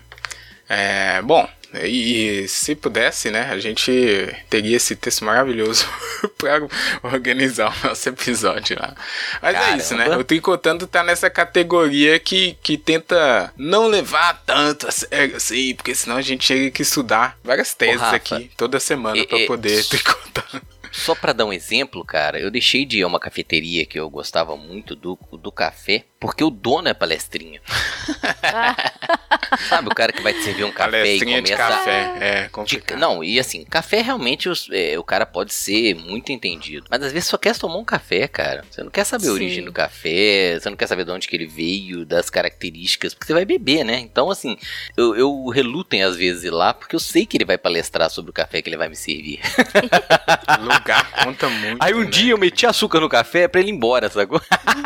É, 0.70 1.22
bom, 1.22 1.48
e 1.74 2.47
se 2.47 2.76
pudesse, 2.76 3.30
né, 3.30 3.49
a 3.51 3.59
gente 3.59 3.91
teria 4.49 4.78
esse 4.78 4.95
texto 4.95 5.26
maravilhoso 5.26 5.86
para 6.38 6.68
organizar 7.03 7.76
o 7.84 7.88
nosso 7.88 8.09
episódio 8.09 8.78
lá. 8.80 8.95
Mas 9.41 9.53
Caramba. 9.53 9.74
é 9.74 9.78
isso, 9.78 9.95
né? 9.95 10.18
O 10.18 10.24
Tricotando 10.24 10.88
tá 10.88 11.03
nessa 11.03 11.30
categoria 11.30 12.20
que, 12.20 12.57
que 12.63 12.78
tenta 12.78 13.53
não 13.57 13.88
levar 13.88 14.41
tanto 14.45 14.88
a 14.88 14.91
sério 14.91 15.36
assim, 15.36 15.76
porque 15.76 15.93
senão 15.93 16.18
a 16.18 16.22
gente 16.22 16.45
chega 16.45 16.72
que 16.72 16.82
estudar 16.82 17.38
várias 17.43 17.74
teses 17.74 18.01
Ô, 18.01 18.15
aqui 18.15 18.49
toda 18.55 18.80
semana 18.80 19.26
para 19.26 19.45
poder 19.45 19.84
tricotar. 19.86 20.61
Só 20.91 21.13
para 21.13 21.34
dar 21.34 21.45
um 21.45 21.53
exemplo, 21.53 22.03
cara, 22.03 22.39
eu 22.39 22.49
deixei 22.49 22.86
de 22.86 22.99
ir 22.99 23.03
a 23.03 23.07
uma 23.07 23.20
cafeteria 23.20 23.86
que 23.86 23.99
eu 23.99 24.09
gostava 24.09 24.55
muito 24.55 24.95
do, 24.95 25.18
do 25.34 25.51
café, 25.51 26.05
porque 26.20 26.43
o 26.43 26.49
dono 26.49 26.88
é 26.88 26.93
palestrinha. 26.93 27.61
Sabe 29.70 29.88
o 29.88 29.95
cara 29.95 30.11
que 30.11 30.22
vai 30.22 30.34
te 30.34 30.41
servir 30.43 30.63
um 30.63 30.72
café 30.72 30.91
palestrinha 30.91 31.38
e 31.38 31.41
começa... 31.41 31.63
de 31.63 31.70
café, 31.70 32.18
é 32.20 32.49
complicado. 32.49 32.97
De, 32.97 33.01
não, 33.01 33.24
e 33.24 33.39
assim, 33.39 33.63
café 33.63 34.01
realmente 34.01 34.49
os, 34.49 34.68
é, 34.72 34.97
o 34.97 35.03
cara 35.03 35.26
pode 35.26 35.53
ser 35.53 35.93
muito 35.95 36.32
entendido, 36.32 36.88
mas 36.89 37.03
às 37.03 37.11
vezes 37.11 37.30
só 37.30 37.38
quer 37.38 37.55
tomar 37.55 37.78
um 37.78 37.86
café, 37.86 38.28
cara. 38.28 38.65
Você 38.70 38.84
não 38.84 38.89
quer 38.89 39.03
saber 39.03 39.26
Sim. 39.26 39.30
a 39.30 39.34
origem 39.34 39.63
do 39.63 39.72
café, 39.72 40.59
você 40.59 40.70
não 40.70 40.78
quer 40.78 40.88
saber 40.88 41.05
de 41.05 41.11
onde 41.11 41.28
que 41.28 41.36
ele 41.36 41.45
veio, 41.45 42.05
das 42.05 42.30
características, 42.30 43.13
porque 43.13 43.28
você 43.28 43.34
vai 43.34 43.45
beber, 43.45 43.84
né? 43.84 43.99
Então, 43.99 44.32
assim, 44.32 44.57
eu, 44.95 45.15
eu 45.15 45.47
relutem 45.47 46.03
às 46.03 46.15
vezes 46.15 46.43
ir 46.43 46.51
lá, 46.51 46.74
porque 46.74 46.95
eu 46.95 46.99
sei 46.99 47.26
que 47.26 47.38
ele 47.38 47.45
vai 47.45 47.57
palestrar 47.57 48.09
sobre 48.09 48.32
o 48.32 48.34
café 48.34 48.61
que 48.61 48.70
ele 48.70 48.78
vai 48.78 48.89
me 48.89 48.95
servir. 48.95 49.39
Lugar 50.59 51.11
conta 51.24 51.47
muito. 51.49 51.82
Aí 51.82 51.93
um 51.93 52.03
né? 52.03 52.09
dia 52.09 52.32
eu 52.34 52.38
meti 52.38 52.65
açúcar 52.65 52.99
no 52.99 53.09
café 53.09 53.47
pra 53.47 53.61
ele 53.61 53.70
ir 53.70 53.74
embora, 53.74 54.09
sacou? 54.09 54.41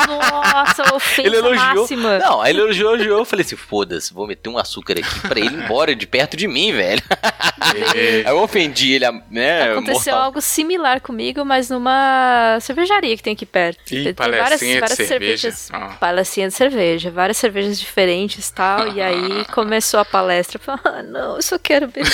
Nossa, 0.07 0.93
ofensa 0.93 1.20
ele 1.26 1.38
elogiou. 1.38 1.82
Máxima. 1.82 2.19
Não, 2.19 2.41
aí 2.41 2.51
ele 2.51 2.61
elogiou, 2.61 2.93
elogiou. 2.93 3.19
Eu 3.19 3.26
falei 3.26 3.45
assim: 3.45 3.55
foda-se, 3.55 4.13
vou 4.13 4.28
meter 4.28 4.49
um 4.49 4.57
açúcar 4.57 4.93
aqui 4.93 5.19
pra 5.22 5.39
ele 5.39 5.49
ir 5.49 5.63
embora 5.63 5.95
de 5.95 6.07
perto 6.07 6.36
de 6.36 6.47
mim, 6.47 6.72
velho. 6.72 7.01
aí 8.26 8.32
eu 8.32 8.41
ofendi 8.41 8.93
ele, 8.93 9.05
né? 9.30 9.72
Aconteceu 9.72 10.13
mortal. 10.13 10.22
algo 10.22 10.41
similar 10.41 11.01
comigo, 11.01 11.43
mas 11.45 11.69
numa 11.69 12.57
cervejaria 12.61 13.15
que 13.15 13.24
tem 13.24 13.34
aqui 13.34 13.45
perto. 13.45 13.80
Ih, 13.91 14.13
tem 14.13 14.13
várias, 14.13 14.61
várias 14.61 14.97
de 14.97 15.05
cervejas. 15.05 15.69
Oh. 15.74 15.97
Palestrinha 15.97 16.47
de 16.47 16.53
cerveja, 16.53 17.11
várias 17.11 17.38
cervejas 17.38 17.80
diferentes 17.80 18.49
e 18.49 18.53
tal. 18.53 18.88
e 18.89 19.01
aí 19.01 19.45
começou 19.53 19.99
a 19.99 20.05
palestra. 20.05 20.57
Eu 20.57 20.61
falei, 20.61 20.82
ah, 20.86 21.03
não, 21.03 21.36
eu 21.36 21.41
só 21.41 21.57
quero 21.57 21.88
beber. 21.88 22.11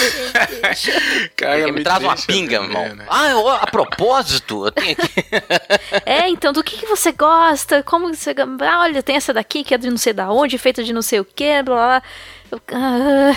Cara, 1.35 1.65
me, 1.65 1.71
me 1.71 1.83
traz 1.83 2.03
uma 2.03 2.15
pinga, 2.15 2.55
irmão. 2.55 2.95
Né? 2.95 3.05
Ah, 3.09 3.29
eu, 3.29 3.47
a 3.47 3.67
propósito, 3.67 4.65
eu 4.65 4.71
tenho 4.71 4.91
aqui. 4.91 5.25
é, 6.05 6.29
então, 6.29 6.53
do 6.53 6.63
que, 6.63 6.77
que 6.77 6.85
você 6.85 7.11
gosta? 7.11 7.83
Como 7.83 8.13
você. 8.13 8.33
Ah, 8.61 8.87
olha, 8.97 9.03
tem 9.03 9.15
essa 9.15 9.33
daqui 9.33 9.63
que 9.63 9.73
é 9.73 9.77
de 9.77 9.89
não 9.89 9.97
sei 9.97 10.13
da 10.13 10.31
onde, 10.31 10.57
feita 10.57 10.83
de 10.83 10.91
não 10.91 11.01
sei 11.01 11.19
o 11.19 11.25
que, 11.25 11.61
blá 11.63 12.01
blá. 12.51 12.61
Ah, 12.73 13.31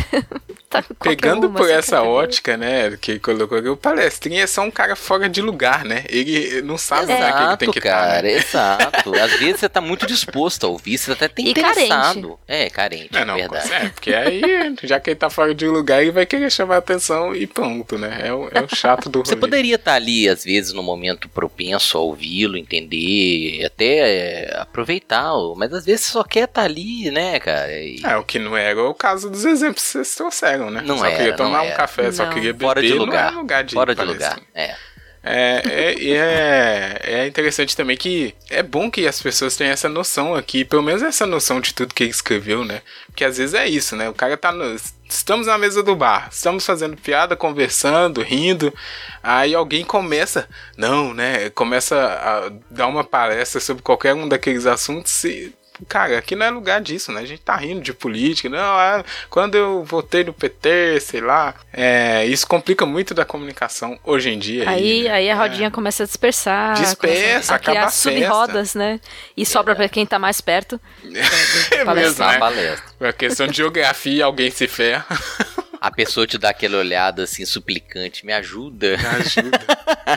tá 0.71 0.85
Pegando 1.03 1.49
uma, 1.49 1.59
por 1.59 1.69
essa 1.69 2.01
ótica, 2.03 2.57
né, 2.57 2.97
que 3.01 3.19
colocou 3.19 3.59
aqui, 3.59 3.69
o 3.69 3.77
palestrinha 3.77 4.45
é 4.45 4.47
só 4.47 4.63
um 4.63 4.71
cara 4.71 4.95
fora 4.95 5.29
de 5.29 5.43
lugar, 5.43 5.85
né? 5.85 6.05
Ele 6.09 6.63
não 6.63 6.79
sabe 6.79 7.13
exato, 7.13 7.37
que 7.37 7.43
ele 7.43 7.57
tem 7.57 7.71
que 7.73 7.81
cara, 7.81 8.31
estar. 8.31 8.79
Né? 8.79 8.87
Exato, 8.87 9.15
Às 9.17 9.33
vezes 9.33 9.61
você 9.61 9.69
tá 9.69 9.81
muito 9.81 10.07
disposto 10.07 10.65
a 10.65 10.69
ouvir, 10.69 10.97
você 10.97 11.11
até 11.11 11.27
tem 11.27 11.49
interessado. 11.49 12.39
Carente. 12.39 12.39
É, 12.47 12.71
carente, 12.71 13.17
é, 13.17 13.25
não, 13.25 13.35
verdade. 13.35 13.73
É, 13.73 13.89
porque 13.89 14.15
aí, 14.15 14.43
já 14.85 15.01
que 15.01 15.11
ele 15.11 15.17
tá 15.17 15.29
fora 15.29 15.53
de 15.53 15.67
lugar, 15.67 16.03
ele 16.03 16.13
vai 16.13 16.25
querer 16.25 16.51
chamar 16.51 16.77
a 16.77 16.79
atenção 16.79 17.35
e 17.35 17.47
pronto, 17.47 17.99
né? 17.99 18.21
É 18.23 18.33
o, 18.33 18.49
é 18.53 18.63
o 18.63 18.75
chato 18.75 19.09
do 19.09 19.19
rolê. 19.19 19.29
Você 19.29 19.37
poderia 19.37 19.75
estar 19.75 19.93
tá 19.93 19.97
ali, 19.97 20.29
às 20.29 20.45
vezes, 20.45 20.73
no 20.73 20.83
momento 20.83 21.29
propenso 21.29 21.99
a 21.99 22.01
ouvi-lo, 22.01 22.57
entender, 22.57 23.65
até 23.65 23.87
é, 23.87 24.61
aproveitar, 24.61 25.33
mas 25.57 25.73
às 25.73 25.85
vezes 25.85 26.07
você 26.07 26.13
só 26.13 26.23
quer 26.23 26.45
estar 26.45 26.63
tá 26.63 26.65
ali, 26.65 27.11
né, 27.11 27.41
cara? 27.41 27.73
E... 27.73 28.01
É, 28.05 28.17
o 28.17 28.25
que 28.25 28.39
não 28.39 28.57
era 28.57 28.83
o 28.83 28.95
caso 28.95 29.29
dos 29.29 29.45
exemplos 29.45 29.83
que 29.83 29.89
vocês 29.89 30.15
trouxeram, 30.15 30.60
né? 30.69 30.83
Não 30.85 30.99
só 30.99 31.07
era, 31.07 31.17
queria 31.17 31.37
tomar 31.37 31.63
um 31.63 31.73
café, 31.73 32.05
não. 32.05 32.13
só 32.13 32.27
queria 32.27 32.53
beber. 32.53 32.67
Fora 32.67 32.83
de 32.83 32.93
lugar. 32.93 33.31
Não 33.31 33.39
é 33.39 33.43
lugar 33.43 33.65
de 33.65 33.75
Fora 33.75 33.95
de 33.95 34.05
lugar, 34.05 34.41
é. 34.53 34.75
É, 35.23 35.63
é, 35.67 36.09
é, 36.09 37.01
é, 37.03 37.27
interessante 37.27 37.77
também 37.77 37.95
que 37.95 38.35
é 38.49 38.63
bom 38.63 38.91
que 38.91 39.07
as 39.07 39.21
pessoas 39.21 39.55
tenham 39.55 39.73
essa 39.73 39.87
noção 39.87 40.35
aqui, 40.35 40.65
pelo 40.65 40.83
menos 40.83 41.03
essa 41.03 41.27
noção 41.27 41.61
de 41.61 41.75
tudo 41.75 41.95
que 41.95 42.05
ele 42.05 42.11
escreveu, 42.11 42.65
né? 42.65 42.81
Porque 43.07 43.23
às 43.23 43.37
vezes 43.37 43.55
é 43.55 43.69
isso, 43.69 43.95
né? 43.97 44.09
O 44.09 44.15
cara 44.15 44.35
tá 44.39 44.51
no, 44.51 44.75
Estamos 45.11 45.49
na 45.49 45.59
mesa 45.59 45.83
do 45.83 45.97
bar, 45.97 46.29
estamos 46.31 46.65
fazendo 46.65 46.97
piada, 46.97 47.35
conversando, 47.35 48.23
rindo. 48.23 48.73
Aí 49.21 49.55
alguém 49.55 49.85
começa, 49.85 50.49
não, 50.77 51.13
né? 51.13 51.51
Começa 51.51 51.97
a 51.97 52.53
dar 52.71 52.87
uma 52.87 53.03
palestra 53.03 53.61
sobre 53.61 53.83
qualquer 53.83 54.15
um 54.15 54.29
daqueles 54.29 54.67
assuntos 54.67 55.25
e 55.25 55.53
cara, 55.89 56.19
aqui 56.19 56.35
não 56.37 56.47
é 56.47 56.51
lugar 56.51 56.81
disso, 56.81 57.13
né? 57.13 57.21
A 57.21 57.27
gente 57.27 57.43
tá 57.43 57.57
rindo 57.57 57.81
de 57.81 57.93
política, 57.93 58.49
não, 58.49 58.81
é, 58.81 59.05
quando 59.29 59.55
eu 59.55 59.85
votei 59.85 60.25
no 60.25 60.33
PT, 60.33 61.01
sei 61.01 61.21
lá, 61.21 61.55
é, 61.73 62.25
isso 62.27 62.47
complica 62.47 62.85
muito 62.87 63.15
da 63.15 63.25
comunicação 63.25 63.99
hoje 64.05 64.31
em 64.31 64.39
dia. 64.39 64.69
Aí, 64.69 64.81
aí, 64.81 65.03
né? 65.05 65.11
aí 65.11 65.31
a 65.31 65.37
rodinha 65.37 65.69
é. 65.69 65.71
começa 65.71 66.03
a 66.03 66.07
dispersar. 66.07 66.75
Dispersa, 66.75 67.55
a 67.55 67.59
criar 67.59 67.91
sub-rodas, 67.91 68.75
né? 68.75 69.01
E 69.37 69.45
sobra 69.45 69.75
para 69.75 69.89
quem 69.89 70.07
tá 70.07 70.19
mais 70.19 70.41
perto. 70.41 70.81
é 71.71 71.85
mesmo, 71.95 72.25
né? 72.25 72.77
A 73.01 73.13
questão 73.13 73.47
de 73.47 73.57
geografia, 73.57 74.25
alguém 74.25 74.51
se 74.51 74.67
ferra. 74.67 75.07
a 75.81 75.91
pessoa 75.91 76.27
te 76.27 76.37
dá 76.37 76.51
aquela 76.51 76.77
olhada 76.77 77.23
assim, 77.23 77.47
suplicante, 77.47 78.27
me 78.27 78.33
ajuda. 78.33 78.99
Me 78.99 79.07
ajuda. 79.07 79.59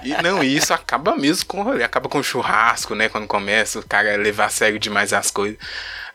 E 0.04 0.22
não, 0.22 0.44
isso 0.44 0.74
acaba 0.74 1.16
mesmo 1.16 1.46
com 1.46 1.70
acaba 1.70 2.10
com 2.10 2.22
churrasco, 2.22 2.96
né? 2.96 3.08
Quando 3.08 3.28
começa 3.28 3.80
o 3.80 3.88
cara 3.88 4.18
levar 4.18 4.46
a 4.46 4.50
sério 4.50 4.78
demais 4.78 5.14
as 5.14 5.32
coisas. 5.32 5.58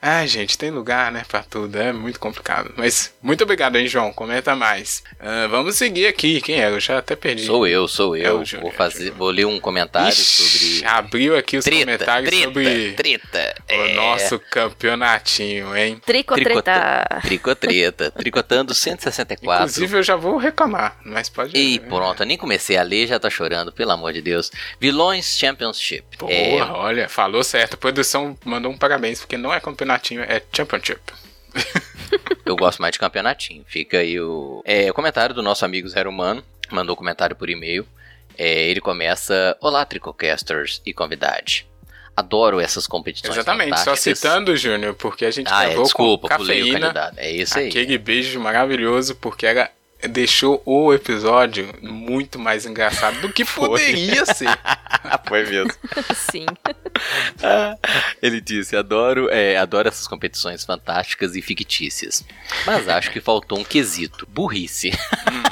Ah, 0.00 0.24
gente, 0.26 0.56
tem 0.56 0.70
lugar, 0.70 1.10
né, 1.10 1.24
pra 1.26 1.42
tudo. 1.42 1.76
É 1.76 1.92
muito 1.92 2.20
complicado. 2.20 2.72
Mas 2.76 3.12
muito 3.20 3.42
obrigado, 3.42 3.76
hein, 3.76 3.88
João. 3.88 4.12
Comenta 4.12 4.54
mais. 4.54 5.02
Uh, 5.14 5.48
vamos 5.48 5.76
seguir 5.76 6.06
aqui. 6.06 6.40
Quem 6.40 6.62
é? 6.62 6.68
Eu 6.68 6.78
já 6.78 6.98
até 6.98 7.16
perdi. 7.16 7.44
Sou 7.44 7.66
eu, 7.66 7.88
sou 7.88 8.16
eu. 8.16 8.42
É 8.42 8.60
vou, 8.60 8.70
fazer, 8.70 9.10
vou 9.10 9.30
ler 9.30 9.44
um 9.44 9.58
comentário 9.58 10.10
Ixi, 10.10 10.82
sobre. 10.82 10.86
Abriu 10.86 11.36
aqui 11.36 11.56
os 11.56 11.64
treta, 11.64 11.80
comentários 11.80 12.30
treta, 12.30 12.44
sobre 12.44 12.92
treta. 12.92 13.54
o 13.70 13.72
é... 13.72 13.94
nosso 13.94 14.38
campeonatinho, 14.38 15.76
hein? 15.76 16.00
Tricotreta. 16.06 17.20
Tricotreta. 17.22 18.10
Tricotando 18.12 18.74
164. 18.74 19.64
Inclusive, 19.64 19.96
eu 19.96 20.02
já 20.04 20.14
vou 20.14 20.36
reclamar, 20.36 20.96
mas 21.04 21.28
pode. 21.28 21.56
E 21.58 21.80
pronto, 21.80 22.22
eu 22.22 22.26
nem 22.26 22.38
comecei 22.38 22.76
a 22.76 22.82
ler, 22.82 23.08
já 23.08 23.18
tá 23.18 23.28
chorando, 23.28 23.72
pelo 23.72 23.90
amor 23.90 24.12
de 24.12 24.22
Deus. 24.22 24.52
Vilões 24.80 25.36
Championship. 25.36 26.04
Porra, 26.16 26.32
é... 26.32 26.62
olha, 26.62 27.08
falou 27.08 27.42
certo. 27.42 27.74
A 27.74 27.76
produção 27.76 28.38
mandou 28.44 28.70
um 28.70 28.78
parabéns, 28.78 29.18
porque 29.18 29.36
não 29.36 29.52
é 29.52 29.58
campeonato 29.58 29.87
campeonatinho, 29.88 30.22
é 30.22 30.42
Championship. 30.54 31.00
Eu 32.44 32.56
gosto 32.56 32.80
mais 32.80 32.92
de 32.92 32.98
campeonatinho. 32.98 33.64
Fica 33.66 33.98
aí 33.98 34.20
o, 34.20 34.62
é, 34.64 34.90
o 34.90 34.94
comentário 34.94 35.34
do 35.34 35.42
nosso 35.42 35.64
amigo 35.64 35.88
Zero 35.88 36.10
Humano. 36.10 36.44
Mandou 36.70 36.94
um 36.94 36.96
comentário 36.96 37.34
por 37.34 37.48
e-mail. 37.48 37.86
É, 38.36 38.68
ele 38.68 38.80
começa: 38.80 39.56
Olá, 39.60 39.84
Tricocasters 39.84 40.82
e 40.84 40.92
convidade. 40.92 41.66
Adoro 42.14 42.60
essas 42.60 42.86
competições. 42.86 43.36
Exatamente, 43.36 43.78
só 43.80 43.94
citando, 43.94 44.56
Júnior, 44.56 44.94
porque 44.94 45.24
a 45.24 45.30
gente 45.30 45.48
ah, 45.52 45.70
é, 45.70 45.76
desculpa, 45.76 46.28
com 46.28 46.36
cafeína. 46.36 47.12
É 47.16 47.30
isso 47.30 47.56
aí. 47.58 47.68
Aquele 47.68 47.96
beijo 47.96 48.40
maravilhoso, 48.40 49.14
porque 49.14 49.46
era 49.46 49.70
deixou 50.06 50.62
o 50.64 50.92
episódio 50.92 51.74
muito 51.82 52.38
mais 52.38 52.64
engraçado 52.64 53.20
do 53.20 53.32
que 53.32 53.44
poderia 53.46 54.24
ser. 54.26 54.48
Foi 55.26 55.44
mesmo. 55.44 55.72
Sim. 56.14 56.46
Ele 58.22 58.40
disse: 58.40 58.76
adoro, 58.76 59.28
é, 59.30 59.56
adoro 59.56 59.88
essas 59.88 60.06
competições 60.06 60.64
fantásticas 60.64 61.34
e 61.34 61.42
fictícias. 61.42 62.24
Mas 62.64 62.88
acho 62.88 63.10
que 63.10 63.20
faltou 63.20 63.58
um 63.58 63.64
quesito: 63.64 64.26
burrice. 64.26 64.90
Hum. 64.90 65.42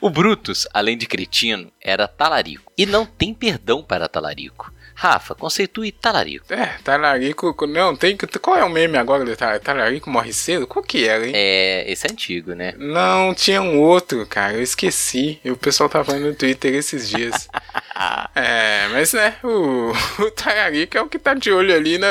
o 0.00 0.10
Brutus, 0.10 0.66
além 0.72 0.96
de 0.96 1.06
cretino, 1.06 1.72
era 1.80 2.06
talarico. 2.06 2.72
E 2.76 2.86
não 2.86 3.04
tem 3.04 3.34
perdão 3.34 3.82
para 3.82 4.08
talarico. 4.08 4.72
Rafa, 5.00 5.32
conceitue 5.32 5.92
talarico. 5.92 6.52
É, 6.52 6.76
talarico. 6.82 7.54
Não, 7.68 7.94
tem 7.94 8.16
que. 8.16 8.26
Qual 8.40 8.56
é 8.56 8.64
o 8.64 8.68
meme 8.68 8.98
agora 8.98 9.24
do 9.24 9.36
talarico 9.36 10.10
morre 10.10 10.32
cedo? 10.32 10.66
Qual 10.66 10.82
que 10.84 11.06
era, 11.06 11.24
hein? 11.24 11.32
É, 11.36 11.84
esse 11.88 12.04
é 12.08 12.10
antigo, 12.10 12.52
né? 12.52 12.74
Não, 12.76 13.32
tinha 13.32 13.62
um 13.62 13.78
outro, 13.80 14.26
cara. 14.26 14.54
Eu 14.54 14.62
esqueci. 14.62 15.38
E 15.44 15.52
o 15.52 15.56
pessoal 15.56 15.88
tava 15.88 16.04
falando 16.04 16.24
no 16.26 16.34
Twitter 16.34 16.74
esses 16.74 17.08
dias. 17.08 17.48
é, 18.34 18.88
mas 18.90 19.12
né, 19.12 19.36
o, 19.44 19.92
o 20.20 20.30
talarico 20.32 20.98
é 20.98 21.00
o 21.00 21.06
que 21.08 21.18
tá 21.18 21.32
de 21.34 21.52
olho 21.52 21.72
ali 21.72 21.96
na, 21.96 22.08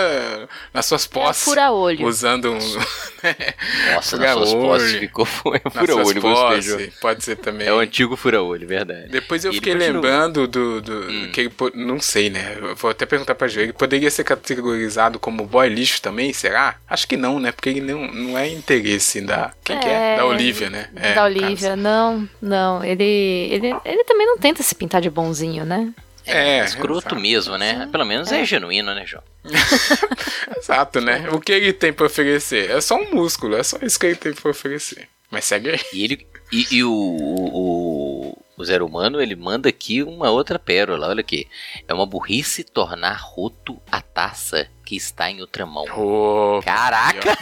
nas 0.74 0.86
suas 0.86 1.06
É 1.06 1.10
posses. 1.10 1.44
fura-olho. 1.44 2.06
Usando 2.06 2.54
um. 2.54 2.58
Nossa, 3.94 4.16
Fura 4.18 4.28
nas 4.28 4.34
suas 4.38 4.54
olho. 4.54 4.62
posses 4.62 4.92
ficou 5.00 5.26
foi 5.26 5.62
nas 5.66 5.74
fura 5.74 5.94
suas 5.94 6.08
olho, 6.08 6.22
gostei, 6.22 6.46
posses. 6.46 6.66
João. 6.66 6.88
Pode 7.02 7.24
ser 7.26 7.36
também. 7.36 7.68
É 7.68 7.74
o 7.74 7.80
antigo 7.80 8.16
fura-olho, 8.16 8.66
verdade. 8.66 9.10
Depois 9.10 9.44
eu 9.44 9.52
E 9.52 9.56
fiquei 9.56 9.74
lembrando 9.74 10.48
do. 10.48 10.82
do 10.82 11.30
que 11.34 11.42
ele. 11.42 11.54
Não 11.76 12.00
sei, 12.00 12.30
né? 12.30 12.56
Vou 12.80 12.92
até 12.92 13.06
perguntar 13.06 13.36
pra 13.36 13.48
Ju. 13.48 13.60
Ele 13.60 13.74
poderia 13.74 14.10
ser 14.12 14.24
categorizado 14.24 15.20
como 15.20 15.46
boy 15.46 15.68
lixo 15.68 16.02
também? 16.02 16.32
Será? 16.32 16.76
Acho 16.88 17.08
que 17.08 17.18
não, 17.18 17.40
né? 17.40 17.52
Porque 17.52 17.70
ele 17.70 17.82
não, 17.82 18.08
não 18.08 18.38
é 18.38 18.48
interesse 18.48 19.22
da. 19.22 19.52
Quem 19.64 19.80
que 19.80 19.88
é? 19.88 20.18
Da 20.18 20.26
Olivia, 20.26 20.70
né? 20.70 20.90
É, 20.96 21.14
da 21.14 21.24
Olivia, 21.26 21.76
não, 21.76 22.30
não. 22.42 22.84
Ele, 22.84 23.04
ele, 23.04 23.76
ele 23.84 24.04
também 24.04 24.28
não 24.28 24.38
tenta 24.38 24.62
se 24.62 24.76
pintar 24.76 25.02
de 25.02 25.10
bonzinho, 25.10 25.66
né? 25.66 25.92
É, 26.26 26.64
Escroto 26.66 27.08
exato. 27.08 27.16
mesmo, 27.16 27.58
né? 27.58 27.88
Pelo 27.90 28.06
menos 28.06 28.32
é, 28.32 28.44
genuíno, 28.44 28.94
né, 28.94 29.06
João? 29.06 29.24
Exato, 30.58 31.00
né? 31.00 31.30
O 31.32 31.40
que 31.40 31.54
ele 31.54 31.72
tem 31.72 31.94
pra 31.94 32.06
oferecer? 32.06 32.70
É 32.70 32.82
só 32.82 32.96
um 32.96 33.14
músculo, 33.14 33.56
é 33.56 33.64
só 33.64 33.78
isso 33.82 33.98
que 33.98 34.08
ele 34.08 34.16
tem 34.16 34.34
pra 34.34 34.52
oferecer. 34.52 35.08
Mas 35.32 35.46
segue 35.46 35.70
aí. 35.70 35.80
E 35.94 36.04
ele. 36.04 36.28
E, 36.52 36.68
e 36.72 36.84
o, 36.84 36.92
o, 36.92 38.37
o 38.58 38.66
Zero 38.66 38.88
Humano, 38.88 39.22
ele 39.22 39.36
manda 39.36 39.70
aqui 39.70 40.01
uma 40.01 40.32
outra 40.32 40.58
pérola. 40.58 41.08
Olha 41.08 41.22
aqui. 41.22 41.47
É 41.88 41.93
uma 41.93 42.08
burrice 42.08 42.64
tornar 42.64 43.16
roto 43.22 43.80
a 43.91 44.01
taça 44.01 44.68
que 44.84 44.95
está 44.95 45.30
em 45.30 45.41
outra 45.41 45.64
mão. 45.66 45.86
Ô, 45.95 46.60
Caraca! 46.64 47.38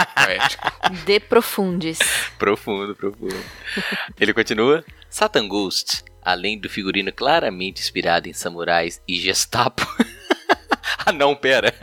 De 1.04 1.20
profundis. 1.20 1.98
profundo, 2.38 2.96
profundo. 2.96 3.36
Ele 4.18 4.32
continua. 4.32 4.82
Satan 5.10 5.46
Ghost, 5.46 6.04
além 6.22 6.58
do 6.58 6.70
figurino 6.70 7.12
claramente 7.12 7.82
inspirado 7.82 8.26
em 8.26 8.32
samurais 8.32 9.02
e 9.06 9.20
Gestapo. 9.20 9.86
ah, 11.04 11.12
não, 11.12 11.36
pera. 11.36 11.74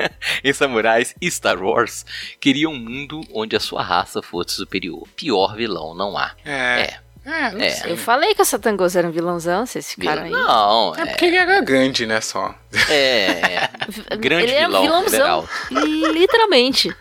em 0.44 0.52
samurais 0.52 1.14
e 1.22 1.30
Star 1.30 1.62
Wars, 1.62 2.06
queria 2.40 2.68
um 2.70 2.78
mundo 2.78 3.22
onde 3.32 3.56
a 3.56 3.60
sua 3.60 3.84
raça 3.84 4.22
fosse 4.24 4.56
superior. 4.56 5.08
Pior 5.16 5.56
vilão 5.56 5.94
não 5.94 6.18
há. 6.18 6.36
É. 6.44 6.82
É. 6.82 7.07
É, 7.28 7.52
não 7.52 7.60
É. 7.62 7.70
sei. 7.72 7.92
Eu 7.92 7.98
falei 7.98 8.34
que 8.34 8.42
o 8.42 8.46
Satangos 8.46 8.96
era 8.96 9.06
um 9.08 9.12
vilãozão, 9.12 9.66
vocês 9.66 9.92
ficaram 9.94 10.24
aí. 10.24 10.32
Não, 10.32 10.96
É 10.96 11.02
é. 11.02 11.06
porque 11.08 11.26
ele 11.26 11.36
era 11.36 11.60
grande, 11.62 12.06
né? 12.08 12.22
Só. 12.22 12.56
É, 12.90 13.66
é. 14.12 14.16
Grande 14.18 14.44
Ele 14.46 14.54
é 14.54 14.66
um 14.68 14.82
vilão 14.82 15.04
vilãozão. 15.04 15.48
federal. 15.48 15.50
Literalmente. 16.14 16.96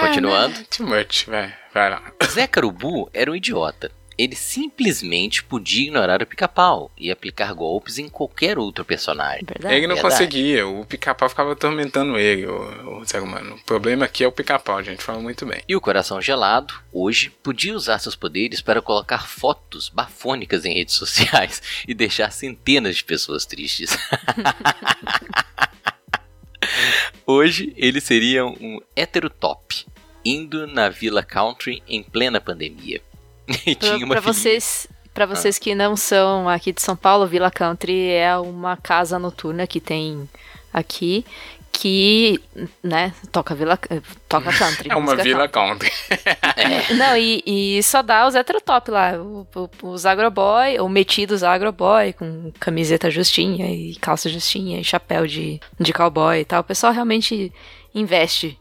Continuando. 0.00 0.58
É, 0.60 0.64
too 0.76 0.86
much, 0.86 1.26
vai. 1.26 1.54
Vai 1.72 1.90
lá. 1.90 2.02
Zé 2.26 2.46
Carubu 2.46 3.08
era 3.14 3.30
um 3.30 3.34
idiota. 3.36 3.90
Ele 4.16 4.36
simplesmente 4.36 5.42
podia 5.42 5.84
ignorar 5.84 6.22
o 6.22 6.26
pica-pau 6.26 6.90
e 6.96 7.10
aplicar 7.10 7.52
golpes 7.54 7.98
em 7.98 8.08
qualquer 8.08 8.58
outro 8.58 8.84
personagem. 8.84 9.44
Verdade. 9.44 9.74
Ele 9.74 9.86
não 9.86 9.94
verdade. 9.94 10.14
conseguia, 10.14 10.66
o 10.66 10.84
pica-pau 10.84 11.28
ficava 11.28 11.52
atormentando 11.52 12.18
ele, 12.18 12.46
o, 12.46 13.00
o 13.00 13.06
ser 13.06 13.22
humano. 13.22 13.56
O 13.56 13.64
problema 13.64 14.04
aqui 14.04 14.24
é 14.24 14.28
o 14.28 14.32
pica-pau, 14.32 14.76
a 14.76 14.82
gente 14.82 15.02
fala 15.02 15.20
muito 15.20 15.46
bem. 15.46 15.62
E 15.68 15.74
o 15.74 15.80
Coração 15.80 16.20
Gelado, 16.20 16.74
hoje, 16.92 17.30
podia 17.42 17.74
usar 17.74 17.98
seus 17.98 18.14
poderes 18.14 18.60
para 18.60 18.82
colocar 18.82 19.26
fotos 19.26 19.88
bafônicas 19.88 20.64
em 20.64 20.74
redes 20.74 20.94
sociais 20.94 21.62
e 21.88 21.94
deixar 21.94 22.30
centenas 22.30 22.96
de 22.96 23.04
pessoas 23.04 23.46
tristes. 23.46 23.90
hoje, 27.26 27.72
ele 27.76 28.00
seria 28.00 28.44
um 28.44 28.80
hétero 28.94 29.30
top, 29.30 29.86
indo 30.24 30.66
na 30.66 30.88
Villa 30.88 31.22
Country 31.22 31.82
em 31.88 32.02
plena 32.02 32.40
pandemia. 32.40 33.00
E 33.66 33.74
Pra, 33.76 33.94
tinha 33.94 34.06
uma 34.06 34.14
pra 34.14 34.20
vocês, 34.20 34.86
pra 35.12 35.26
vocês 35.26 35.58
que 35.58 35.74
não 35.74 35.96
são 35.96 36.48
aqui 36.48 36.72
de 36.72 36.82
São 36.82 36.96
Paulo, 36.96 37.26
Villa 37.26 37.50
Country 37.50 38.10
é 38.10 38.36
uma 38.36 38.76
casa 38.76 39.18
noturna 39.18 39.66
que 39.66 39.80
tem 39.80 40.28
aqui 40.72 41.24
que, 41.72 42.38
né, 42.82 43.12
toca 43.32 43.54
Villa, 43.54 43.78
toca 44.28 44.52
country. 44.56 44.90
É 44.90 44.94
uma 44.96 45.16
vila 45.16 45.48
country. 45.48 45.90
Não, 46.96 47.16
e, 47.16 47.42
e 47.46 47.82
só 47.82 48.02
dá 48.02 48.26
os 48.26 48.34
heterotop 48.34 48.90
lá, 48.90 49.14
os 49.82 50.06
agroboy, 50.06 50.78
ou 50.78 50.88
metidos 50.88 51.42
agroboy, 51.42 52.12
com 52.12 52.52
camiseta 52.60 53.10
justinha 53.10 53.66
e 53.72 53.96
calça 53.96 54.28
justinha 54.28 54.80
e 54.80 54.84
chapéu 54.84 55.26
de, 55.26 55.60
de 55.80 55.92
cowboy 55.92 56.40
e 56.40 56.44
tal. 56.44 56.60
O 56.60 56.64
pessoal 56.64 56.92
realmente 56.92 57.50
investe 57.94 58.58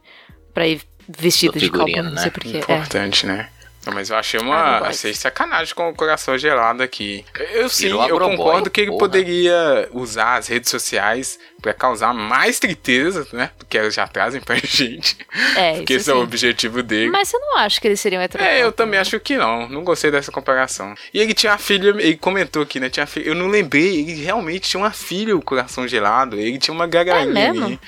pra 0.53 0.65
ir 0.67 0.81
vestido 1.07 1.59
de 1.59 1.69
cowboy, 1.69 1.87
figurino, 1.87 2.09
não 2.09 2.15
né? 2.15 2.21
sei 2.21 2.31
porquê. 2.31 2.57
É. 2.57 2.59
Importante, 2.59 3.25
né? 3.27 3.49
Não, 3.85 3.93
Mas 3.93 4.09
eu 4.11 4.15
achei 4.15 4.39
uma. 4.39 4.79
Achei 4.79 5.13
sacanagem 5.13 5.73
com 5.73 5.89
o 5.89 5.93
coração 5.95 6.37
gelado 6.37 6.83
aqui. 6.83 7.25
Eu 7.53 7.67
sim, 7.67 7.87
eu 7.87 8.19
concordo 8.19 8.69
que 8.69 8.81
ele 8.81 8.91
porra. 8.91 8.99
poderia 8.99 9.89
usar 9.91 10.35
as 10.35 10.47
redes 10.47 10.69
sociais 10.69 11.39
pra 11.61 11.73
causar 11.73 12.13
mais 12.13 12.59
tristeza, 12.59 13.27
né? 13.33 13.49
Porque 13.57 13.77
elas 13.77 13.93
já 13.93 14.07
trazem 14.07 14.39
pra 14.39 14.55
gente. 14.63 15.17
É, 15.55 15.73
Porque 15.77 15.93
isso 15.93 16.01
esse 16.03 16.11
é 16.11 16.13
o 16.13 16.17
sim. 16.17 16.23
objetivo 16.23 16.83
dele. 16.83 17.09
Mas 17.09 17.29
você 17.29 17.37
não 17.39 17.57
acha 17.57 17.81
que 17.81 17.87
eles 17.87 17.99
seriam 17.99 18.21
heterotop? 18.21 18.53
É, 18.53 18.61
eu 18.63 18.71
também 18.71 18.99
acho 18.99 19.19
que 19.19 19.35
não. 19.35 19.67
Não 19.67 19.83
gostei 19.83 20.11
dessa 20.11 20.31
comparação. 20.31 20.93
E 21.11 21.19
ele 21.19 21.33
tinha 21.33 21.51
uma 21.51 21.57
filha, 21.57 21.89
ele 21.89 22.17
comentou 22.17 22.61
aqui, 22.61 22.79
né? 22.79 22.87
Tinha 22.89 23.07
filha, 23.07 23.29
eu 23.29 23.35
não 23.35 23.47
lembrei, 23.47 23.99
ele 24.01 24.23
realmente 24.23 24.69
tinha 24.69 24.81
uma 24.81 24.91
filha, 24.91 25.35
o 25.35 25.41
coração 25.41 25.87
gelado. 25.87 26.37
Ele 26.37 26.59
tinha 26.59 26.73
uma 26.73 26.85
gagarinha 26.85 27.31
É 27.31 27.51
mesmo? 27.51 27.65
ali. 27.65 27.79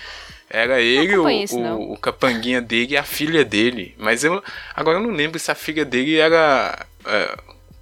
Era 0.54 0.80
ele, 0.80 1.18
o, 1.18 1.28
isso, 1.28 1.58
o, 1.60 1.94
o 1.94 1.98
capanguinha 1.98 2.62
dele 2.62 2.94
e 2.94 2.98
a 2.98 3.04
filha 3.04 3.44
dele. 3.44 3.96
Mas 3.98 4.24
eu 4.24 4.42
agora 4.76 5.00
eu 5.00 5.04
não 5.04 5.10
lembro 5.10 5.40
se 5.40 5.50
a 5.50 5.56
filha 5.56 5.84
dele 5.84 6.18
era 6.18 6.86
é, 7.08 7.36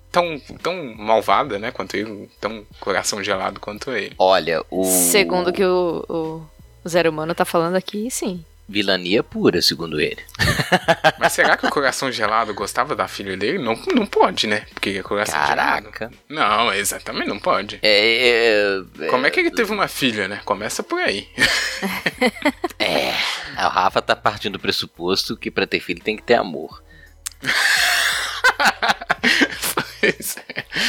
tão, 0.10 0.40
tão 0.64 0.96
malvada, 0.96 1.60
né? 1.60 1.70
Quanto 1.70 1.96
ele, 1.98 2.30
tão 2.40 2.66
coração 2.80 3.22
gelado 3.22 3.60
quanto 3.60 3.92
ele. 3.92 4.16
Olha, 4.18 4.64
o. 4.70 4.86
Segundo 4.86 5.52
que 5.52 5.66
o, 5.66 6.06
o, 6.08 6.42
o 6.82 6.90
Zero 6.90 7.10
Humano 7.10 7.36
tá 7.36 7.44
falando 7.44 7.76
aqui, 7.76 8.10
sim. 8.10 8.46
Vilania 8.72 9.22
pura, 9.22 9.62
segundo 9.62 10.00
ele. 10.00 10.22
Mas 11.20 11.34
será 11.34 11.58
que 11.58 11.66
o 11.66 11.70
coração 11.70 12.12
gelado 12.12 12.54
gostava 12.54 12.96
da 12.96 13.08
filha 13.08 13.36
dele? 13.36 13.58
Não, 13.58 13.76
não 13.94 14.06
pode, 14.06 14.48
né? 14.48 14.66
Porque 14.74 14.90
ele 14.90 15.00
é 15.00 15.04
coração 15.04 15.40
gelado. 15.46 15.90
Caraca. 15.90 16.12
Não, 16.30 16.74
exatamente, 16.74 17.28
não 17.28 17.40
pode. 17.40 17.80
É, 17.82 18.82
é, 19.02 19.08
Como 19.08 19.28
é 19.28 19.30
que 19.30 19.40
ele 19.40 19.52
teve 19.52 19.74
uma 19.74 19.88
filha, 19.88 20.28
né? 20.28 20.42
Começa 20.46 20.82
por 20.82 21.00
aí. 21.00 21.28
é, 22.80 23.14
o 23.58 23.70
Rafa 23.70 24.02
tá 24.02 24.16
partindo 24.16 24.54
do 24.54 24.60
pressuposto 24.60 25.38
que 25.38 25.52
pra 25.52 25.68
ter 25.68 25.80
filho 25.80 26.02
tem 26.02 26.16
que 26.16 26.24
ter 26.24 26.36
amor. 26.36 26.82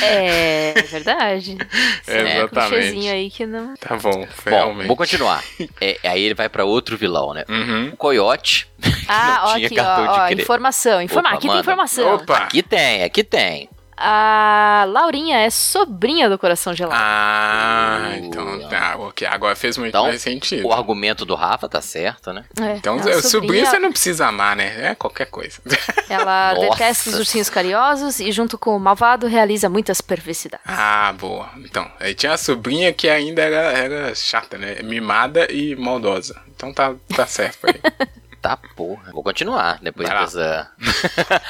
É. 0.03 0.75
É 0.77 0.83
verdade. 0.83 1.57
É, 2.07 2.23
Um 2.23 2.27
exatamente. 2.27 2.71
clichêzinho 2.75 3.13
aí 3.13 3.31
que 3.31 3.47
não. 3.47 3.75
Tá 3.77 3.97
bom, 3.97 4.27
foi 4.27 4.51
Bom, 4.53 4.59
realmente. 4.59 4.87
vou 4.89 4.97
continuar. 4.97 5.43
É, 5.81 5.97
aí 6.03 6.23
ele 6.23 6.35
vai 6.35 6.49
pra 6.49 6.65
outro 6.65 6.97
vilão, 6.97 7.33
né? 7.33 7.45
Uhum. 7.49 7.91
O 7.93 7.97
Coyote. 7.97 8.67
Ah, 9.09 9.41
não 9.45 9.51
ó, 9.51 9.55
tinha 9.55 9.67
aqui, 9.67 9.75
cartão 9.77 10.05
ó, 10.09 10.29
de 10.29 10.35
ó, 10.35 10.41
informação. 10.41 11.03
Informa 11.03 11.29
Opa, 11.31 11.37
aqui 11.39 11.47
manda. 11.47 11.59
tem 11.59 11.61
informação. 11.73 12.15
Opa! 12.15 12.37
Aqui 12.39 12.63
tem, 12.63 13.03
aqui 13.03 13.25
tem. 13.25 13.69
A 14.05 14.85
Laurinha 14.89 15.39
é 15.39 15.49
sobrinha 15.49 16.29
do 16.29 16.37
Coração 16.37 16.75
Gelado. 16.75 17.01
Ah, 17.01 18.15
então 18.17 18.69
tá, 18.69 18.97
ok. 18.99 19.27
Agora 19.29 19.55
fez 19.55 19.79
muito 19.79 19.91
Então, 19.91 20.05
mais 20.09 20.21
sentido. 20.21 20.67
O 20.67 20.73
argumento 20.73 21.25
do 21.25 21.37
Rafa 21.37 21.69
tá 21.69 21.81
certo, 21.81 22.33
né? 22.33 22.45
É, 22.61 22.77
Então, 22.77 22.99
a 22.99 23.17
o 23.17 23.23
sobrinho 23.23 23.65
você 23.65 23.79
não 23.79 23.91
precisa 23.93 24.27
amar, 24.27 24.57
né? 24.57 24.91
É 24.91 24.95
qualquer 24.97 25.27
coisa. 25.27 25.61
Ela 26.11 26.55
Nossa. 26.55 26.71
detesta 26.71 27.11
os 27.11 27.17
ursinhos 27.19 27.49
carinhosos 27.49 28.19
e, 28.19 28.33
junto 28.33 28.59
com 28.59 28.77
o 28.77 28.81
malvado, 28.81 29.29
realiza 29.29 29.69
muitas 29.69 30.01
perversidades. 30.01 30.67
ah, 30.67 31.13
boa. 31.17 31.49
Então, 31.59 31.89
aí 32.01 32.15
tinha 32.15 32.33
a 32.33 32.39
sobrinha 32.39 32.93
que 32.93 33.09
ainda 33.09 33.41
era, 33.43 33.73
era 33.79 34.15
chata, 34.17 34.59
né? 34.59 34.83
Mimada 34.83 35.47
e 35.51 35.77
maldosa. 35.77 36.41
Então 36.57 36.73
tá, 36.73 36.93
tá 37.15 37.27
certo 37.27 37.67
aí. 37.69 37.81
Tá 38.43 38.59
porra. 38.75 39.13
Vou 39.13 39.23
continuar 39.23 39.79
depois 39.81 40.09
Vai 40.09 40.19
dessa. 40.19 40.69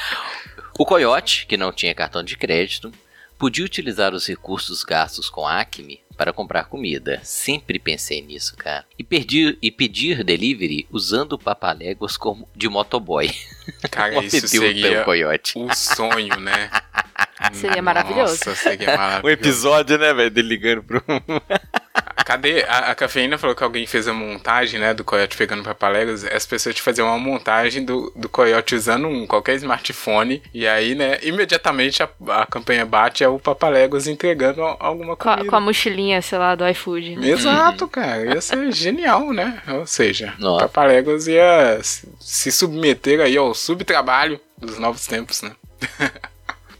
o 0.77 0.85
Coyote, 0.85 1.45
que 1.45 1.57
não 1.57 1.71
tinha 1.71 1.93
cartão 1.93 2.23
de 2.23 2.35
crédito, 2.37 2.91
podia 3.37 3.65
utilizar 3.65 4.13
os 4.13 4.27
recursos 4.27 4.83
gastos 4.83 5.29
com 5.29 5.45
a 5.45 5.59
Acme 5.59 6.01
para 6.15 6.31
comprar 6.31 6.65
comida. 6.65 7.19
Sempre 7.23 7.79
pensei 7.79 8.21
nisso, 8.21 8.55
cara. 8.55 8.85
E, 8.97 9.03
perdi, 9.03 9.57
e 9.61 9.71
pedir 9.71 10.23
delivery 10.23 10.87
usando 10.91 11.37
papaléguas 11.37 12.15
como 12.17 12.47
de 12.55 12.69
motoboy. 12.69 13.29
Cara, 13.91 14.21
isso 14.23 14.47
seria 14.47 15.01
o 15.01 15.05
Coyote. 15.05 15.57
o 15.57 15.73
sonho, 15.73 16.39
né? 16.39 16.69
Seria 17.53 17.81
maravilhoso. 17.81 18.33
Nossa, 18.45 18.55
seria 18.55 18.89
Um 18.93 18.97
maravilhoso. 18.97 19.29
episódio, 19.33 19.97
né, 19.97 20.13
velho? 20.13 20.31
Dele 20.31 20.47
ligando 20.47 20.83
pro. 20.83 21.03
Cadê? 22.23 22.63
A, 22.63 22.91
a, 22.91 22.95
cafeína 22.95 23.37
falou 23.37 23.55
que 23.55 23.63
alguém 23.63 23.85
fez 23.85 24.07
a 24.07 24.13
montagem, 24.13 24.79
né, 24.79 24.93
do 24.93 25.03
coiote 25.03 25.35
pegando 25.37 25.63
papaléguas. 25.63 26.23
As 26.23 26.45
pessoas 26.45 26.75
te 26.75 26.81
faziam 26.81 27.07
uma 27.07 27.17
montagem 27.17 27.83
do, 27.83 28.11
do 28.15 28.29
coiote 28.29 28.75
usando 28.75 29.07
um 29.07 29.25
qualquer 29.27 29.55
smartphone. 29.55 30.41
E 30.53 30.67
aí, 30.67 30.95
né, 30.95 31.19
imediatamente 31.21 32.03
a, 32.03 32.09
a 32.29 32.45
campanha 32.45 32.85
bate 32.85 33.23
é 33.23 33.27
o 33.27 33.39
papaléguas 33.39 34.07
entregando 34.07 34.61
alguma 34.61 35.15
coisa. 35.15 35.39
Com, 35.39 35.47
com, 35.47 35.55
a 35.55 35.59
mochilinha, 35.59 36.21
sei 36.21 36.37
lá, 36.37 36.55
do 36.55 36.67
iFood. 36.67 37.15
Né? 37.15 37.29
Exato, 37.29 37.87
cara. 37.87 38.25
Ia 38.33 38.41
ser 38.41 38.71
genial, 38.71 39.31
né? 39.33 39.61
Ou 39.67 39.85
seja, 39.85 40.33
Nossa. 40.39 40.67
papaléguas 40.67 41.27
ia 41.27 41.79
se 41.81 42.51
submeter 42.51 43.19
aí 43.19 43.37
ao 43.37 43.53
subtrabalho 43.53 44.39
dos 44.57 44.77
novos 44.77 45.05
tempos, 45.07 45.41
né? 45.41 45.55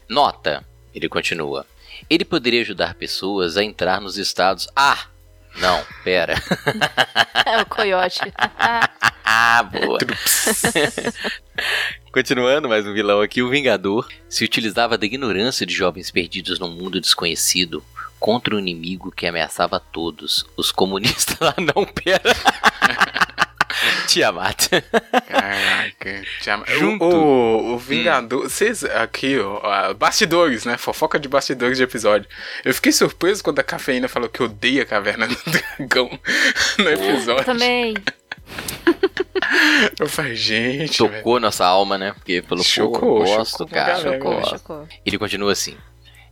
Nota, 0.08 0.64
ele 0.94 1.08
continua. 1.08 1.66
Ele 2.08 2.24
poderia 2.24 2.60
ajudar 2.60 2.94
pessoas 2.94 3.56
a 3.56 3.64
entrar 3.64 4.00
nos 4.00 4.18
estados. 4.18 4.68
Ah! 4.74 5.06
Não, 5.56 5.84
pera. 6.02 6.34
É 7.46 7.60
o 7.60 7.66
coiote. 7.66 8.20
ah, 9.24 9.62
boa. 9.64 9.98
Continuando, 12.10 12.70
mais 12.70 12.86
um 12.86 12.94
vilão 12.94 13.20
aqui, 13.20 13.42
o 13.42 13.50
Vingador 13.50 14.08
se 14.30 14.44
utilizava 14.44 14.96
da 14.96 15.04
ignorância 15.04 15.66
de 15.66 15.74
jovens 15.74 16.10
perdidos 16.10 16.58
num 16.58 16.70
mundo 16.70 16.98
desconhecido 17.00 17.84
contra 18.18 18.56
um 18.56 18.58
inimigo 18.58 19.12
que 19.12 19.26
ameaçava 19.26 19.78
todos. 19.78 20.46
Os 20.56 20.72
comunistas 20.72 21.36
lá 21.38 21.54
não, 21.58 21.84
pera. 21.84 22.34
Tiamat. 24.14 24.68
Caraca, 25.26 26.22
Tiamat. 26.40 26.70
Junto. 26.70 27.04
O, 27.04 27.74
o 27.74 27.78
Vingador. 27.78 28.42
Vocês, 28.44 28.84
aqui, 28.84 29.40
ó, 29.40 29.92
bastidores, 29.94 30.64
né? 30.64 30.78
Fofoca 30.78 31.18
de 31.18 31.28
bastidores 31.28 31.78
de 31.78 31.82
episódio. 31.82 32.28
Eu 32.64 32.72
fiquei 32.72 32.92
surpreso 32.92 33.42
quando 33.42 33.58
a 33.58 33.64
cafeína 33.64 34.06
falou 34.06 34.28
que 34.28 34.40
odeia 34.40 34.84
a 34.84 34.86
caverna 34.86 35.26
do 35.26 35.36
dragão 35.50 36.16
no 36.78 36.88
episódio. 36.88 37.40
Eu 37.40 37.44
também. 37.44 37.94
Eu 39.98 40.08
falei, 40.08 40.36
gente. 40.36 40.98
Tocou 40.98 41.40
nossa 41.40 41.66
alma, 41.66 41.98
né? 41.98 42.12
Porque 42.12 42.40
pelo 42.40 42.62
chocou, 42.62 43.26
eu 43.26 43.36
gosto, 43.36 43.58
chocou 43.58 43.66
cara. 43.66 43.98
Chocou, 43.98 44.44
chocou. 44.46 44.88
Ele 45.04 45.18
continua 45.18 45.50
assim. 45.50 45.76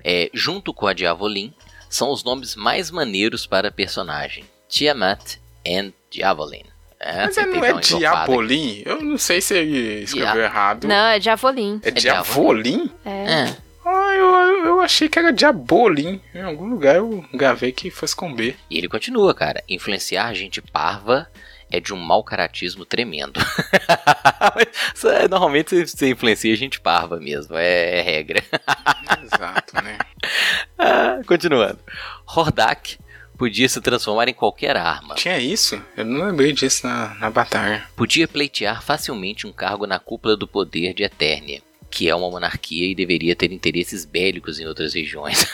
É, 0.05 0.30
junto 0.33 0.72
com 0.72 0.87
a 0.87 0.93
Diavolin, 0.93 1.53
são 1.91 2.12
os 2.12 2.22
nomes 2.22 2.55
mais 2.55 2.93
maneiros 2.93 3.45
para 3.45 3.72
personagem. 3.72 4.45
Tiamat 4.68 5.39
and 5.66 5.93
Diavolin. 6.11 6.72
É, 7.05 7.26
Mas 7.26 7.36
não 7.36 7.64
é 7.64 7.80
Diabolim? 7.80 8.82
Eu 8.86 9.03
não 9.03 9.18
sei 9.18 9.40
se 9.40 9.55
ele 9.55 10.05
escreveu 10.05 10.34
Dia... 10.34 10.44
errado. 10.44 10.86
Não, 10.86 11.07
é 11.07 11.18
Diavolim. 11.18 11.80
É, 11.82 11.88
é 11.88 11.90
Diavolim? 11.90 12.90
É. 13.05 13.11
é. 13.11 13.57
Ah, 13.84 14.14
eu, 14.14 14.66
eu 14.66 14.80
achei 14.80 15.09
que 15.09 15.18
era 15.18 15.32
Diabolim. 15.32 16.20
Em 16.32 16.42
algum 16.42 16.66
lugar 16.66 16.94
eu 16.94 17.24
gravei 17.34 17.72
que 17.72 17.90
fosse 17.90 18.14
com 18.14 18.32
B. 18.32 18.55
E 18.70 18.78
ele 18.78 18.88
continua, 18.88 19.34
cara. 19.34 19.61
Influenciar 19.68 20.32
gente 20.32 20.62
parva 20.62 21.28
é 21.72 21.80
de 21.80 21.92
um 21.92 21.96
mau 21.96 22.22
caratismo 22.22 22.84
tremendo. 22.84 23.40
É, 25.05 25.26
normalmente 25.26 25.86
você 25.86 26.11
influencia 26.11 26.55
gente 26.55 26.78
parva 26.78 27.18
mesmo, 27.18 27.57
é, 27.57 27.98
é 27.98 28.03
regra. 28.03 28.44
Exato, 29.24 29.82
né? 29.82 29.98
ah, 30.78 31.20
continuando. 31.26 31.80
Hordak 32.24 32.98
podia 33.43 33.68
se 33.68 33.80
transformar 33.80 34.28
em 34.28 34.32
qualquer 34.32 34.76
arma. 34.76 35.16
Tinha 35.16 35.36
isso? 35.36 35.82
Eu 35.97 36.05
não 36.05 36.26
lembrei 36.26 36.53
disso 36.53 36.86
na, 36.86 37.12
na 37.16 37.28
batalha. 37.28 37.84
Podia 37.97 38.28
pleitear 38.28 38.80
facilmente 38.80 39.49
um 39.49 39.53
cargo 39.53 39.84
na 39.84 39.99
cúpula 39.99 40.36
do 40.36 40.47
poder 40.47 40.95
de 40.95 41.03
Eternia, 41.03 41.61
que 41.90 42.09
é 42.09 42.14
uma 42.14 42.30
monarquia 42.30 42.88
e 42.88 42.95
deveria 42.95 43.34
ter 43.34 43.51
interesses 43.51 44.05
bélicos 44.05 44.61
em 44.61 44.66
outras 44.66 44.95
regiões. 44.95 45.45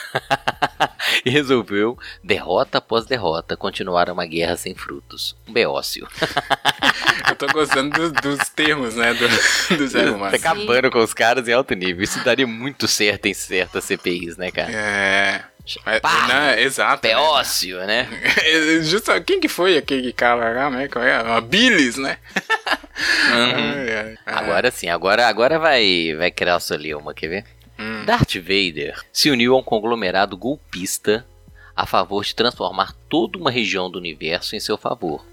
e 1.25 1.31
resolveu, 1.31 1.97
derrota 2.23 2.77
após 2.77 3.07
derrota, 3.07 3.57
continuar 3.57 4.11
uma 4.11 4.27
guerra 4.27 4.55
sem 4.55 4.75
frutos. 4.75 5.35
Um 5.47 5.53
beócio. 5.53 6.07
Eu 7.27 7.35
tô 7.35 7.47
gostando 7.47 7.89
do, 7.89 8.21
dos 8.21 8.49
termos, 8.49 8.93
né, 8.93 9.15
do, 9.15 9.77
do 9.77 9.87
Zé 9.87 10.11
Tá 10.11 10.35
acabando 10.35 10.91
com 10.91 10.99
os 10.99 11.13
caras 11.15 11.47
em 11.47 11.53
alto 11.53 11.73
nível. 11.73 12.03
Isso 12.03 12.23
daria 12.23 12.45
muito 12.45 12.87
certo 12.87 13.25
em 13.25 13.33
certas 13.33 13.83
CPIs, 13.85 14.37
né, 14.37 14.51
cara? 14.51 14.71
É... 14.71 15.48
Mas, 15.85 15.99
Pá, 15.99 16.27
não, 16.27 16.59
exato. 16.59 17.01
Teócio, 17.01 17.77
né? 17.85 18.07
né? 18.09 18.81
Justo, 18.81 19.11
quem 19.21 19.39
que 19.39 19.47
foi 19.47 19.77
aquele 19.77 20.11
cara 20.11 20.53
lá, 20.53 20.69
né? 20.69 20.87
Qual 20.87 21.03
é? 21.03 21.21
Uma 21.21 21.41
Billis, 21.41 21.97
né? 21.97 22.17
Uhum. 22.99 24.15
Agora 24.25 24.69
sim, 24.71 24.89
agora, 24.89 25.25
agora 25.25 25.57
vai, 25.57 26.13
vai 26.17 26.29
criar 26.29 26.57
o 26.57 26.59
Solioma, 26.59 27.13
quer 27.13 27.27
ver? 27.29 27.45
Hum. 27.79 28.03
Darth 28.03 28.35
Vader 28.35 28.99
se 29.13 29.29
uniu 29.29 29.55
a 29.55 29.57
um 29.57 29.63
conglomerado 29.63 30.35
golpista 30.35 31.25
a 31.73 31.85
favor 31.85 32.25
de 32.25 32.35
transformar 32.35 32.93
toda 33.07 33.37
uma 33.37 33.49
região 33.49 33.89
do 33.89 33.97
universo 33.97 34.53
em 34.53 34.59
seu 34.59 34.77
favor, 34.77 35.25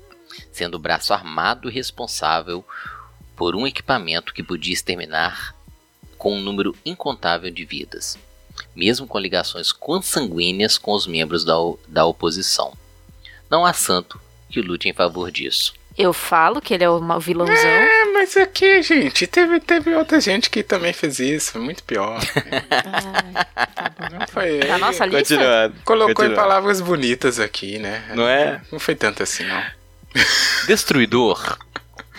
sendo 0.53 0.77
o 0.77 0.79
braço 0.79 1.13
armado 1.13 1.69
responsável 1.69 2.65
por 3.35 3.57
um 3.57 3.67
equipamento 3.67 4.33
que 4.33 4.45
podia 4.45 4.73
exterminar 4.73 5.53
com 6.17 6.37
um 6.37 6.41
número 6.41 6.73
incontável 6.85 7.51
de 7.51 7.65
vidas 7.65 8.17
mesmo 8.75 9.07
com 9.07 9.19
ligações 9.19 9.73
consanguíneas 9.73 10.79
com 10.79 10.93
os 10.93 11.07
membros 11.07 11.45
da, 11.45 11.55
da 11.89 12.07
oposição. 12.07 12.73
Não 13.51 13.65
há 13.65 13.73
santo 13.73 14.21
que 14.51 14.61
lute 14.61 14.89
em 14.89 14.93
favor 14.93 15.31
disso. 15.31 15.75
Eu 15.97 16.13
falo 16.13 16.61
que 16.61 16.75
ele 16.75 16.85
é 16.85 16.91
o 16.91 17.01
vilãozão. 17.19 17.55
É, 17.55 18.05
mas 18.13 18.37
aqui, 18.37 18.83
gente, 18.83 19.27
teve, 19.27 19.61
teve 19.61 19.95
outra 19.95 20.21
gente 20.21 20.51
que 20.51 20.63
também 20.63 20.93
fez 20.93 21.19
isso, 21.19 21.59
muito 21.59 21.83
pior. 21.85 22.21
ah, 23.51 23.67
tá. 23.75 24.11
Não 24.13 24.27
foi 24.29 24.59
Na 24.59 24.77
nossa 24.77 25.07
lista? 25.07 25.35
Continuando. 25.35 25.75
Colocou 25.87 26.15
Continuando. 26.15 26.35
em 26.35 26.37
palavras 26.37 26.81
bonitas 26.83 27.41
aqui, 27.41 27.79
né? 27.79 28.05
Não 28.15 28.29
é? 28.29 28.61
Não 28.71 28.79
foi 28.79 28.95
tanto 28.95 29.23
assim, 29.23 29.45
não. 29.45 29.63
Destruidor 30.67 31.59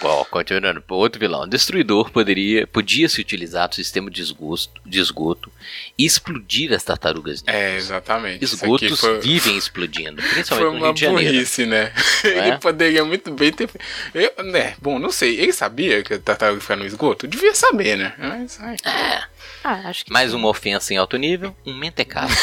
Bom, 0.02 0.26
continuando, 0.30 0.84
outro 0.90 1.20
vilão. 1.20 1.48
Destruidor 1.48 2.12
poderia, 2.12 2.68
podia 2.68 3.08
se 3.08 3.22
utilizar 3.22 3.70
do 3.70 3.76
sistema 3.76 4.12
de 4.12 4.22
esgoto, 4.22 4.82
de 4.86 5.00
esgoto 5.00 5.52
e 5.98 6.06
explodir 6.06 6.74
as 6.74 6.84
tartarugas 6.84 7.38
ninjas. 7.42 7.44
É, 7.48 7.76
exatamente. 7.76 8.44
Esgotos 8.44 9.00
foi... 9.00 9.20
vivem 9.20 9.58
explodindo, 9.58 10.22
principalmente 10.22 10.50
foi 10.50 10.80
no 10.80 10.86
Rio 10.86 10.94
de 10.94 11.02
Janeiro. 11.02 11.32
burrice, 11.34 11.66
né? 11.66 11.92
É? 12.24 12.28
Ele 12.48 12.58
poderia 12.58 13.06
muito 13.06 13.32
bem 13.32 13.52
ter... 13.52 13.70
Eu, 14.14 14.44
né? 14.44 14.76
Bom, 14.82 15.00
não 15.00 15.12
sei. 15.12 15.40
Ele 15.40 15.54
sabia 15.54 16.04
que 16.04 16.14
a 16.16 16.20
tartaruga 16.20 16.62
fica 16.62 16.76
no 16.76 16.86
esgoto? 16.86 17.28
Devia 17.28 17.54
saber, 17.54 17.98
né? 17.98 18.14
Mas, 18.18 18.60
ai, 18.60 18.76
é. 18.86 19.24
Ah, 19.64 19.90
acho 19.90 20.06
que 20.06 20.12
Mais 20.12 20.32
sim. 20.32 20.38
uma 20.38 20.48
ofensa 20.48 20.94
em 20.94 20.98
alto 20.98 21.18
nível, 21.18 21.56
um 21.66 21.74
mentecado. 21.76 22.34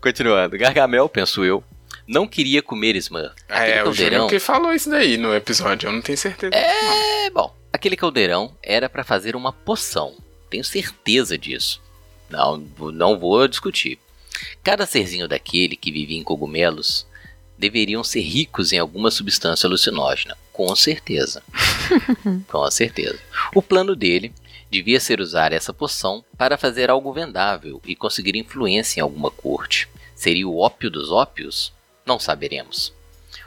Continuando. 0.00 0.56
Gargamel, 0.56 1.08
penso 1.08 1.44
eu, 1.44 1.62
não 2.10 2.26
queria 2.26 2.60
comer 2.60 2.96
Smurf. 2.96 3.36
Aquele 3.48 3.70
é, 3.70 3.82
caldeirão... 3.84 4.26
o 4.26 4.28
que 4.28 4.40
falou 4.40 4.74
isso 4.74 4.90
daí 4.90 5.16
no 5.16 5.32
episódio, 5.32 5.86
eu 5.86 5.92
não 5.92 6.02
tenho 6.02 6.18
certeza. 6.18 6.52
É, 6.52 7.30
não. 7.30 7.34
bom, 7.34 7.56
aquele 7.72 7.96
caldeirão 7.96 8.52
era 8.60 8.88
para 8.88 9.04
fazer 9.04 9.36
uma 9.36 9.52
poção. 9.52 10.16
Tenho 10.50 10.64
certeza 10.64 11.38
disso. 11.38 11.80
Não, 12.28 12.56
não 12.92 13.16
vou 13.16 13.46
discutir. 13.46 13.96
Cada 14.64 14.86
serzinho 14.86 15.28
daquele 15.28 15.76
que 15.76 15.92
vivia 15.92 16.18
em 16.18 16.24
cogumelos 16.24 17.06
deveriam 17.56 18.02
ser 18.02 18.22
ricos 18.22 18.72
em 18.72 18.78
alguma 18.78 19.12
substância 19.12 19.68
alucinógena, 19.68 20.36
com 20.52 20.74
certeza. 20.74 21.40
com 22.48 22.70
certeza. 22.72 23.20
O 23.54 23.62
plano 23.62 23.94
dele 23.94 24.32
devia 24.68 24.98
ser 24.98 25.20
usar 25.20 25.52
essa 25.52 25.72
poção 25.72 26.24
para 26.36 26.58
fazer 26.58 26.90
algo 26.90 27.12
vendável 27.12 27.80
e 27.86 27.94
conseguir 27.94 28.36
influência 28.36 28.98
em 28.98 29.02
alguma 29.02 29.30
corte. 29.30 29.88
Seria 30.16 30.48
o 30.48 30.58
ópio 30.58 30.90
dos 30.90 31.12
ópios? 31.12 31.72
Não 32.10 32.18
saberemos. 32.18 32.92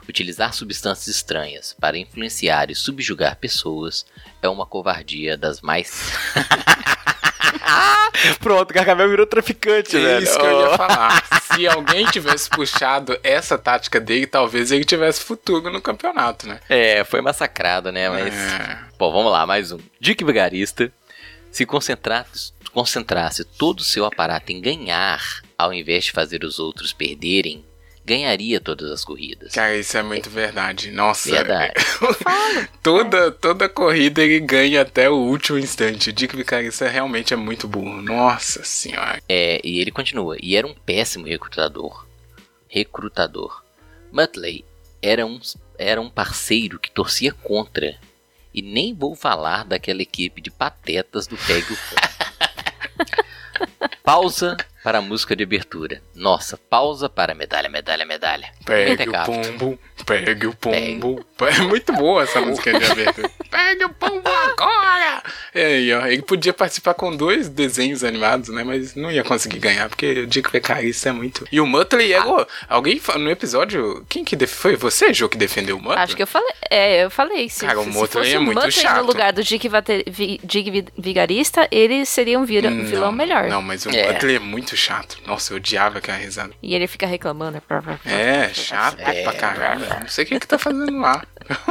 Utilizar 0.08 0.54
substâncias 0.54 1.14
estranhas 1.14 1.76
para 1.78 1.98
influenciar 1.98 2.70
e 2.70 2.74
subjugar 2.74 3.36
pessoas 3.36 4.06
é 4.40 4.48
uma 4.48 4.64
covardia 4.64 5.36
das 5.36 5.60
mais. 5.60 6.10
Pronto, 8.40 8.72
Gargamel 8.72 9.10
virou 9.10 9.26
traficante, 9.26 9.98
né? 9.98 10.22
Isso 10.22 10.38
que 10.38 10.46
eu 10.46 10.62
ia 10.62 10.78
falar. 10.78 11.22
Se 11.52 11.66
alguém 11.66 12.06
tivesse 12.06 12.48
puxado 12.48 13.20
essa 13.22 13.58
tática 13.58 14.00
dele, 14.00 14.26
talvez 14.26 14.72
ele 14.72 14.86
tivesse 14.86 15.22
futuro 15.22 15.70
no 15.70 15.82
campeonato, 15.82 16.48
né? 16.48 16.58
É, 16.66 17.04
foi 17.04 17.20
massacrado, 17.20 17.92
né? 17.92 18.08
Mas. 18.08 18.32
É. 18.34 18.78
Bom, 18.98 19.12
vamos 19.12 19.30
lá, 19.30 19.46
mais 19.46 19.72
um. 19.72 19.78
Dick 20.00 20.24
Vigarista 20.24 20.90
se 21.50 21.66
concentrasse, 21.66 22.54
concentrasse 22.72 23.44
todo 23.44 23.80
o 23.80 23.84
seu 23.84 24.06
aparato 24.06 24.50
em 24.52 24.58
ganhar, 24.58 25.20
ao 25.58 25.70
invés 25.70 26.04
de 26.04 26.12
fazer 26.12 26.44
os 26.44 26.58
outros 26.58 26.94
perderem, 26.94 27.62
ganharia 28.04 28.60
todas 28.60 28.90
as 28.90 29.04
corridas. 29.04 29.52
Cara, 29.52 29.76
isso 29.76 29.96
é 29.96 30.02
muito 30.02 30.28
verdade. 30.28 30.90
Nossa. 30.90 31.30
Verdade. 31.30 31.74
toda, 32.82 33.32
toda 33.32 33.68
corrida 33.68 34.22
ele 34.22 34.40
ganha 34.40 34.82
até 34.82 35.08
o 35.08 35.14
último 35.14 35.58
instante. 35.58 36.10
O 36.10 36.12
Dick 36.12 36.36
Vicarista 36.36 36.88
realmente 36.88 37.32
é 37.32 37.36
muito 37.36 37.66
burro. 37.66 38.02
Nossa 38.02 38.62
senhora. 38.62 39.22
É, 39.28 39.60
e 39.64 39.80
ele 39.80 39.90
continua. 39.90 40.36
E 40.42 40.54
era 40.54 40.66
um 40.66 40.74
péssimo 40.74 41.26
recrutador. 41.26 42.06
Recrutador. 42.68 43.64
Muttley 44.12 44.64
era 45.00 45.24
um, 45.24 45.40
era 45.78 46.00
um 46.00 46.10
parceiro 46.10 46.78
que 46.78 46.90
torcia 46.90 47.32
contra. 47.32 47.96
E 48.52 48.62
nem 48.62 48.94
vou 48.94 49.16
falar 49.16 49.64
daquela 49.64 50.02
equipe 50.02 50.40
de 50.40 50.50
patetas 50.50 51.26
do 51.26 51.36
Pegue 51.36 51.72
o 51.72 51.76
Pausa 54.04 54.56
para 54.84 54.98
a 54.98 55.00
música 55.00 55.34
de 55.34 55.42
abertura. 55.42 56.02
Nossa, 56.14 56.58
pausa 56.58 57.08
para 57.08 57.34
medalha, 57.34 57.70
medalha, 57.70 58.04
medalha. 58.04 58.50
Pegue 58.66 59.08
o 59.08 59.12
pombo, 59.24 59.78
pegue 60.04 60.46
o 60.46 60.54
pombo. 60.54 61.24
É 61.40 61.62
muito 61.62 61.90
boa 61.94 62.22
essa 62.22 62.42
música 62.42 62.78
de 62.78 62.84
abertura. 62.84 63.30
pegue 63.50 63.84
o 63.86 63.88
pombo 63.88 64.28
agora! 64.28 65.22
E 65.54 65.60
aí, 65.60 65.92
ó, 65.94 66.06
ele 66.06 66.20
podia 66.20 66.52
participar 66.52 66.92
com 66.92 67.16
dois 67.16 67.48
desenhos 67.48 68.04
animados, 68.04 68.50
né? 68.50 68.62
Mas 68.62 68.94
não 68.94 69.10
ia 69.10 69.24
conseguir 69.24 69.58
ganhar, 69.58 69.88
porque 69.88 70.20
o 70.20 70.26
Dick 70.26 70.52
Vicarista 70.52 71.08
é 71.08 71.12
muito. 71.12 71.46
E 71.50 71.60
o 71.60 71.66
Muttley 71.66 72.12
é. 72.12 72.18
Ah. 72.18 72.46
Alguém 72.68 73.00
no 73.18 73.30
episódio. 73.30 74.04
Quem 74.08 74.22
que 74.22 74.36
def... 74.36 74.52
foi? 74.52 74.76
Você, 74.76 75.14
Jô, 75.14 75.30
que 75.30 75.38
defendeu 75.38 75.76
o 75.76 75.80
Muttley? 75.80 76.04
Acho 76.04 76.16
que 76.16 76.22
eu 76.22 76.26
falei. 76.26 76.52
É, 76.70 77.04
eu 77.04 77.10
falei. 77.10 77.48
Se, 77.48 77.64
Cara, 77.64 77.80
o 77.80 77.86
Muttley 77.86 78.34
é 78.34 78.38
muito 78.38 78.60
Muttley 78.60 78.72
chato. 78.72 79.00
no 79.00 79.06
lugar 79.06 79.32
do 79.32 79.42
Dick, 79.42 79.66
Dick 80.42 80.84
Vigarista, 80.98 81.66
ele 81.70 82.04
seria 82.04 82.38
um 82.38 82.44
vira, 82.44 82.68
não, 82.68 82.84
vilão 82.84 83.12
melhor. 83.12 83.48
Não, 83.48 83.62
mas 83.62 83.86
o 83.86 83.90
é. 83.90 84.12
Muttley 84.12 84.36
é 84.36 84.40
muito 84.40 84.73
chato. 84.76 85.20
Nossa, 85.26 85.52
eu 85.52 85.56
odiava 85.56 85.98
aquela 85.98 86.18
risada. 86.18 86.54
E 86.62 86.74
ele 86.74 86.86
fica 86.86 87.06
reclamando. 87.06 87.62
É, 88.04 88.52
chato 88.52 89.00
é, 89.00 89.22
pra 89.22 89.32
caralho. 89.32 89.86
Não 90.00 90.08
sei 90.08 90.24
o 90.24 90.28
que 90.28 90.40
que 90.40 90.46
tá 90.46 90.58
fazendo 90.58 90.98
lá. 90.98 91.26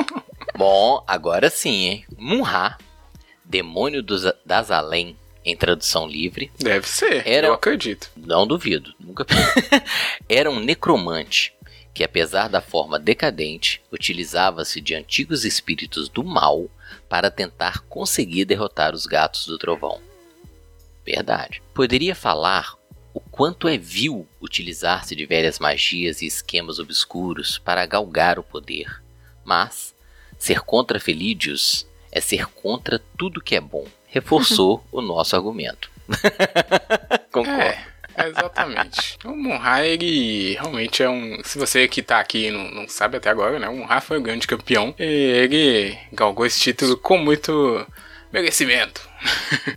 Bom, 0.56 1.04
agora 1.08 1.50
sim, 1.50 1.88
hein? 1.88 2.06
Munra, 2.18 2.78
demônio 3.44 4.04
dos, 4.04 4.24
das 4.46 4.72
além, 4.72 5.18
em 5.44 5.56
tradução 5.56 6.08
livre. 6.08 6.52
Deve 6.60 6.88
ser, 6.88 7.28
era, 7.28 7.48
eu 7.48 7.54
acredito. 7.54 8.10
Não 8.16 8.48
duvido, 8.48 8.94
nunca. 9.00 9.26
era 10.30 10.50
um 10.50 10.60
necromante 10.60 11.54
que, 11.94 12.04
apesar 12.04 12.48
da 12.48 12.62
forma 12.62 12.98
decadente, 12.98 13.82
utilizava-se 13.92 14.82
de 14.82 14.96
antigos 14.96 15.46
espíritos 15.46 16.10
do 16.10 16.24
mal 16.24 16.70
para 17.08 17.30
tentar 17.30 17.82
conseguir 17.82 18.46
derrotar 18.46 18.94
os 18.94 19.06
gatos 19.06 19.46
do 19.46 19.58
trovão. 19.58 20.02
Verdade. 21.06 21.62
Poderia 21.74 22.16
falar 22.16 22.76
o 23.14 23.20
quanto 23.20 23.68
é 23.68 23.78
vil 23.78 24.28
utilizar-se 24.42 25.16
de 25.16 25.26
velhas 25.26 25.60
magias 25.60 26.22
e 26.22 26.26
esquemas 26.26 26.80
obscuros 26.80 27.60
para 27.60 27.86
galgar 27.86 28.40
o 28.40 28.44
poder. 28.44 29.02
Mas 29.46 29.94
ser 30.40 30.62
contra 30.62 31.00
Felídios 31.00 31.86
é 32.12 32.20
ser 32.20 32.48
contra 32.48 33.00
tudo 33.18 33.42
que 33.42 33.56
é 33.56 33.62
bom. 33.62 33.86
Reforçou 34.08 34.86
o 34.92 35.02
nosso 35.02 35.36
argumento. 35.36 35.92
Concordo. 37.32 37.62
É. 37.62 37.94
Exatamente. 38.16 39.18
o 39.26 39.36
Monra, 39.36 39.86
ele 39.86 40.54
realmente 40.54 41.02
é 41.02 41.10
um. 41.10 41.44
Se 41.44 41.58
você 41.58 41.88
que 41.88 42.04
tá 42.04 42.20
aqui 42.20 42.52
não, 42.52 42.70
não 42.70 42.88
sabe 42.88 43.18
até 43.18 43.30
agora, 43.30 43.58
né? 43.58 43.68
O 43.68 43.78
Monra 43.78 44.02
foi 44.02 44.20
o 44.20 44.22
grande 44.22 44.46
campeão. 44.46 44.94
E 45.00 45.04
ele 45.04 45.98
galgou 46.12 46.46
esse 46.46 46.60
título 46.60 46.96
com 46.96 47.18
muito 47.18 47.84
merecimento. 48.34 49.02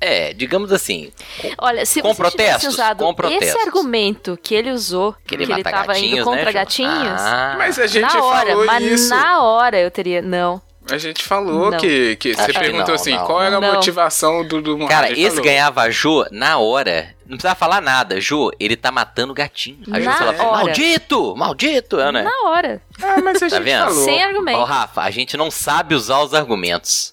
É, 0.01 0.33
digamos 0.33 0.73
assim. 0.73 1.13
Com, 1.41 1.53
Olha, 1.67 1.85
se 1.85 2.01
com 2.01 2.09
você 2.15 2.17
protestos, 2.17 2.75
usado 2.75 3.05
com 3.05 3.15
protestos. 3.15 3.49
esse 3.49 3.59
argumento 3.59 4.39
que 4.43 4.55
ele 4.55 4.71
usou, 4.73 5.15
que 5.27 5.35
ele, 5.35 5.47
que 5.47 5.53
ele 5.53 5.63
tava 5.63 5.87
gatinhos, 5.87 6.15
indo 6.15 6.25
contra 6.25 6.45
né, 6.47 6.53
gatinhos, 6.53 7.21
ah, 7.21 7.55
mas 7.59 7.79
a 7.79 7.87
gente 7.87 8.03
na 8.03 8.25
hora, 8.25 8.47
falou 8.51 8.67
mas 8.67 8.83
isso. 8.83 9.11
na 9.11 9.43
hora 9.43 9.79
eu 9.79 9.91
teria. 9.91 10.23
Não. 10.23 10.61
A 10.89 10.99
gente 10.99 11.25
falou 11.25 11.73
não. 11.73 11.79
que, 11.79 12.15
que 12.15 12.33
você 12.33 12.53
perguntou 12.53 12.89
não, 12.89 12.95
assim, 12.95 13.11
não. 13.11 13.27
qual 13.27 13.43
era 13.43 13.57
a 13.57 13.61
motivação 13.61 14.47
do, 14.47 14.63
do 14.63 14.87
Cara, 14.87 15.11
esse 15.11 15.31
falou. 15.31 15.43
ganhava 15.45 15.83
a 15.83 15.91
Jo 15.91 16.25
na 16.31 16.59
hora. 16.59 17.13
Não 17.27 17.37
precisava 17.37 17.57
falar 17.57 17.81
nada. 17.81 18.21
Jo, 18.21 18.53
ele 18.61 18.77
tá 18.77 18.93
matando 18.93 19.35
gatinho. 19.35 19.81
A 19.91 19.99
Jo 19.99 20.05
Na 20.07 20.13
fala, 20.13 20.31
hora. 20.31 20.65
maldito! 20.65 21.35
Maldito! 21.37 21.99
É, 21.99 22.13
né? 22.13 22.23
Na 22.23 22.51
hora. 22.51 22.81
Ah, 23.03 23.21
mas 23.21 23.43
a 23.43 23.49
Tá 23.49 23.57
gente 23.57 23.65
vendo? 23.65 23.85
falou. 23.87 24.05
Sem 24.05 24.23
argumento. 24.23 24.59
Ó, 24.61 24.65
Rafa, 24.65 25.01
a 25.03 25.11
gente 25.11 25.37
não 25.37 25.51
sabe 25.51 25.93
usar 25.97 26.21
os 26.21 26.33
argumentos. 26.33 27.13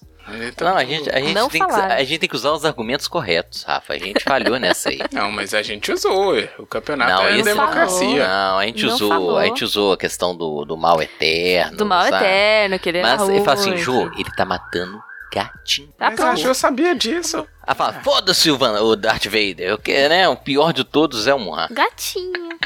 Não, 0.60 0.76
a 0.76 0.84
gente, 0.84 1.10
a, 1.10 1.20
gente 1.20 1.34
Não 1.34 1.48
tem 1.48 1.66
que, 1.66 1.72
a 1.72 2.02
gente 2.04 2.18
tem 2.20 2.28
que 2.28 2.34
usar 2.36 2.52
os 2.52 2.64
argumentos 2.64 3.06
corretos, 3.06 3.62
Rafa. 3.62 3.92
A 3.92 3.98
gente 3.98 4.24
falhou 4.24 4.58
nessa 4.58 4.88
aí. 4.88 4.98
Não, 5.12 5.30
mas 5.30 5.52
a 5.52 5.62
gente 5.62 5.92
usou. 5.92 6.34
O 6.58 6.66
campeonato 6.66 7.12
Não, 7.12 7.28
é 7.28 7.42
democracia. 7.42 8.26
Não, 8.26 8.58
a 8.58 8.64
gente 8.66 8.84
Não 8.86 8.94
usou, 8.94 9.08
falou. 9.08 9.38
a 9.38 9.44
gente 9.44 9.64
usou 9.64 9.92
a 9.92 9.96
questão 9.98 10.34
do, 10.34 10.64
do 10.64 10.76
mal 10.76 11.00
eterno. 11.02 11.76
Do 11.76 11.84
mal 11.86 12.04
sabe? 12.04 12.16
eterno, 12.24 12.78
que 12.78 12.88
ele 12.88 13.02
Mas 13.02 13.28
ele 13.28 13.44
fala 13.44 13.60
assim. 13.60 13.76
Jô, 13.76 14.10
ele 14.18 14.30
tá 14.36 14.44
matando 14.44 15.02
gatinho. 15.32 15.88
Tá 15.98 16.10
Mas 16.10 16.20
a. 16.20 16.34
Jo 16.36 16.54
sabia 16.54 16.94
disso. 16.94 17.46
Ela 17.66 17.74
fala, 17.74 17.92
foda-se 18.02 18.50
o, 18.50 18.56
Van- 18.56 18.80
o 18.80 18.94
Darth 18.94 19.24
Vader, 19.24 19.74
o 19.74 19.78
que, 19.78 20.08
né? 20.08 20.28
O 20.28 20.36
pior 20.36 20.72
de 20.72 20.84
todos 20.84 21.26
é 21.26 21.34
o 21.34 21.38
Mohan. 21.38 21.68
Gatinho. 21.70 22.58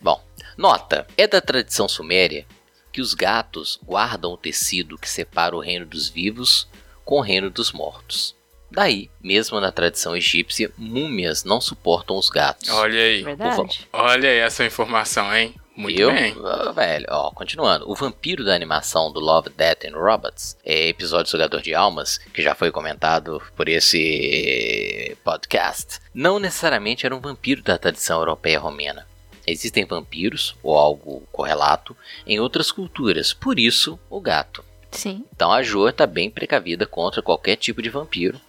Bom, 0.00 0.20
nota: 0.56 1.06
é 1.16 1.26
da 1.26 1.40
tradição 1.40 1.88
suméria 1.88 2.44
que 2.92 3.00
os 3.00 3.14
gatos 3.14 3.78
guardam 3.82 4.32
o 4.32 4.36
tecido 4.36 4.98
que 4.98 5.08
separa 5.08 5.54
o 5.56 5.60
reino 5.60 5.86
dos 5.86 6.08
vivos 6.08 6.68
com 7.04 7.16
o 7.18 7.22
reino 7.22 7.50
dos 7.50 7.72
mortos. 7.72 8.34
Daí, 8.70 9.10
mesmo 9.20 9.60
na 9.60 9.72
tradição 9.72 10.16
egípcia, 10.16 10.70
múmias 10.78 11.42
não 11.42 11.60
suportam 11.60 12.16
os 12.16 12.30
gatos. 12.30 12.68
Olha 12.68 13.00
aí. 13.02 13.22
Verdade. 13.22 13.88
Olha 13.92 14.28
aí 14.30 14.38
essa 14.38 14.64
informação, 14.64 15.34
hein? 15.34 15.54
Muito 15.76 15.98
Eu, 16.00 16.12
bem. 16.12 16.36
ah, 16.44 16.72
velho, 16.72 17.06
ó, 17.08 17.30
continuando. 17.30 17.90
O 17.90 17.94
vampiro 17.94 18.44
da 18.44 18.54
animação 18.54 19.10
do 19.10 19.18
Love, 19.18 19.48
Death 19.50 19.86
and 19.86 19.96
Robots, 19.96 20.56
é 20.64 20.88
episódio 20.88 21.30
Sugador 21.30 21.62
de 21.62 21.74
Almas, 21.74 22.18
que 22.18 22.42
já 22.42 22.54
foi 22.54 22.70
comentado 22.70 23.42
por 23.56 23.68
esse 23.68 25.16
podcast, 25.24 25.98
não 26.14 26.38
necessariamente 26.38 27.06
era 27.06 27.16
um 27.16 27.20
vampiro 27.20 27.62
da 27.62 27.78
tradição 27.78 28.18
europeia 28.20 28.58
romena. 28.58 29.06
Existem 29.46 29.84
vampiros, 29.84 30.56
ou 30.62 30.76
algo 30.76 31.22
correlato, 31.32 31.96
em 32.26 32.38
outras 32.40 32.70
culturas, 32.70 33.32
por 33.32 33.58
isso 33.58 33.98
o 34.08 34.20
gato. 34.20 34.64
Sim. 34.90 35.24
Então 35.34 35.52
a 35.52 35.62
Jo 35.62 35.90
tá 35.92 36.06
bem 36.06 36.30
precavida 36.30 36.86
contra 36.86 37.22
qualquer 37.22 37.56
tipo 37.56 37.80
de 37.82 37.88
vampiro. 37.88 38.40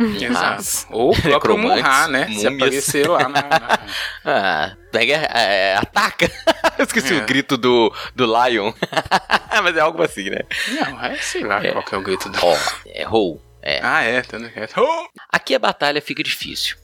Mas, 0.00 0.22
Exato. 0.22 0.86
Ou 0.96 1.10
o 1.10 1.20
próprio 1.20 1.58
né? 1.58 2.26
Se 2.28 2.48
múmias. 2.48 2.54
aparecer 2.54 3.08
lá 3.08 3.28
na... 3.28 3.42
na- 3.42 3.78
ah, 4.24 4.76
pega, 4.92 5.14
é, 5.16 5.74
ataca! 5.74 6.30
Eu 6.78 6.84
esqueci 6.86 7.14
É. 7.14 7.16
o 7.18 7.26
grito 7.26 7.56
do, 7.56 7.92
do 8.14 8.24
Lion. 8.24 8.72
Mas 9.60 9.76
é 9.76 9.80
algo 9.80 10.00
assim, 10.00 10.30
né? 10.30 10.38
Não, 10.68 11.04
é 11.04 11.16
sei 11.16 11.42
lá 11.42 11.60
qual 11.72 11.82
que 11.84 11.94
é 11.96 11.98
o 11.98 12.02
grito 12.02 12.28
do... 12.28 12.38
Ó, 12.40 12.56
errou. 12.86 13.42
É. 13.60 13.80
Ah, 13.82 14.02
é. 14.04 14.22
Tá 14.22 14.38
no... 14.38 14.48
Oh! 14.76 15.08
Aqui 15.32 15.56
a 15.56 15.58
batalha 15.58 16.00
fica 16.00 16.22
difícil. 16.22 16.76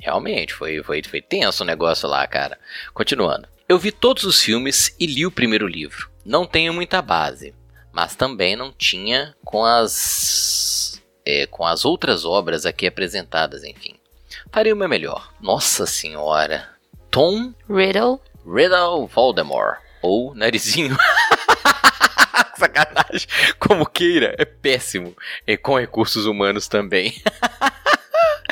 Realmente, 0.00 0.54
foi, 0.54 0.82
foi, 0.82 1.02
foi 1.02 1.20
tenso 1.20 1.62
o 1.62 1.66
negócio 1.66 2.08
lá, 2.08 2.26
cara. 2.26 2.58
Continuando. 2.94 3.46
Eu 3.68 3.78
vi 3.78 3.92
todos 3.92 4.24
os 4.24 4.42
filmes 4.42 4.94
e 4.98 5.06
li 5.06 5.24
o 5.26 5.30
primeiro 5.30 5.66
livro. 5.66 6.10
Não 6.24 6.46
tenho 6.46 6.72
muita 6.72 7.00
base, 7.00 7.54
mas 7.92 8.16
também 8.16 8.56
não 8.56 8.72
tinha 8.72 9.34
com 9.44 9.64
as. 9.64 11.00
é, 11.24 11.46
com 11.46 11.64
as 11.64 11.84
outras 11.84 12.24
obras 12.24 12.66
aqui 12.66 12.86
apresentadas, 12.86 13.62
enfim. 13.62 13.94
Farei 14.50 14.72
o 14.72 14.76
meu 14.76 14.88
melhor. 14.88 15.32
Nossa 15.40 15.86
senhora. 15.86 16.68
Tom 17.10 17.52
Riddle. 17.68 18.20
Riddle 18.46 19.06
Voldemort. 19.06 19.78
Ou 20.02 20.34
Narizinho. 20.34 20.96
Sacanagem. 22.56 23.28
Como 23.58 23.86
queira, 23.86 24.34
é 24.38 24.44
péssimo. 24.44 25.16
E 25.46 25.56
com 25.56 25.78
recursos 25.78 26.26
humanos 26.26 26.68
também. 26.68 27.14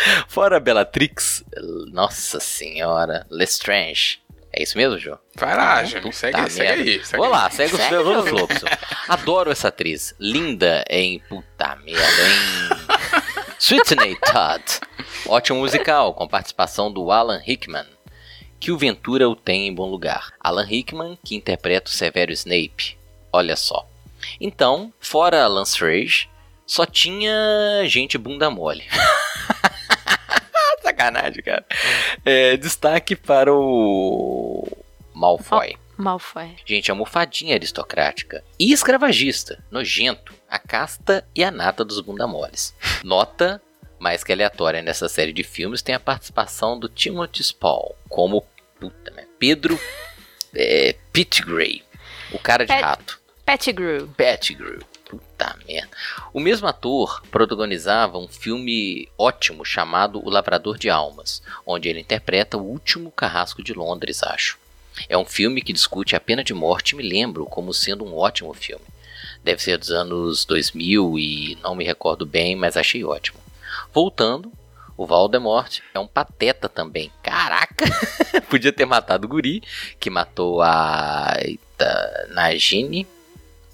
Fora 0.28 0.58
Bellatrix. 0.60 1.44
Nossa 1.92 2.40
senhora. 2.40 3.26
Lestrange. 3.30 4.20
É 4.52 4.62
isso 4.62 4.76
mesmo, 4.78 4.98
João? 4.98 5.18
Vai 5.36 5.56
lá. 5.56 5.82
Puta 5.82 6.12
Segue, 6.12 6.50
segue 6.50 6.58
merda. 6.58 6.82
aí. 6.82 7.04
Segue 7.04 7.16
Vou 7.16 7.26
aí. 7.26 7.30
lá, 7.32 7.50
segue 7.50 7.74
os 7.74 7.80
Segue, 7.80 7.94
meus 7.94 8.28
fluxo. 8.28 8.66
Adoro 9.06 9.50
essa 9.52 9.68
atriz. 9.68 10.14
Linda 10.18 10.84
em. 10.88 11.18
Puta 11.20 11.76
merda, 11.76 12.02
em. 12.02 13.48
Sweetney 13.60 14.16
Todd. 14.16 14.64
Ótimo 15.26 15.58
musical, 15.60 16.14
com 16.14 16.26
participação 16.26 16.90
do 16.92 17.10
Alan 17.10 17.38
Rickman. 17.38 17.86
Que 18.58 18.72
o 18.72 18.78
Ventura 18.78 19.28
o 19.28 19.36
tem 19.36 19.68
em 19.68 19.74
bom 19.74 19.88
lugar. 19.90 20.32
Alan 20.40 20.64
Rickman, 20.64 21.18
que 21.24 21.36
interpreta 21.36 21.90
o 21.90 21.94
Severo 21.94 22.32
Snape. 22.32 22.96
Olha 23.32 23.56
só. 23.56 23.86
Então, 24.40 24.92
fora 24.98 25.46
Lance 25.46 25.78
Rage, 25.80 26.28
só 26.66 26.84
tinha 26.86 27.32
gente 27.86 28.16
bunda 28.18 28.50
mole. 28.50 28.84
Sacanagem, 30.82 31.42
cara. 31.42 31.64
É, 32.24 32.56
destaque 32.56 33.14
para 33.16 33.52
o 33.52 34.66
Malfoy. 35.14 35.76
Malfoy. 35.96 36.54
Gente, 36.64 36.90
almofadinha 36.90 37.54
aristocrática 37.56 38.44
e 38.58 38.72
escravagista, 38.72 39.62
nojento, 39.70 40.32
a 40.48 40.58
casta 40.58 41.26
e 41.34 41.42
a 41.42 41.50
nata 41.50 41.84
dos 41.84 42.00
bundamoles. 42.00 42.74
Nota 43.02 43.60
mais 43.98 44.22
que 44.22 44.32
aleatória 44.32 44.80
nessa 44.80 45.08
série 45.08 45.32
de 45.32 45.42
filmes 45.42 45.82
tem 45.82 45.94
a 45.94 46.00
participação 46.00 46.78
do 46.78 46.88
Timothy 46.88 47.42
Spall 47.42 47.96
como 48.08 48.46
puta, 48.78 49.10
né? 49.10 49.24
Pedro 49.40 49.78
é, 50.54 50.94
Pettigrew, 51.12 51.80
o 52.32 52.38
cara 52.38 52.64
de 52.64 52.72
Pet- 52.72 52.82
rato. 52.82 53.20
Pettigrew. 53.44 54.06
Pettigrew. 54.16 54.78
Puta 55.08 55.56
merda. 55.66 55.88
O 56.34 56.38
mesmo 56.38 56.66
ator 56.66 57.22
protagonizava 57.30 58.18
um 58.18 58.28
filme 58.28 59.08
ótimo 59.16 59.64
chamado 59.64 60.22
O 60.24 60.28
Lavrador 60.28 60.76
de 60.76 60.90
Almas, 60.90 61.42
onde 61.66 61.88
ele 61.88 62.00
interpreta 62.00 62.58
o 62.58 62.62
último 62.62 63.10
carrasco 63.10 63.62
de 63.62 63.72
Londres, 63.72 64.22
acho. 64.22 64.58
É 65.08 65.16
um 65.16 65.24
filme 65.24 65.62
que 65.62 65.72
discute 65.72 66.14
a 66.14 66.20
pena 66.20 66.44
de 66.44 66.52
morte 66.52 66.92
e 66.92 66.96
me 66.96 67.02
lembro 67.02 67.46
como 67.46 67.72
sendo 67.72 68.04
um 68.04 68.16
ótimo 68.16 68.52
filme. 68.52 68.84
Deve 69.42 69.62
ser 69.62 69.78
dos 69.78 69.90
anos 69.90 70.44
2000 70.44 71.18
e 71.18 71.58
não 71.62 71.74
me 71.74 71.84
recordo 71.84 72.26
bem, 72.26 72.54
mas 72.54 72.76
achei 72.76 73.04
ótimo. 73.04 73.38
Voltando, 73.92 74.52
O 74.96 75.06
Voldemort 75.06 75.78
é 75.94 75.98
um 75.98 76.08
pateta 76.08 76.68
também. 76.68 77.10
Caraca! 77.22 77.86
Podia 78.50 78.72
ter 78.72 78.84
matado 78.84 79.26
o 79.26 79.28
guri, 79.28 79.62
que 80.00 80.10
matou 80.10 80.60
a 80.60 81.36
Eita, 81.40 82.28
Nagini, 82.30 83.06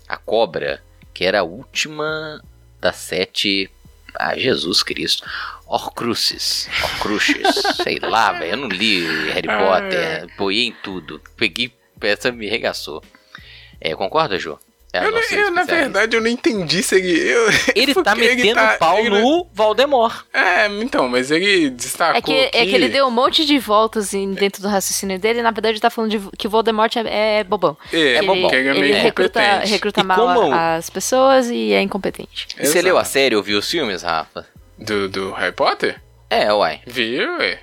a 0.06 0.18
cobra, 0.18 0.82
que 1.14 1.24
era 1.24 1.40
a 1.40 1.44
última 1.44 2.42
das 2.80 2.96
sete. 2.96 3.70
Ah, 4.16 4.36
Jesus 4.36 4.82
Cristo. 4.82 5.24
Horcruxes. 5.66 6.68
Horcruxes. 6.82 7.62
sei 7.82 7.98
lá, 8.00 8.32
velho. 8.32 8.52
Eu 8.52 8.56
não 8.56 8.68
li 8.68 9.06
Harry 9.32 9.48
Potter. 9.48 10.36
Boiei 10.36 10.66
em 10.66 10.72
tudo. 10.72 11.20
Peguei. 11.36 11.72
Essa 12.02 12.30
me 12.30 12.46
regaçou. 12.46 13.02
É, 13.80 13.94
concorda, 13.94 14.38
Jô? 14.38 14.58
É 14.94 15.04
eu, 15.04 15.10
não, 15.10 15.20
eu 15.20 15.50
na 15.50 15.64
verdade, 15.64 16.16
eu 16.16 16.20
não 16.20 16.28
entendi 16.28 16.80
se 16.80 16.94
ele. 16.94 17.18
Eu, 17.18 17.48
ele 17.74 17.92
tá 17.92 18.14
metendo 18.14 18.42
ele 18.42 18.54
tá, 18.54 18.76
pau 18.78 19.00
ele... 19.00 19.10
no 19.10 19.44
Valdemort. 19.52 20.24
É, 20.32 20.68
então, 20.68 21.08
mas 21.08 21.32
ele 21.32 21.68
destacou. 21.70 22.16
É 22.16 22.22
que, 22.22 22.48
que... 22.48 22.56
é 22.56 22.64
que 22.64 22.74
ele 22.76 22.88
deu 22.88 23.08
um 23.08 23.10
monte 23.10 23.44
de 23.44 23.58
voltas 23.58 24.12
dentro 24.12 24.62
do 24.62 24.68
raciocínio 24.68 25.18
dele. 25.18 25.40
E, 25.40 25.42
na 25.42 25.50
verdade, 25.50 25.72
ele 25.72 25.80
tá 25.80 25.90
falando 25.90 26.12
de, 26.12 26.20
que 26.38 26.46
o 26.46 26.50
Voldemort 26.50 26.94
é, 26.94 27.40
é 27.40 27.44
bobão. 27.44 27.76
É, 27.92 28.14
é 28.14 28.22
bobão. 28.22 28.54
Ele, 28.54 28.68
ele, 28.68 28.78
ele 28.78 28.92
recruta, 28.92 29.40
recruta 29.64 30.04
mal 30.04 30.16
como... 30.16 30.54
as 30.54 30.88
pessoas 30.88 31.50
e 31.50 31.72
é 31.72 31.82
incompetente. 31.82 32.46
Exato. 32.56 32.68
Você 32.68 32.80
leu 32.80 32.96
a 32.96 33.02
série 33.02 33.34
ou 33.34 33.42
viu 33.42 33.58
os 33.58 33.68
filmes, 33.68 34.04
Rafa? 34.04 34.46
Do, 34.78 35.08
do 35.08 35.32
Harry 35.32 35.52
Potter? 35.52 36.00
É, 36.30 36.52
uai. 36.52 36.80
Viu, 36.86 37.38
ué? 37.38 37.58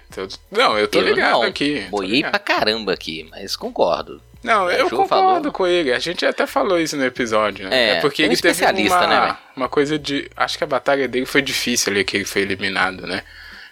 Não, 0.52 0.78
eu 0.78 0.90
tô 0.90 1.00
eu 1.00 1.08
ligado 1.08 1.32
não. 1.32 1.44
aqui. 1.44 1.86
Boiei 1.90 2.24
pra 2.24 2.40
caramba 2.40 2.92
aqui, 2.92 3.26
mas 3.32 3.56
concordo. 3.56 4.22
Não, 4.44 4.70
eu 4.72 4.89
concordo 4.89 5.08
falou. 5.08 5.52
com 5.52 5.68
ele. 5.68 5.94
A 5.94 6.00
gente 6.00 6.26
até 6.26 6.48
falou 6.48 6.80
isso 6.80 6.98
no 6.98 7.06
episódio, 7.06 7.70
né? 7.70 7.76
É, 7.76 7.98
é 7.98 8.02
porque 8.02 8.24
um 8.24 8.26
ele 8.26 8.38
teve 8.38 8.66
uma, 8.66 9.08
né, 9.08 9.38
uma 9.56 9.70
coisa 9.70 10.00
de. 10.00 10.30
Acho 10.36 10.58
que 10.58 10.64
a 10.64 10.68
batalha 10.68 11.08
dele 11.08 11.26
foi 11.26 11.42
difícil 11.42 11.94
ali, 11.94 12.04
que 12.04 12.18
ele 12.18 12.26
foi 12.26 12.42
eliminado, 12.42 13.06
né? 13.06 13.24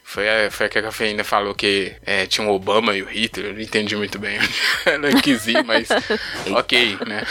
Foi, 0.03 0.27
a, 0.27 0.49
foi 0.49 0.65
a 0.65 0.69
que 0.69 0.79
a 0.79 0.81
Cafeína 0.81 1.23
falou 1.23 1.53
que 1.53 1.95
é, 2.03 2.25
tinha 2.25 2.47
o 2.47 2.53
Obama 2.53 2.95
e 2.95 3.03
o 3.03 3.05
Hitler. 3.05 3.47
Eu 3.47 3.53
não 3.53 3.61
entendi 3.61 3.95
muito 3.95 4.17
bem 4.17 4.39
onde 4.39 4.55
ela 4.85 5.21
quis 5.21 5.47
ir, 5.47 5.63
mas 5.63 5.87
ok, 6.55 6.97
né? 7.05 7.23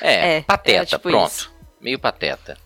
É, 0.00 0.36
é 0.36 0.40
pateta, 0.42 0.82
é 0.82 0.84
tipo 0.86 1.10
pronto. 1.10 1.30
Isso. 1.30 1.52
Meio 1.80 1.98
pateta. 1.98 2.56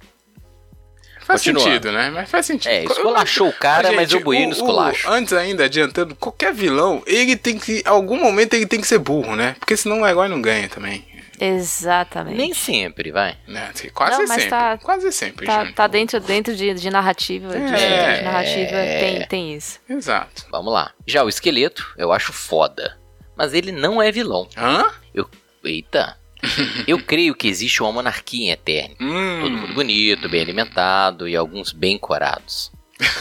Faz 1.33 1.43
sentido, 1.43 1.93
né? 1.93 2.11
Mas 2.11 2.31
faz 2.31 2.47
sentido. 2.47 2.71
É, 2.71 2.85
esculachou 2.85 3.49
o 3.49 3.53
cara, 3.53 3.89
gente, 3.89 3.97
mas 3.97 4.13
eu 4.13 4.21
buí 4.21 4.47
no 4.47 4.53
esculacho. 4.53 5.09
Antes 5.11 5.33
ainda, 5.33 5.65
adiantando, 5.65 6.15
qualquer 6.15 6.53
vilão, 6.53 7.03
ele 7.07 7.37
tem 7.37 7.59
que. 7.59 7.81
Em 7.81 7.89
algum 7.89 8.17
momento 8.17 8.55
ele 8.55 8.67
tem 8.67 8.81
que 8.81 8.87
ser 8.87 8.99
burro, 8.99 9.35
né? 9.37 9.57
Porque 9.59 9.77
senão 9.77 10.03
o 10.03 10.07
herói 10.07 10.29
não 10.29 10.41
ganha 10.41 10.69
também. 10.69 11.05
Exatamente. 11.41 12.37
Nem 12.37 12.55
sempre, 12.55 13.11
vai. 13.11 13.37
Né? 13.49 13.73
Quase 13.93 14.19
não, 14.19 14.27
sempre. 14.29 14.49
Tá, 14.49 14.79
quase 14.79 15.11
sempre. 15.11 15.47
Tá, 15.47 15.73
tá 15.73 15.87
dentro, 15.89 16.21
dentro 16.21 16.55
de, 16.55 16.73
de 16.73 16.89
narrativa. 16.89 17.53
É, 17.57 17.59
de, 17.59 18.19
de 18.19 18.25
narrativa 18.25 18.77
é... 18.77 19.01
tem, 19.01 19.27
tem 19.27 19.55
isso. 19.55 19.81
Exato. 19.89 20.47
Vamos 20.53 20.73
lá. 20.73 20.93
Já 21.05 21.25
o 21.25 21.29
esqueleto, 21.29 21.85
eu 21.99 22.13
acho 22.13 22.33
foda. 22.33 22.97
Mas 23.37 23.55
ele 23.55 23.73
não 23.73 24.01
é 24.01 24.13
vilão. 24.13 24.49
Hã? 24.57 24.85
Eu. 25.13 25.29
Eita. 25.65 26.17
Eu 26.87 26.99
creio 27.03 27.35
que 27.35 27.49
existe 27.49 27.83
uma 27.83 27.93
monarquia 27.93 28.47
em 28.47 28.51
Eterno. 28.51 28.97
Hum. 29.01 29.41
Todo 29.41 29.59
mundo 29.59 29.75
bonito, 29.75 30.29
bem 30.29 30.43
alimentado 30.43 31.29
e 31.29 31.37
alguns 31.37 31.73
bem 31.73 31.99
corados. 31.99 32.73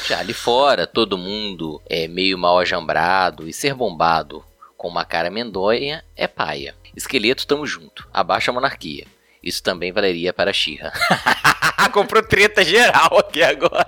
Já 0.07 0.19
ali 0.19 0.33
fora, 0.33 0.85
todo 0.85 1.17
mundo 1.17 1.81
é 1.89 2.07
meio 2.07 2.37
mal 2.37 2.59
ajambrado 2.59 3.47
e 3.47 3.53
ser 3.53 3.73
bombado 3.73 4.43
com 4.77 4.87
uma 4.87 5.05
cara 5.05 5.29
mendonha 5.29 6.03
é 6.15 6.27
paia. 6.27 6.75
Esqueleto, 6.95 7.47
tamo 7.47 7.65
junto. 7.65 8.07
Abaixa 8.13 8.51
a 8.51 8.53
monarquia. 8.53 9.05
Isso 9.43 9.63
também 9.63 9.91
valeria 9.91 10.33
para 10.33 10.53
Xirra. 10.53 10.91
Comprou 11.93 12.23
treta 12.23 12.63
geral 12.63 13.19
aqui 13.19 13.41
agora. 13.41 13.87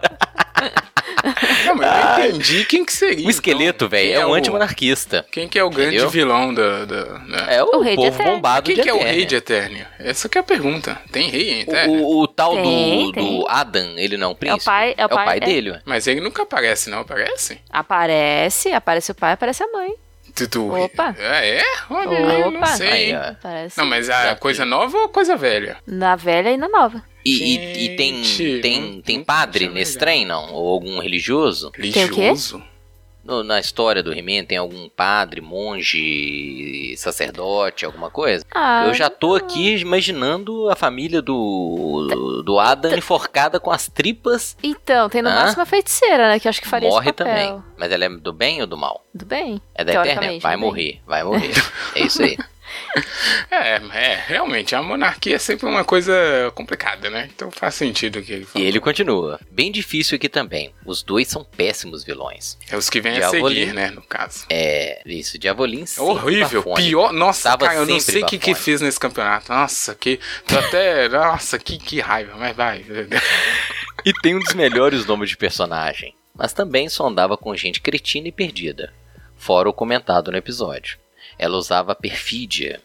Não, 1.65 1.75
mas 1.75 1.87
eu 1.87 2.03
não 2.03 2.27
entendi 2.27 2.65
quem 2.65 2.83
que 2.83 2.91
seria. 2.91 3.25
O 3.25 3.29
esqueleto, 3.29 3.85
então. 3.85 3.89
velho, 3.89 4.11
é, 4.11 4.15
é 4.15 4.25
um 4.25 4.33
antimonarquista. 4.33 5.25
Quem 5.31 5.47
que 5.47 5.57
é 5.57 5.63
o 5.63 5.69
grande 5.69 5.95
Entendeu? 5.95 6.09
vilão 6.09 6.53
da. 6.53 6.85
da 6.85 7.19
né? 7.19 7.47
É 7.49 7.63
o, 7.63 7.77
o 7.77 7.81
rei 7.81 7.95
povo 7.95 8.23
bombado 8.23 8.65
Quem 8.65 8.75
que 8.75 8.89
é 8.89 8.93
o 8.93 9.01
rei 9.01 9.25
de 9.25 9.35
Eternia? 9.35 9.87
Essa 9.99 10.27
que 10.27 10.37
é 10.37 10.41
a 10.41 10.43
pergunta. 10.43 10.99
Tem 11.11 11.29
rei 11.29 11.51
em 11.51 11.61
Eternia? 11.61 11.97
O, 11.97 12.17
o, 12.17 12.21
o 12.23 12.27
tal 12.27 12.55
tem, 12.55 13.05
do, 13.05 13.11
tem. 13.13 13.39
do 13.39 13.47
Adam, 13.47 13.97
ele 13.97 14.17
não 14.17 14.27
é 14.27 14.31
um 14.31 14.35
príncipe? 14.35 14.59
É 14.59 14.63
o 14.63 14.65
pai, 14.65 14.95
é 14.97 15.05
o 15.05 15.09
pai, 15.09 15.17
é 15.17 15.21
o 15.21 15.25
pai 15.25 15.37
é. 15.37 15.39
dele. 15.39 15.79
Mas 15.85 16.07
ele 16.07 16.19
nunca 16.19 16.43
aparece, 16.43 16.89
não 16.89 16.99
aparece? 16.99 17.59
Aparece, 17.69 18.71
aparece 18.73 19.11
o 19.11 19.15
pai, 19.15 19.33
aparece 19.33 19.63
a 19.63 19.67
mãe. 19.67 19.93
Tutu. 20.35 20.73
Opa. 20.73 21.15
Ah, 21.19 21.45
é? 21.45 21.61
Olha, 21.89 22.47
Opa. 22.47 22.51
não 22.51 22.65
sei. 22.65 23.13
Aí, 23.13 23.13
não, 23.77 23.85
mas 23.85 24.09
a 24.09 24.35
coisa 24.35 24.65
nova 24.65 24.97
ou 24.97 25.09
coisa 25.09 25.35
velha? 25.35 25.77
Na 25.85 26.15
velha 26.15 26.49
e 26.49 26.57
na 26.57 26.67
nova. 26.67 27.03
E, 27.25 27.55
e, 27.55 27.85
e 27.85 27.95
tem, 27.95 28.21
tem, 28.61 29.01
tem 29.01 29.23
padre 29.23 29.69
nesse 29.69 29.97
trem, 29.97 30.25
não? 30.25 30.53
Ou 30.53 30.73
algum 30.73 30.99
religioso? 30.99 31.71
Religioso? 31.73 32.61
No, 33.23 33.41
na 33.41 33.57
história 33.57 34.03
do 34.03 34.11
He-Man 34.11 34.43
tem 34.43 34.57
algum 34.57 34.89
padre, 34.89 35.39
monge, 35.39 36.93
sacerdote, 36.97 37.85
alguma 37.85 38.09
coisa? 38.09 38.45
Ah, 38.53 38.83
eu 38.85 38.93
já 38.93 39.09
tô 39.09 39.35
aqui 39.35 39.77
imaginando 39.77 40.69
a 40.69 40.75
família 40.75 41.21
do, 41.21 42.41
do 42.45 42.59
Adam 42.59 42.93
enforcada 42.93 43.61
com 43.61 43.71
as 43.71 43.87
tripas. 43.87 44.57
Então, 44.61 45.07
tem 45.09 45.21
no 45.21 45.29
ah? 45.29 45.35
máximo 45.35 45.61
a 45.61 45.65
feiticeira, 45.65 46.27
né? 46.27 46.37
Que 46.37 46.47
eu 46.47 46.49
acho 46.49 46.61
que 46.61 46.67
faria 46.67 46.89
Morre 46.89 47.11
esse 47.11 47.13
papel. 47.13 47.33
também. 47.33 47.63
Mas 47.77 47.91
ela 47.93 48.03
é 48.03 48.09
do 48.09 48.33
bem 48.33 48.59
ou 48.59 48.67
do 48.67 48.77
mal? 48.77 49.05
Do 49.13 49.25
bem. 49.25 49.61
É 49.73 49.85
da 49.85 49.93
Eterna? 49.93 50.39
Vai 50.41 50.57
morrer, 50.57 50.99
vai 51.07 51.23
morrer. 51.23 51.53
é 51.95 52.01
isso 52.01 52.21
aí. 52.21 52.37
É, 53.49 53.75
é, 53.93 54.23
realmente, 54.27 54.75
a 54.75 54.81
monarquia 54.81 55.35
é 55.35 55.39
sempre 55.39 55.67
uma 55.67 55.83
coisa 55.83 56.13
complicada, 56.55 57.09
né? 57.09 57.29
Então 57.33 57.51
faz 57.51 57.75
sentido 57.75 58.21
que 58.21 58.33
ele 58.33 58.45
falou. 58.45 58.65
E 58.65 58.67
ele 58.67 58.79
continua. 58.79 59.39
Bem 59.51 59.71
difícil 59.71 60.15
aqui 60.15 60.27
também. 60.27 60.73
Os 60.85 61.03
dois 61.03 61.27
são 61.27 61.43
péssimos 61.43 62.03
vilões. 62.03 62.57
É 62.69 62.75
os 62.75 62.89
que 62.89 62.99
vêm 62.99 63.17
a 63.19 63.29
seguir, 63.29 63.73
né, 63.73 63.91
no 63.91 64.01
caso. 64.01 64.45
É, 64.49 65.01
isso. 65.05 65.37
Diavolin 65.37 65.85
é 65.97 66.01
horrível. 66.01 66.63
Bafone. 66.63 66.83
Pior. 66.83 67.13
Nossa, 67.13 67.49
Tava 67.49 67.65
cara, 67.67 67.79
eu 67.79 67.85
não 67.85 67.99
sei 67.99 68.23
o 68.23 68.25
que, 68.25 68.37
que 68.37 68.55
fez 68.55 68.81
nesse 68.81 68.99
campeonato. 68.99 69.51
Nossa, 69.51 69.95
que. 69.95 70.19
Tô 70.47 70.57
até. 70.57 71.07
nossa, 71.09 71.59
que, 71.59 71.77
que 71.77 71.99
raiva, 71.99 72.35
mas 72.37 72.55
vai. 72.55 72.85
e 74.05 74.13
tem 74.21 74.35
um 74.35 74.39
dos 74.39 74.53
melhores 74.53 75.05
nomes 75.05 75.29
de 75.29 75.37
personagem. 75.37 76.15
Mas 76.35 76.53
também 76.53 76.89
só 76.89 77.07
andava 77.07 77.37
com 77.37 77.55
gente 77.55 77.81
cretina 77.81 78.27
e 78.27 78.31
perdida. 78.31 78.91
Fora 79.35 79.69
o 79.69 79.73
comentado 79.73 80.31
no 80.31 80.37
episódio. 80.37 81.02
Ela 81.43 81.57
usava 81.57 81.93
perfídia, 81.93 82.79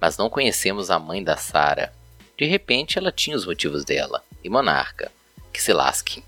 mas 0.00 0.18
não 0.18 0.28
conhecemos 0.28 0.90
a 0.90 0.98
mãe 0.98 1.22
da 1.22 1.36
Sara. 1.36 1.92
De 2.36 2.44
repente, 2.44 2.98
ela 2.98 3.12
tinha 3.12 3.36
os 3.36 3.46
motivos 3.46 3.84
dela. 3.84 4.20
E 4.42 4.50
Monarca. 4.50 5.12
Que 5.52 5.62
se 5.62 5.72
lasque. 5.72 6.24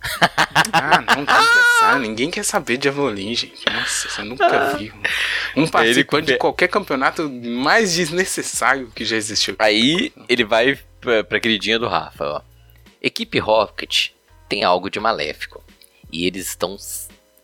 Ah, 0.73 1.01
não, 1.01 1.27
quer 1.27 1.99
ninguém 1.99 2.31
quer 2.31 2.45
saber 2.45 2.77
de 2.77 2.89
Avolin, 2.89 3.35
gente. 3.35 3.65
Nossa, 3.69 4.09
você 4.09 4.23
nunca 4.23 4.47
ah. 4.47 4.77
viu. 4.77 4.95
Um 5.57 5.67
participante 5.67 6.27
ele... 6.27 6.33
de 6.35 6.39
qualquer 6.39 6.69
campeonato 6.69 7.29
mais 7.29 7.95
desnecessário 7.95 8.89
que 8.95 9.05
já 9.05 9.17
existiu. 9.17 9.57
Aí 9.59 10.13
ele 10.29 10.45
vai 10.45 10.79
pra, 11.01 11.25
pra 11.25 11.41
queridinha 11.41 11.81
do 11.81 11.89
Rafa, 11.89 12.25
ó. 12.25 12.43
Equipe 13.03 13.41
Rocket 13.41 14.11
tem 14.49 14.63
algo 14.63 14.89
de 14.89 15.01
maléfico. 15.01 15.65
E 16.13 16.27
eles 16.27 16.47
estão 16.47 16.77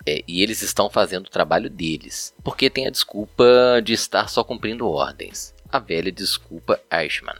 é, 0.06 0.22
e 0.26 0.42
eles 0.42 0.62
estão 0.62 0.88
fazendo 0.90 1.26
o 1.26 1.30
trabalho 1.30 1.68
deles, 1.68 2.34
porque 2.42 2.70
tem 2.70 2.86
a 2.86 2.90
desculpa 2.90 3.44
de 3.84 3.92
estar 3.92 4.28
só 4.28 4.42
cumprindo 4.42 4.88
ordens. 4.88 5.54
A 5.70 5.78
velha 5.78 6.10
desculpa 6.10 6.80
Ashman. 6.90 7.36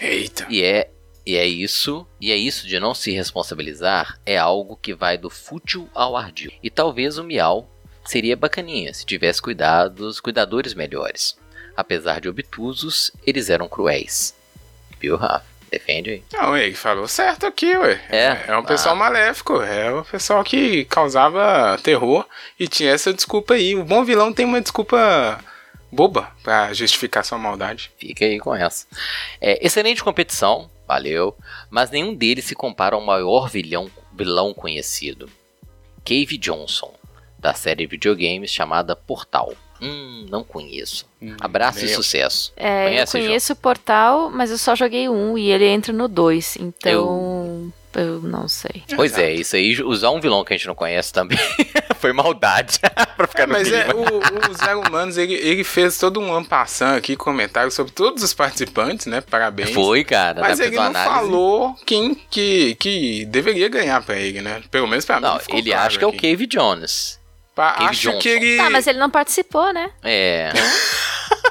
Eita. 0.00 0.46
E 0.50 0.62
é 0.62 0.90
e 1.26 1.36
é 1.36 1.46
isso, 1.46 2.06
e 2.20 2.30
é 2.30 2.36
isso 2.36 2.66
de 2.66 2.78
não 2.78 2.92
se 2.92 3.10
responsabilizar, 3.10 4.20
é 4.26 4.36
algo 4.36 4.76
que 4.76 4.94
vai 4.94 5.16
do 5.16 5.30
fútil 5.30 5.88
ao 5.94 6.18
ardil. 6.18 6.52
E 6.62 6.68
talvez 6.68 7.16
o 7.16 7.24
Miau 7.24 7.66
seria 8.04 8.36
bacaninha 8.36 8.92
se 8.92 9.06
tivesse 9.06 9.40
cuidados, 9.40 10.20
cuidadores 10.20 10.74
melhores. 10.74 11.34
Apesar 11.74 12.20
de 12.20 12.28
obtusos, 12.28 13.10
eles 13.26 13.48
eram 13.48 13.68
cruéis. 13.68 14.34
Viu, 15.00 15.16
Rafa? 15.16 15.53
Defende 15.74 16.10
aí. 16.10 16.22
Não, 16.32 16.56
ele 16.56 16.76
falou 16.76 17.08
certo 17.08 17.46
aqui, 17.46 17.76
ué. 17.76 18.00
É, 18.08 18.44
é 18.46 18.56
um 18.56 18.62
pessoal 18.62 18.94
ah. 18.94 18.98
maléfico, 18.98 19.60
é 19.60 19.92
um 19.92 20.04
pessoal 20.04 20.44
que 20.44 20.84
causava 20.84 21.76
terror 21.82 22.24
e 22.60 22.68
tinha 22.68 22.92
essa 22.92 23.12
desculpa 23.12 23.54
aí. 23.54 23.74
O 23.74 23.82
bom 23.82 24.04
vilão 24.04 24.32
tem 24.32 24.46
uma 24.46 24.60
desculpa 24.60 25.40
boba 25.90 26.30
para 26.44 26.72
justificar 26.72 27.24
sua 27.24 27.38
maldade. 27.38 27.90
Fica 27.98 28.24
aí 28.24 28.38
com 28.38 28.54
essa. 28.54 28.86
É, 29.40 29.66
excelente 29.66 30.04
competição, 30.04 30.70
valeu, 30.86 31.36
mas 31.68 31.90
nenhum 31.90 32.14
deles 32.14 32.44
se 32.44 32.54
compara 32.54 32.94
ao 32.94 33.04
maior 33.04 33.50
vilão, 33.50 33.90
vilão 34.12 34.54
conhecido. 34.54 35.28
Cave 36.04 36.38
Johnson, 36.38 36.94
da 37.36 37.52
série 37.52 37.84
de 37.84 37.90
videogames 37.90 38.52
chamada 38.52 38.94
Portal. 38.94 39.52
Hum, 39.84 40.26
não 40.30 40.42
conheço. 40.44 41.06
Hum, 41.22 41.36
Abraço 41.40 41.84
e 41.84 41.88
sucesso. 41.88 42.52
É, 42.56 42.84
Conhece, 42.88 43.18
eu 43.18 43.22
conheço 43.24 43.52
o 43.52 43.56
Portal, 43.56 44.30
mas 44.30 44.50
eu 44.50 44.58
só 44.58 44.74
joguei 44.74 45.08
um 45.08 45.36
e 45.38 45.50
ele 45.50 45.66
entra 45.66 45.92
no 45.92 46.08
dois. 46.08 46.56
Então. 46.58 46.92
Eu 46.92 47.72
Eu 47.96 48.20
não 48.22 48.48
sei. 48.48 48.82
Pois 48.96 49.12
Exato. 49.12 49.22
é, 49.28 49.32
isso 49.34 49.54
aí, 49.54 49.80
usar 49.80 50.10
um 50.10 50.20
vilão 50.20 50.44
que 50.44 50.52
a 50.52 50.56
gente 50.56 50.66
não 50.66 50.74
conhece 50.74 51.12
também 51.12 51.38
foi 52.00 52.12
maldade 52.12 52.80
pra 53.16 53.26
ficar 53.28 53.44
é, 53.44 53.46
no 53.46 53.52
Mas 53.52 53.68
clima. 53.68 53.84
é, 53.84 53.94
o, 53.94 54.50
o 54.50 54.54
Zé 54.54 54.74
Humanos, 54.74 55.16
ele, 55.16 55.34
ele 55.34 55.62
fez 55.62 55.96
todo 55.96 56.18
um 56.18 56.34
ampassão 56.34 56.96
aqui, 56.96 57.14
comentário 57.14 57.70
sobre 57.70 57.92
todos 57.92 58.22
os 58.24 58.34
participantes, 58.34 59.06
né? 59.06 59.20
Parabéns. 59.20 59.70
Foi, 59.70 60.02
cara. 60.02 60.40
Mas 60.40 60.58
ele 60.58 60.74
não 60.74 60.82
análise. 60.86 61.14
falou 61.14 61.74
quem 61.86 62.16
que, 62.28 62.74
que 62.80 63.24
deveria 63.26 63.68
ganhar 63.68 64.02
pra 64.02 64.16
ele, 64.16 64.42
né? 64.42 64.60
Pelo 64.72 64.88
menos 64.88 65.04
pra 65.04 65.20
não, 65.20 65.36
mim. 65.36 65.40
Ele 65.50 65.70
claro 65.70 65.86
acha 65.86 65.96
que 65.98 66.04
aqui. 66.04 66.14
é 66.16 66.18
o 66.18 66.32
Cave 66.32 66.46
Jones. 66.48 67.20
Acho 67.56 68.10
Johnson. 68.10 68.18
que 68.18 68.28
ele. 68.28 68.56
Tá, 68.56 68.70
mas 68.70 68.86
ele 68.86 68.98
não 68.98 69.10
participou, 69.10 69.72
né? 69.72 69.90
É. 70.02 70.52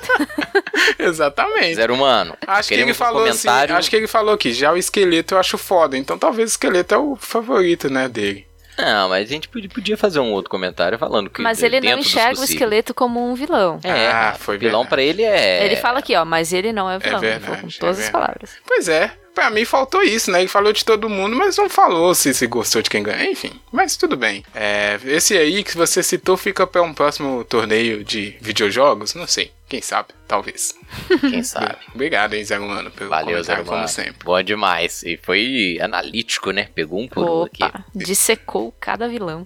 Exatamente. 1.00 1.76
Zero 1.76 1.94
humano. 1.94 2.36
Acho 2.46 2.70
que 2.70 2.76
ele 2.76 2.94
falou 2.94 3.24
assim, 3.24 3.48
comentário... 3.48 3.74
assim, 3.74 3.80
acho 3.80 3.90
que 3.90 3.96
ele 3.96 4.08
falou 4.08 4.38
que 4.38 4.54
já 4.54 4.72
o 4.72 4.78
esqueleto 4.78 5.36
eu 5.36 5.40
acho 5.40 5.58
foda, 5.58 5.98
então 5.98 6.18
talvez 6.18 6.50
o 6.50 6.54
esqueleto 6.54 6.94
é 6.94 6.98
o 6.98 7.16
favorito, 7.16 7.90
né, 7.90 8.08
dele. 8.10 8.46
Não, 8.78 9.10
mas 9.10 9.28
a 9.28 9.32
gente 9.32 9.48
podia 9.48 9.98
fazer 9.98 10.20
um 10.20 10.32
outro 10.32 10.50
comentário 10.50 10.98
falando 10.98 11.30
que. 11.30 11.42
Mas 11.42 11.62
ele 11.62 11.80
não 11.82 12.00
enxerga 12.00 12.40
o 12.40 12.44
esqueleto 12.44 12.94
como 12.94 13.24
um 13.24 13.36
vilão. 13.36 13.80
É, 13.84 14.08
ah, 14.08 14.36
foi 14.38 14.58
vilão 14.58 14.86
para 14.86 15.02
ele 15.02 15.24
é. 15.24 15.66
Ele 15.66 15.76
fala 15.76 16.00
aqui, 16.00 16.16
ó, 16.16 16.26
mas 16.26 16.54
ele 16.54 16.74
não 16.74 16.90
é 16.90 17.00
vilão. 17.00 17.18
É 17.18 17.22
verdade, 17.22 17.62
com 17.62 17.68
todas 17.68 18.00
é 18.00 18.04
as 18.04 18.10
palavras. 18.10 18.52
Pois 18.66 18.88
é, 18.88 19.12
Pra 19.34 19.50
mim 19.50 19.66
faltou 19.66 20.04
isso, 20.04 20.30
né? 20.30 20.42
Ele 20.42 20.48
falou 20.48 20.72
de 20.72 20.86
todo 20.86 21.10
mundo, 21.10 21.36
mas 21.36 21.58
não 21.58 21.68
falou 21.68 22.14
se, 22.14 22.34
se 22.34 22.46
gostou 22.46 22.84
de 22.84 22.90
quem 22.90 23.02
ganha. 23.02 23.26
Enfim, 23.26 23.52
mas 23.72 23.98
tudo 23.98 24.16
bem. 24.16 24.46
É, 24.54 25.00
esse 25.06 25.36
aí 25.36 25.64
que 25.64 25.76
você 25.76 26.04
citou 26.04 26.38
fica 26.38 26.68
para 26.68 26.84
um 26.84 26.94
próximo 26.94 27.44
torneio 27.44 28.04
de 28.04 28.38
videojogos? 28.40 29.16
Não 29.16 29.26
sei. 29.26 29.52
Quem 29.74 29.82
sabe? 29.82 30.10
Talvez. 30.28 30.76
Quem 31.20 31.42
sabe. 31.42 31.78
Obrigado 31.96 32.34
aí, 32.34 32.46
Zé 32.46 32.60
Humano, 32.60 32.92
pelo 32.92 33.10
Valeu, 33.10 33.38
comentário, 33.38 33.64
Zé 33.64 33.70
como 33.72 33.88
sempre. 33.88 34.24
Bom 34.24 34.44
demais. 34.44 35.02
E 35.02 35.18
foi 35.18 35.80
analítico, 35.82 36.52
né? 36.52 36.70
Pegou 36.76 37.02
um 37.02 37.08
por 37.08 37.28
um 37.28 37.42
aqui. 37.46 37.64
Dissecou 37.96 38.72
cada 38.80 39.08
vilão. 39.08 39.44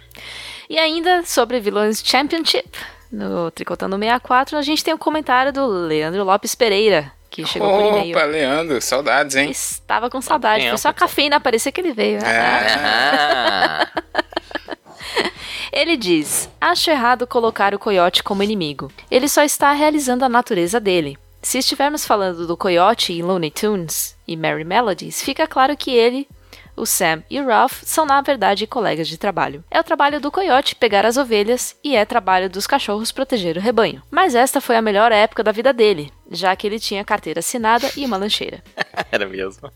E 0.70 0.78
ainda 0.78 1.24
sobre 1.24 1.62
vilões 1.62 2.04
Championship, 2.06 2.70
no 3.10 3.50
Tricotando 3.52 3.98
64, 3.98 4.58
a 4.58 4.62
gente 4.62 4.84
tem 4.84 4.94
o 4.94 4.98
um 4.98 5.00
comentário 5.00 5.54
do 5.54 5.66
Leandro 5.66 6.26
Lopes 6.26 6.54
Pereira, 6.56 7.10
que 7.30 7.46
chegou 7.46 7.70
Opa, 7.70 7.78
por 7.78 7.88
e-mail. 8.00 8.18
Opa, 8.18 8.26
Leandro, 8.26 8.82
saudades, 8.82 9.38
hein? 9.38 9.50
Estava 9.50 10.10
com 10.10 10.20
saudade, 10.20 10.68
foi 10.68 10.78
só 10.78 10.90
a 10.90 10.94
cafeína 10.94 11.38
aparecer 11.38 11.72
que 11.72 11.80
ele 11.80 11.94
veio. 11.94 12.20
É. 12.20 13.88
Ele 15.72 15.98
diz: 15.98 16.50
Acho 16.60 16.90
errado 16.90 17.28
colocar 17.28 17.74
o 17.74 17.80
coiote 17.80 18.24
como 18.24 18.44
inimigo. 18.44 18.92
Ele 19.10 19.28
só 19.28 19.44
está 19.44 19.72
realizando 19.74 20.26
a 20.26 20.30
natureza 20.30 20.80
dele. 20.80 21.18
Se 21.42 21.60
estivermos 21.60 22.06
falando 22.06 22.48
do 22.48 22.58
coiote 22.58 23.14
em 23.14 23.22
Looney 23.22 23.52
Tunes 23.52 24.18
e 24.28 24.36
Merry 24.36 24.64
Melodies, 24.64 25.22
fica 25.22 25.48
claro 25.48 25.78
que 25.78 25.92
ele 25.92 26.28
o 26.78 26.86
Sam 26.86 27.24
e 27.28 27.42
o 27.42 27.46
Ralph 27.46 27.82
são 27.84 28.06
na 28.06 28.22
verdade 28.22 28.68
colegas 28.68 29.08
de 29.08 29.18
trabalho. 29.18 29.64
É 29.70 29.80
o 29.80 29.84
trabalho 29.84 30.22
do 30.22 30.32
coiote 30.32 30.76
pegar 30.76 31.06
as 31.06 31.18
ovelhas 31.18 31.76
e 31.84 31.96
é 31.96 32.06
trabalho 32.06 32.50
dos 32.50 32.68
cachorros 32.68 33.12
proteger 33.12 33.58
o 33.58 33.60
rebanho. 33.60 34.04
Mas 34.12 34.36
esta 34.36 34.62
foi 34.62 34.76
a 34.78 34.82
melhor 34.82 35.12
época 35.12 35.44
da 35.44 35.52
vida 35.52 35.74
dele, 35.74 36.14
já 36.30 36.56
que 36.56 36.68
ele 36.68 36.80
tinha 36.80 37.04
carteira 37.04 37.40
assinada 37.40 37.92
e 37.98 38.06
uma 38.06 38.18
lancheira. 38.18 38.64
Era 39.12 39.28
mesmo. 39.28 39.72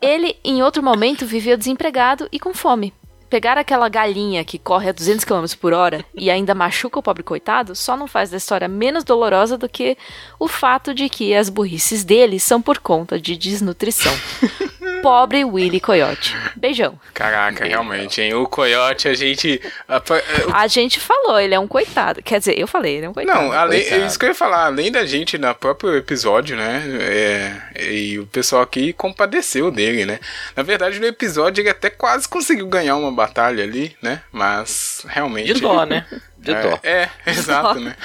ele, 0.00 0.36
em 0.42 0.62
outro 0.62 0.82
momento, 0.82 1.26
viveu 1.26 1.58
desempregado 1.58 2.26
e 2.32 2.40
com 2.40 2.54
fome. 2.54 2.94
Pegar 3.28 3.58
aquela 3.58 3.88
galinha 3.88 4.44
que 4.44 4.58
corre 4.58 4.88
a 4.88 4.92
200 4.92 5.24
km 5.24 5.44
por 5.60 5.72
hora 5.72 6.04
e 6.14 6.30
ainda 6.30 6.54
machuca 6.54 6.98
o 6.98 7.02
pobre 7.02 7.22
coitado 7.22 7.74
só 7.74 7.96
não 7.96 8.06
faz 8.06 8.30
da 8.30 8.36
história 8.36 8.68
menos 8.68 9.02
dolorosa 9.02 9.58
do 9.58 9.68
que 9.68 9.98
o 10.38 10.46
fato 10.46 10.94
de 10.94 11.08
que 11.08 11.34
as 11.34 11.48
burrices 11.48 12.04
dele 12.04 12.38
são 12.38 12.62
por 12.62 12.78
conta 12.78 13.20
de 13.20 13.36
desnutrição. 13.36 14.12
pobre 15.06 15.44
Willy 15.44 15.78
Coyote. 15.78 16.36
Beijão. 16.56 16.98
Caraca, 17.14 17.64
realmente, 17.64 18.20
hein? 18.20 18.34
O 18.34 18.44
Coyote, 18.44 19.06
a 19.06 19.14
gente. 19.14 19.62
A, 19.86 19.98
a, 19.98 20.62
a, 20.62 20.66
gente 20.66 20.98
falou, 20.98 21.38
ele 21.38 21.54
é 21.54 21.60
um 21.60 21.68
coitado. 21.68 22.20
Quer 22.24 22.40
dizer, 22.40 22.58
eu 22.58 22.66
falei, 22.66 22.96
ele 22.96 23.06
é 23.06 23.08
um 23.08 23.12
coitado. 23.12 23.40
Não, 23.40 23.52
além, 23.52 23.82
é 23.82 24.04
isso 24.04 24.18
que 24.18 24.24
eu 24.24 24.30
ia 24.30 24.34
falar, 24.34 24.66
além 24.66 24.90
da 24.90 25.06
gente 25.06 25.38
no 25.38 25.54
próprio 25.54 25.94
episódio, 25.94 26.56
né? 26.56 26.82
É, 27.00 27.84
e 27.88 28.18
o 28.18 28.26
pessoal 28.26 28.62
aqui 28.62 28.92
compadeceu 28.92 29.70
dele, 29.70 30.04
né? 30.04 30.18
Na 30.56 30.64
verdade, 30.64 30.98
no 30.98 31.06
episódio 31.06 31.62
ele 31.62 31.70
até 31.70 31.88
quase 31.88 32.28
conseguiu 32.28 32.66
ganhar 32.66 32.96
uma 32.96 33.12
batalha 33.12 33.62
ali, 33.62 33.96
né? 34.02 34.22
Mas 34.32 35.06
realmente. 35.06 35.54
De 35.54 35.60
dó, 35.60 35.86
né? 35.86 36.04
De 36.36 36.52
é, 36.52 36.62
dó. 36.62 36.80
É, 36.82 37.08
exato, 37.30 37.80
né? 37.80 37.96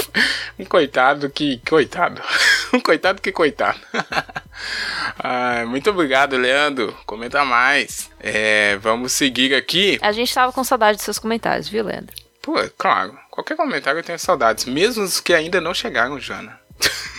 um 0.60 0.64
coitado 0.64 1.30
que. 1.30 1.60
Coitado. 1.68 2.20
um 2.72 2.80
coitado 2.80 3.22
que 3.22 3.32
coitado. 3.32 3.78
ah, 5.18 5.64
muito 5.66 5.90
obrigado, 5.90 6.36
Leandro. 6.36 6.94
Comenta 7.06 7.44
mais. 7.44 8.10
É, 8.20 8.76
vamos 8.76 9.12
seguir 9.12 9.54
aqui. 9.54 9.98
A 10.02 10.12
gente 10.12 10.32
tava 10.32 10.52
com 10.52 10.62
saudade 10.62 10.96
dos 10.96 11.04
seus 11.04 11.18
comentários, 11.18 11.68
viu, 11.68 11.84
Leandro? 11.84 12.14
Pô, 12.42 12.54
claro. 12.76 13.18
Qualquer 13.30 13.56
comentário 13.56 13.98
eu 13.98 14.04
tenho 14.04 14.18
saudades. 14.18 14.66
Mesmo 14.66 15.02
os 15.02 15.20
que 15.20 15.32
ainda 15.32 15.60
não 15.60 15.72
chegaram, 15.72 16.20
Jana. 16.20 16.60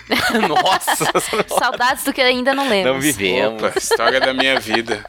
Nossa! 0.47 1.05
Saudades 1.47 2.03
do 2.03 2.13
que 2.13 2.21
ainda 2.21 2.53
não 2.53 2.67
lembro. 2.67 2.93
Não 2.93 2.99
vivemos. 2.99 3.63
Opa, 3.63 3.77
história 3.77 4.19
da 4.19 4.33
minha 4.33 4.59
vida. 4.59 5.03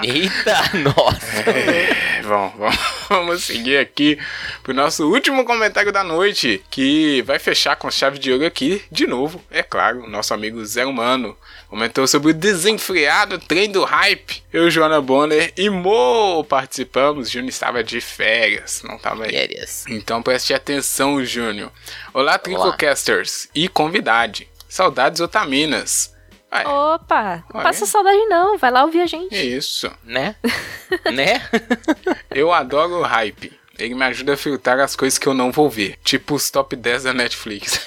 Eita, 0.04 0.70
nossa! 0.78 1.50
É, 1.50 2.22
bom, 2.22 2.52
vamos 3.08 3.44
seguir 3.44 3.78
aqui 3.78 4.18
pro 4.62 4.74
nosso 4.74 5.10
último 5.10 5.44
comentário 5.44 5.92
da 5.92 6.04
noite, 6.04 6.62
que 6.70 7.22
vai 7.22 7.38
fechar 7.38 7.76
com 7.76 7.90
chave 7.90 8.18
de 8.18 8.32
ouro 8.32 8.46
aqui, 8.46 8.82
de 8.90 9.06
novo, 9.06 9.42
é 9.50 9.62
claro, 9.62 10.08
nosso 10.08 10.32
amigo 10.34 10.64
Zé 10.64 10.84
Humano 10.84 11.36
comentou 11.68 12.06
sobre 12.06 12.30
o 12.30 12.34
desenfreado 12.34 13.38
trem 13.38 13.70
do 13.70 13.84
hype. 13.84 14.42
Eu, 14.52 14.70
Joana 14.70 15.00
Bonner 15.00 15.52
e 15.56 15.68
Mo 15.68 16.42
participamos. 16.44 17.30
Júnior 17.30 17.50
estava 17.50 17.84
de 17.84 18.00
férias, 18.00 18.82
não 18.82 18.96
estava 18.96 19.24
aí. 19.24 19.30
Férias. 19.30 19.84
Então 19.88 20.22
preste 20.22 20.54
atenção, 20.54 21.22
Júnior. 21.24 21.70
Olá, 22.12 22.38
Tricocasters 22.38 23.48
e 23.54 23.68
convidade. 23.68 24.48
Saudades 24.68 25.20
otaminas. 25.20 26.14
Opa, 26.50 27.44
não 27.52 27.62
passa 27.62 27.84
saudade 27.84 28.24
não, 28.26 28.56
vai 28.56 28.70
lá 28.70 28.84
ouvir 28.84 29.02
a 29.02 29.06
gente. 29.06 29.34
Isso. 29.34 29.90
Né? 30.02 30.34
né? 31.12 31.42
Eu 32.30 32.52
adoro 32.52 33.00
o 33.00 33.02
hype. 33.02 33.52
Ele 33.78 33.94
me 33.94 34.04
ajuda 34.04 34.34
a 34.34 34.36
filtrar 34.36 34.80
as 34.80 34.96
coisas 34.96 35.18
que 35.20 35.28
eu 35.28 35.34
não 35.34 35.52
vou 35.52 35.70
ver. 35.70 35.96
Tipo 36.02 36.34
os 36.34 36.50
top 36.50 36.74
10 36.74 37.04
da 37.04 37.14
Netflix. 37.14 37.80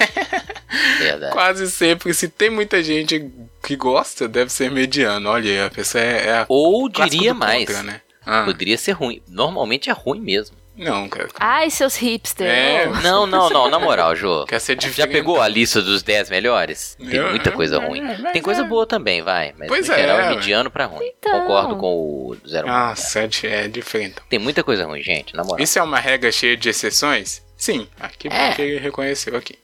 Verdade. 1.00 1.34
Quase 1.34 1.70
sempre, 1.70 2.14
se 2.14 2.30
tem 2.30 2.50
muita 2.50 2.82
gente 2.82 3.30
que 3.62 3.76
gosta, 3.76 4.26
deve 4.26 4.50
ser 4.54 4.72
mediano. 4.72 5.30
Olha, 5.30 5.66
a 5.66 5.70
pessoa 5.70 6.02
é. 6.02 6.30
é 6.30 6.46
Ou 6.48 6.88
diria 6.88 7.34
mais. 7.34 7.66
Contra, 7.66 7.84
né? 7.84 8.00
ah. 8.26 8.44
Poderia 8.46 8.78
ser 8.78 8.94
ruim. 8.94 9.22
Normalmente 9.28 9.90
é 9.90 9.94
ruim 9.94 10.22
mesmo. 10.22 10.56
Não, 10.82 11.08
cara. 11.08 11.30
Ai, 11.40 11.70
seus 11.70 11.96
hipsters. 11.96 12.50
É, 12.50 12.88
não, 13.04 13.28
não, 13.28 13.52
não, 13.52 13.70
na 13.70 13.78
moral, 13.78 14.16
Jô. 14.16 14.46
Quer 14.48 14.60
ser 14.60 14.76
Já 14.82 15.08
pegou 15.08 15.40
a 15.40 15.48
lista 15.48 15.80
dos 15.80 16.02
10 16.02 16.32
melhores? 16.32 16.98
Tem 16.98 17.22
muita 17.30 17.52
coisa 17.52 17.76
eu, 17.76 17.82
ruim. 17.82 18.02
Tem 18.34 18.42
coisa 18.42 18.62
é. 18.62 18.64
boa 18.66 18.88
também, 18.88 19.22
vai. 19.22 19.54
Mas 19.60 19.68
pois 19.68 19.88
no 19.88 19.96
geral 19.96 20.20
é, 20.20 20.26
é 20.26 20.30
mediano 20.30 20.72
pra 20.72 20.86
ruim. 20.86 21.06
Então. 21.20 21.42
Concordo 21.42 21.76
com 21.76 21.94
o 21.94 22.38
Zero 22.48 22.68
Ah, 22.68 22.96
7 22.96 23.46
é 23.46 23.68
diferente. 23.68 24.16
Tem 24.28 24.40
muita 24.40 24.64
coisa 24.64 24.84
ruim, 24.86 25.04
gente, 25.04 25.36
na 25.36 25.44
moral. 25.44 25.64
Isso 25.64 25.78
é 25.78 25.84
uma 25.84 26.00
regra 26.00 26.32
cheia 26.32 26.58
de 26.58 26.68
exceções? 26.70 27.44
Sim, 27.56 27.88
aqui 28.00 28.28
é. 28.28 28.48
porque 28.48 28.62
ele 28.64 28.80
reconheceu 28.80 29.38
aqui. 29.38 29.60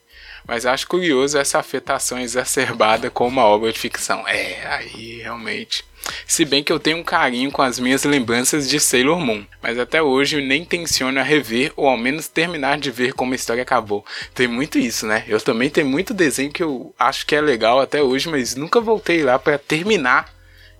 Mas 0.47 0.67
acho 0.67 0.87
curioso 0.87 1.37
essa 1.37 1.57
afetação 1.57 2.19
exacerbada 2.19 3.09
com 3.09 3.27
uma 3.27 3.43
obra 3.43 3.73
de 3.73 3.79
ficção. 3.79 4.25
É, 4.27 4.65
aí 4.67 5.17
realmente. 5.21 5.83
Se 6.25 6.45
bem 6.45 6.63
que 6.63 6.71
eu 6.71 6.79
tenho 6.79 6.97
um 6.97 7.03
carinho 7.03 7.51
com 7.51 7.61
as 7.61 7.79
minhas 7.79 8.03
lembranças 8.03 8.69
de 8.69 8.79
Sailor 8.79 9.19
Moon, 9.19 9.45
mas 9.61 9.77
até 9.79 10.01
hoje 10.01 10.37
eu 10.37 10.45
nem 10.45 10.63
tenciono 10.63 11.19
a 11.19 11.23
rever 11.23 11.71
ou 11.75 11.87
ao 11.87 11.97
menos 11.97 12.27
terminar 12.27 12.77
de 12.77 12.91
ver 12.91 13.13
como 13.13 13.33
a 13.33 13.35
história 13.35 13.63
acabou. 13.63 14.05
Tem 14.33 14.47
muito 14.47 14.77
isso, 14.77 15.05
né? 15.05 15.23
Eu 15.27 15.39
também 15.39 15.69
tenho 15.69 15.87
muito 15.87 16.13
desenho 16.13 16.51
que 16.51 16.63
eu 16.63 16.93
acho 16.97 17.25
que 17.25 17.35
é 17.35 17.41
legal 17.41 17.79
até 17.79 18.01
hoje, 18.01 18.29
mas 18.29 18.55
nunca 18.55 18.79
voltei 18.79 19.23
lá 19.23 19.37
para 19.37 19.57
terminar 19.57 20.33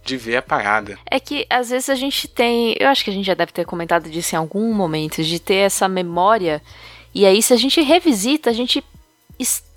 de 0.04 0.16
ver 0.16 0.38
a 0.38 0.42
parada. 0.42 0.98
É 1.10 1.20
que 1.20 1.46
às 1.50 1.70
vezes 1.70 1.90
a 1.90 1.96
gente 1.96 2.28
tem, 2.28 2.76
eu 2.80 2.88
acho 2.88 3.04
que 3.04 3.10
a 3.10 3.14
gente 3.14 3.26
já 3.26 3.34
deve 3.34 3.52
ter 3.52 3.66
comentado 3.66 4.10
disso 4.10 4.36
em 4.36 4.38
algum 4.38 4.74
momento, 4.74 5.22
de 5.22 5.40
ter 5.40 5.56
essa 5.56 5.88
memória 5.90 6.62
e 7.18 7.26
aí, 7.26 7.42
se 7.42 7.52
a 7.52 7.58
gente 7.58 7.82
revisita, 7.82 8.52
a 8.52 8.54
gente 8.54 8.84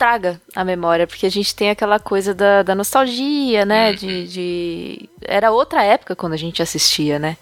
estraga 0.01 0.41
a 0.57 0.65
memória, 0.65 1.07
porque 1.07 1.27
a 1.27 1.31
gente 1.31 1.55
tem 1.55 1.69
aquela 1.69 1.99
coisa 1.99 2.33
da, 2.33 2.63
da 2.63 2.75
nostalgia, 2.75 3.67
né? 3.67 3.91
Uhum. 3.91 3.97
De, 3.97 4.29
de, 4.29 5.11
Era 5.21 5.51
outra 5.51 5.85
época 5.85 6.17
quando 6.17 6.33
a 6.33 6.39
gente 6.39 6.63
assistia, 6.63 7.19
né? 7.19 7.37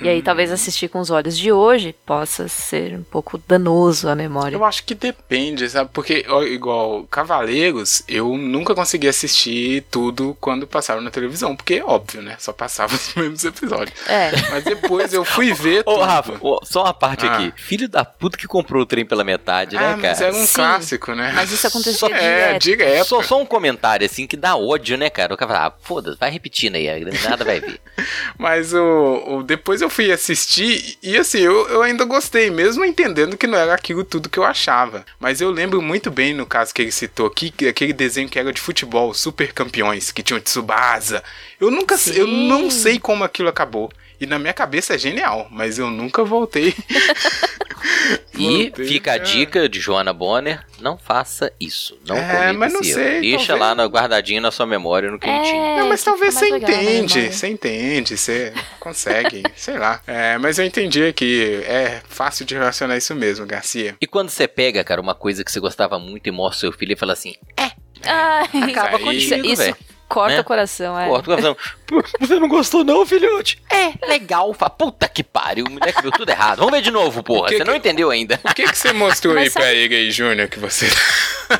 E 0.00 0.08
aí 0.08 0.20
talvez 0.20 0.50
uhum. 0.50 0.54
assistir 0.54 0.88
com 0.88 1.00
os 1.00 1.10
olhos 1.10 1.36
de 1.38 1.50
hoje 1.50 1.94
possa 2.04 2.48
ser 2.48 2.94
um 2.94 3.02
pouco 3.02 3.42
danoso 3.48 4.08
a 4.08 4.14
memória. 4.14 4.54
Eu 4.54 4.64
acho 4.64 4.84
que 4.84 4.94
depende, 4.94 5.68
sabe? 5.70 5.90
Porque, 5.92 6.26
igual 6.50 7.04
Cavaleiros, 7.04 8.02
eu 8.06 8.36
nunca 8.36 8.74
consegui 8.74 9.08
assistir 9.08 9.84
tudo 9.90 10.36
quando 10.38 10.66
passava 10.66 11.00
na 11.00 11.10
televisão, 11.10 11.56
porque 11.56 11.76
é 11.76 11.84
óbvio, 11.84 12.20
né? 12.20 12.36
Só 12.38 12.52
passava 12.52 12.92
os 12.94 13.14
mesmos 13.14 13.44
episódios. 13.44 13.98
É. 14.06 14.30
Mas 14.50 14.64
depois 14.64 15.14
eu 15.14 15.24
fui 15.24 15.54
ver. 15.54 15.82
Ô, 15.86 15.96
Rafa, 16.02 16.38
só 16.64 16.82
uma 16.82 16.94
parte 16.94 17.26
ah. 17.26 17.32
aqui. 17.32 17.52
Filho 17.56 17.88
da 17.88 18.04
puta 18.04 18.36
que 18.36 18.46
comprou 18.46 18.82
o 18.82 18.86
trem 18.86 19.06
pela 19.06 19.24
metade, 19.24 19.76
né, 19.76 19.82
ah, 19.82 19.96
né, 19.96 20.02
cara? 20.02 20.08
Mas 20.12 20.20
era 20.20 20.36
um 20.36 20.46
Sim. 20.46 20.54
clássico, 20.54 21.14
né? 21.14 21.32
Mas 21.34 21.50
isso 21.50 21.66
aconteceu 21.66 22.01
Só, 22.08 22.14
É, 22.14 22.58
direto. 22.58 23.04
só, 23.06 23.22
só 23.22 23.40
um 23.40 23.46
comentário, 23.46 24.04
assim, 24.06 24.26
que 24.26 24.36
dá 24.36 24.56
ódio, 24.56 24.96
né, 24.96 25.08
cara? 25.10 25.34
O 25.34 25.36
cara 25.36 25.52
fala, 25.52 25.66
ah, 25.68 25.72
foda-se, 25.82 26.18
vai 26.18 26.30
repetindo 26.30 26.74
aí, 26.76 26.86
nada 27.28 27.44
vai 27.44 27.60
ver. 27.60 27.80
Mas 28.38 28.72
o, 28.74 29.24
o- 29.38 29.42
depois 29.42 29.80
eu 29.80 29.88
fui 29.90 30.10
assistir 30.10 30.96
e 31.02 31.16
assim, 31.16 31.40
eu, 31.40 31.68
eu 31.68 31.82
ainda 31.82 32.04
gostei, 32.04 32.50
mesmo 32.50 32.84
entendendo 32.84 33.36
que 33.36 33.46
não 33.46 33.58
era 33.58 33.74
aquilo 33.74 34.04
tudo 34.04 34.28
que 34.28 34.38
eu 34.38 34.44
achava. 34.44 35.04
Mas 35.20 35.40
eu 35.40 35.50
lembro 35.50 35.80
muito 35.82 36.10
bem, 36.10 36.34
no 36.34 36.46
caso 36.46 36.74
que 36.74 36.82
ele 36.82 36.92
citou 36.92 37.26
aqui, 37.26 37.50
que 37.50 37.68
aquele 37.68 37.92
desenho 37.92 38.28
que 38.28 38.38
era 38.38 38.52
de 38.52 38.60
futebol, 38.60 39.12
Super 39.14 39.52
Campeões, 39.52 40.10
que 40.10 40.22
tinha 40.22 40.36
o 40.36 40.40
Tsubasa. 40.40 41.22
Eu 41.60 41.70
nunca 41.70 41.96
sei- 41.96 42.20
eu 42.20 42.26
Sim. 42.26 42.48
não 42.48 42.70
sei 42.70 42.98
como 42.98 43.24
aquilo 43.24 43.48
acabou. 43.48 43.90
E 44.22 44.26
na 44.26 44.38
minha 44.38 44.52
cabeça 44.54 44.94
é 44.94 44.98
genial, 44.98 45.48
mas 45.50 45.78
eu 45.80 45.90
nunca 45.90 46.22
voltei. 46.24 46.72
E 48.38 48.64
Voltei, 48.64 48.86
fica 48.86 49.12
a 49.12 49.16
é. 49.16 49.18
dica 49.18 49.68
de 49.68 49.80
Joana 49.80 50.12
Bonner, 50.12 50.64
não 50.80 50.96
faça 50.96 51.52
isso. 51.60 51.98
Não 52.06 52.16
É, 52.16 52.52
mas 52.52 52.72
não 52.72 52.80
esse 52.80 52.94
sei, 52.94 53.02
erro. 53.04 53.20
Deixa 53.22 53.46
talvez- 53.48 53.60
lá 53.60 53.74
na, 53.74 53.84
guardadinho 53.86 54.40
na 54.40 54.50
sua 54.50 54.66
memória, 54.66 55.10
no 55.10 55.18
quentinho. 55.18 55.62
É, 55.62 55.76
Não, 55.78 55.88
mas 55.88 56.02
talvez 56.02 56.34
você 56.34 56.48
entende, 56.48 57.32
você 57.32 57.48
entende, 57.48 58.16
você 58.16 58.52
consegue, 58.80 59.42
sei 59.56 59.78
lá. 59.78 60.00
É, 60.06 60.38
mas 60.38 60.58
eu 60.58 60.64
entendi 60.64 61.12
que 61.12 61.62
é 61.66 62.00
fácil 62.08 62.44
de 62.46 62.54
relacionar 62.54 62.96
isso 62.96 63.14
mesmo, 63.14 63.46
Garcia. 63.46 63.96
E 64.00 64.06
quando 64.06 64.30
você 64.30 64.46
pega, 64.48 64.82
cara, 64.84 65.00
uma 65.00 65.14
coisa 65.14 65.44
que 65.44 65.50
você 65.50 65.60
gostava 65.60 65.98
muito 65.98 66.26
e 66.28 66.30
mostra 66.32 66.60
seu 66.60 66.72
filho 66.72 66.92
e 66.92 66.96
fala 66.96 67.12
assim, 67.14 67.34
Ai, 68.04 68.46
acaba 68.70 68.96
aí- 68.98 69.18
isso, 69.18 69.34
contigo, 69.36 69.46
isso. 69.52 69.76
Corta 70.12 70.34
né? 70.36 70.40
o 70.40 70.44
coração, 70.44 70.98
é. 70.98 71.08
Corta 71.08 71.22
o 71.22 71.34
coração. 71.36 71.56
"Pô, 71.86 72.02
Você 72.20 72.38
não 72.38 72.48
gostou 72.48 72.84
não, 72.84 73.04
filhote? 73.06 73.60
É, 73.70 73.92
legal. 74.06 74.52
Fala, 74.54 74.70
Puta 74.70 75.08
que 75.08 75.22
pariu, 75.22 75.66
o 75.66 75.70
moleque 75.70 76.02
viu 76.02 76.10
tudo 76.10 76.28
errado. 76.30 76.58
Vamos 76.58 76.72
ver 76.72 76.82
de 76.82 76.90
novo, 76.90 77.22
porra. 77.22 77.48
que 77.48 77.56
Você 77.58 77.64
não 77.64 77.72
que- 77.74 77.78
entendeu 77.78 78.10
ainda. 78.10 78.40
O 78.44 78.54
que, 78.54 78.64
que 78.64 78.76
você 78.78 78.92
mostrou 78.92 79.36
aí 79.36 79.50
pra 79.50 79.72
ele 79.72 79.94
aí, 79.94 80.10
Júnior, 80.10 80.48
que 80.48 80.58
você... 80.58 80.86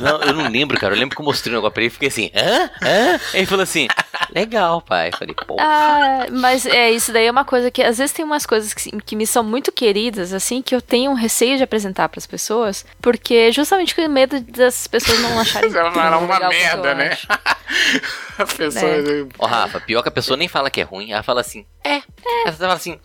Não, 0.00 0.20
eu 0.22 0.32
não 0.34 0.48
lembro, 0.48 0.78
cara. 0.78 0.94
Eu 0.94 0.98
lembro 0.98 1.14
que 1.16 1.20
eu 1.22 1.26
mostrei 1.26 1.52
um 1.52 1.56
negócio 1.56 1.72
pra 1.72 1.82
ele 1.82 1.88
e 1.88 1.90
fiquei 1.90 2.08
assim, 2.08 2.30
hã? 2.34 2.70
Hã? 2.82 3.20
Ele 3.34 3.46
falou 3.46 3.62
assim, 3.62 3.88
legal, 4.34 4.80
pai. 4.80 5.08
Eu 5.12 5.16
falei, 5.16 5.34
pô. 5.34 5.56
Ah, 5.58 6.26
mas 6.30 6.66
é 6.66 6.90
isso 6.90 7.12
daí 7.12 7.26
é 7.26 7.30
uma 7.30 7.44
coisa 7.44 7.70
que 7.70 7.82
às 7.82 7.98
vezes 7.98 8.12
tem 8.12 8.24
umas 8.24 8.46
coisas 8.46 8.72
que, 8.74 8.90
que 9.02 9.16
me 9.16 9.26
são 9.26 9.42
muito 9.42 9.70
queridas, 9.72 10.32
assim, 10.32 10.62
que 10.62 10.74
eu 10.74 10.80
tenho 10.80 11.10
um 11.10 11.14
receio 11.14 11.56
de 11.56 11.62
apresentar 11.62 12.08
pras 12.08 12.26
pessoas, 12.26 12.84
porque 13.00 13.50
justamente 13.52 13.94
com 13.94 14.06
medo 14.08 14.40
das 14.40 14.86
pessoas 14.86 15.18
não 15.20 15.38
acharem 15.40 15.70
vai 15.70 15.82
tão 15.82 15.92
falar 15.92 16.18
uma 16.18 16.48
merda, 16.48 16.94
né? 16.94 17.16
A 18.38 18.46
pessoa... 18.46 18.90
É. 18.90 19.26
Ó, 19.38 19.46
Rafa, 19.46 19.80
pior 19.80 20.02
que 20.02 20.08
a 20.08 20.12
pessoa 20.12 20.36
nem 20.36 20.48
fala 20.48 20.70
que 20.70 20.80
é 20.80 20.84
ruim, 20.84 21.12
ela 21.12 21.22
fala 21.22 21.40
assim, 21.40 21.66
é. 21.84 21.96
é. 21.96 22.02
Ela 22.46 22.52
fala 22.52 22.74
assim, 22.74 22.92
"Hum, 22.92 22.98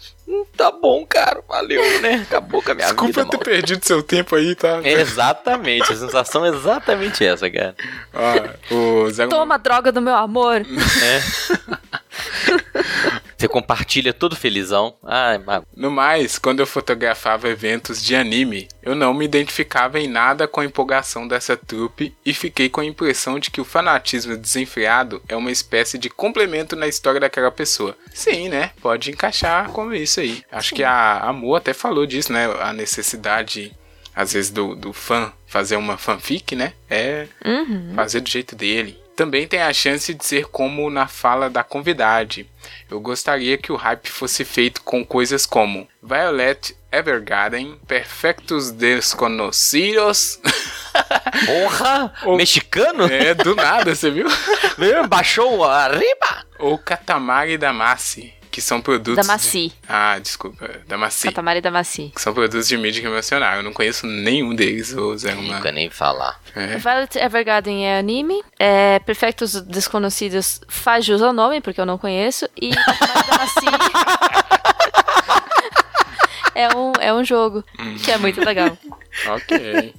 tá 0.56 0.72
bom, 0.72 1.06
cara, 1.06 1.42
valeu, 1.48 1.82
né? 2.02 2.26
Acabou 2.28 2.62
com 2.62 2.72
a 2.72 2.76
minha 2.76 2.88
Desculpa 2.88 3.22
vida, 3.22 3.30
ter 3.30 3.38
mal. 3.38 3.46
perdido 3.46 3.86
seu 3.86 4.04
tempo 4.04 4.36
aí, 4.36 4.56
tá? 4.56 4.82
Exatamente, 4.84 5.92
a 5.92 5.96
sensação 5.96 6.46
é 6.46 6.50
exatamente 6.50 7.26
essa, 7.26 7.50
cara. 7.50 7.76
Ó, 8.14 8.76
o 8.76 9.10
Zé... 9.12 9.28
Toma 9.28 9.56
a 9.56 9.58
droga 9.58 9.92
do 9.92 10.02
meu 10.02 10.16
amor. 10.16 10.58
É. 10.58 11.77
Você 13.48 13.54
compartilha 13.54 14.14
todo 14.14 14.36
felizão. 14.36 14.96
Ai, 15.04 15.38
mas 15.38 15.64
No 15.76 15.90
mais, 15.90 16.38
quando 16.38 16.60
eu 16.60 16.68
fotografava 16.68 17.48
eventos 17.48 18.04
de 18.04 18.14
anime, 18.14 18.68
eu 18.84 18.94
não 18.94 19.14
me 19.14 19.24
identificava 19.24 19.98
em 20.00 20.08
nada 20.08 20.48
com 20.48 20.60
a 20.60 20.66
empolgação 20.66 21.26
dessa 21.28 21.56
trupe 21.56 22.14
e 22.26 22.34
fiquei 22.34 22.68
com 22.68 22.82
a 22.82 22.86
impressão 22.86 23.40
de 23.40 23.50
que 23.50 23.62
o 23.62 23.66
fanatismo 23.66 24.36
desenfreado 24.36 25.22
é 25.30 25.36
uma 25.36 25.50
espécie 25.52 25.98
de 25.98 26.10
complemento 26.10 26.76
na 26.76 26.88
história 26.88 27.22
daquela 27.22 27.50
pessoa. 27.50 27.96
Sim, 28.14 28.50
né? 28.50 28.72
Pode 28.82 29.12
encaixar 29.12 29.70
como 29.70 29.94
isso 29.94 30.20
aí. 30.20 30.44
Acho 30.52 30.76
que 30.76 30.84
a 30.84 31.20
Amor 31.20 31.56
até 31.56 31.74
falou 31.74 32.06
disso, 32.06 32.34
né? 32.34 32.48
A 32.60 32.74
necessidade, 32.74 33.72
às 34.14 34.34
vezes, 34.34 34.52
do, 34.52 34.76
do 34.76 34.92
fã 34.92 35.32
fazer 35.46 35.78
uma 35.78 35.98
fanfic, 35.98 36.54
né? 36.54 36.74
É 36.90 37.28
Uhum. 37.46 37.94
fazer 37.96 38.20
do 38.20 38.30
jeito 38.30 38.56
dele. 38.58 39.00
Também 39.18 39.48
tem 39.48 39.64
a 39.64 39.74
chance 39.74 40.14
de 40.14 40.24
ser 40.24 40.46
como 40.46 40.92
na 40.92 41.08
fala 41.08 41.50
da 41.50 41.64
convidade. 41.64 42.48
Eu 42.88 43.00
gostaria 43.00 43.58
que 43.58 43.72
o 43.72 43.76
hype 43.76 44.12
fosse 44.12 44.46
feito 44.46 44.84
com 44.84 45.04
coisas 45.04 45.44
como 45.44 45.88
Violet 46.04 46.78
Evergarden, 46.92 47.80
Perfectos 47.88 48.70
Desconocidos. 48.70 50.40
porra! 51.48 52.14
Mexicano? 52.38 53.12
é, 53.12 53.34
do 53.34 53.56
nada, 53.56 53.96
você 53.96 54.12
viu? 54.12 54.28
Baixou 55.10 55.64
arriba! 55.64 56.46
Ou 56.60 56.78
Katamari 56.78 57.58
Damacy, 57.58 58.36
que 58.58 58.62
são 58.62 58.82
produtos. 58.82 59.24
Da 59.24 59.32
Maci. 59.32 59.68
De... 59.68 59.76
Ah, 59.88 60.18
desculpa, 60.18 60.68
Damacy. 60.88 61.28
Catamari 61.28 61.62
da 61.62 61.70
Maci. 61.70 62.12
Que 62.16 62.20
são 62.20 62.34
produtos 62.34 62.68
de 62.68 62.76
mídia 62.76 63.06
emocional. 63.06 63.58
Eu 63.58 63.62
não 63.62 63.72
conheço 63.72 64.08
nenhum 64.08 64.56
deles, 64.56 64.98
ô 64.98 65.16
Zé 65.16 65.34
Romano. 65.34 65.58
Nunca 65.58 65.72
nem 65.72 65.92
falar. 65.92 66.42
É. 66.56 66.76
Violet 66.78 67.20
Evergarden 67.20 67.86
é 67.86 68.00
anime. 68.00 68.42
É, 68.58 68.98
Perfectos 68.98 69.62
Desconhecidos 69.62 70.60
faz 70.68 71.06
jus 71.06 71.22
ao 71.22 71.32
nome, 71.34 71.62
porque 71.62 71.80
eu 71.80 71.86
não 71.86 72.00
conheço. 72.00 72.50
E 72.60 72.72
Catamari 72.72 73.28
da 73.28 73.38
Maci 73.38 73.66
é 76.56 76.76
um, 76.76 76.94
é 77.00 77.14
um 77.14 77.24
jogo 77.24 77.64
que 78.04 78.10
é 78.10 78.18
muito 78.18 78.44
legal. 78.44 78.76
Ok. 79.30 79.96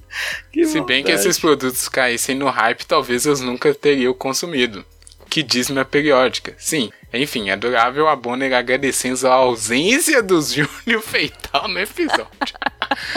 Se 0.65 0.79
bem 0.81 1.03
que 1.03 1.11
esses 1.11 1.37
produtos 1.37 1.89
caíssem 1.89 2.35
no 2.37 2.49
hype, 2.49 2.85
talvez 2.85 3.25
eu 3.25 3.35
nunca 3.39 3.73
teria 3.73 4.13
consumido. 4.13 4.85
Que 5.29 5.43
diz 5.43 5.69
minha 5.69 5.85
periódica. 5.85 6.53
Sim, 6.57 6.91
enfim, 7.13 7.49
é 7.49 7.53
adorável 7.53 8.07
a 8.07 8.15
Bonner 8.15 8.53
agradecendo 8.53 9.27
a 9.27 9.33
ausência 9.33 10.23
dos 10.23 10.51
Júnior 10.53 11.01
Feital 11.01 11.67
no 11.67 11.79
episódio. 11.79 12.27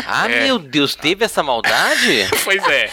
Ah, 0.07 0.31
É. 0.31 0.45
meu 0.45 0.59
Deus, 0.59 0.95
teve 0.95 1.25
essa 1.25 1.43
maldade? 1.43 2.29
pois 2.45 2.63
é. 2.69 2.91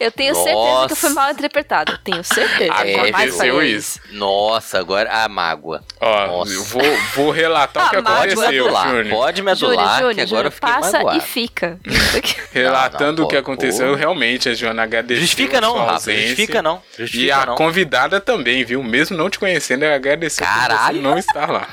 Eu 0.00 0.10
tenho 0.10 0.34
certeza 0.34 0.50
que 0.50 0.62
Nossa. 0.64 0.92
eu 0.92 0.96
fui 0.96 1.10
mal 1.10 1.30
interpretado. 1.30 1.98
Tenho 2.04 2.22
certeza. 2.24 2.72
Aconteceu 2.74 3.36
faria 3.36 3.64
isso. 3.64 4.00
Nossa, 4.12 4.78
agora 4.78 5.10
a 5.24 5.28
mágoa. 5.28 5.82
Ó, 6.00 6.26
Nossa. 6.26 6.52
eu 6.52 6.64
vou, 6.64 6.82
vou 7.14 7.30
relatar 7.30 7.86
o 7.86 7.90
que 7.90 7.96
Ah, 7.96 8.02
me 8.02 8.08
aconteceu, 8.08 8.64
adular, 8.64 8.88
Júnior. 8.88 9.08
pode 9.16 9.42
me 9.42 9.50
adular, 9.50 9.76
que 9.98 10.04
agora 10.04 10.26
Júnior, 10.26 10.44
eu 10.46 10.50
fiquei 10.52 10.72
passa 10.72 10.92
magoado. 10.98 11.18
e 11.18 11.20
fica. 11.20 11.78
Relatando 12.52 13.04
Não, 13.04 13.12
não, 13.20 13.24
o 13.24 13.28
que 13.28 13.34
pô, 13.36 13.40
aconteceu, 13.40 13.88
pô. 13.88 13.94
realmente 13.94 14.48
a 14.48 14.54
Joana 14.54 14.82
agradeceu. 14.82 15.20
Justifica 15.22 15.60
não, 15.60 15.76
Rafa, 15.84 16.12
justifica 16.12 16.62
não. 16.62 16.82
E 16.94 17.02
Justifica 17.02 17.36
a 17.36 17.46
não. 17.46 17.54
convidada 17.56 18.20
também, 18.20 18.64
viu? 18.64 18.82
Mesmo 18.82 19.16
não 19.16 19.30
te 19.30 19.38
conhecendo, 19.38 19.84
ela 19.84 19.94
agradeceu 19.96 20.44
por 20.46 20.52
Caralho. 20.52 20.96
você 20.96 21.02
não 21.02 21.18
estar 21.18 21.50
lá. 21.50 21.68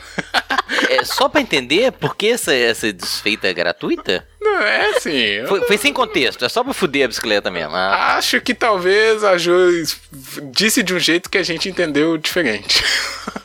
É, 0.89 1.03
só 1.03 1.27
pra 1.29 1.41
entender 1.41 1.91
por 1.91 2.15
que 2.15 2.29
essa, 2.29 2.53
essa 2.53 2.91
desfeita 2.91 3.47
é 3.47 3.53
gratuita? 3.53 4.25
Não, 4.41 4.59
é 4.63 4.89
assim. 4.97 5.45
Foi, 5.47 5.61
foi 5.61 5.77
sem 5.77 5.93
contexto, 5.93 6.43
é 6.43 6.49
só 6.49 6.63
pra 6.63 6.73
fuder 6.73 7.05
a 7.05 7.07
bicicleta 7.07 7.51
mesmo. 7.51 7.75
Ah, 7.75 8.15
Acho 8.17 8.41
que 8.41 8.55
talvez 8.55 9.23
a 9.23 9.37
Jo 9.37 9.53
disse 10.51 10.81
de 10.81 10.95
um 10.95 10.99
jeito 10.99 11.29
que 11.29 11.37
a 11.37 11.43
gente 11.43 11.69
entendeu 11.69 12.17
diferente. 12.17 12.83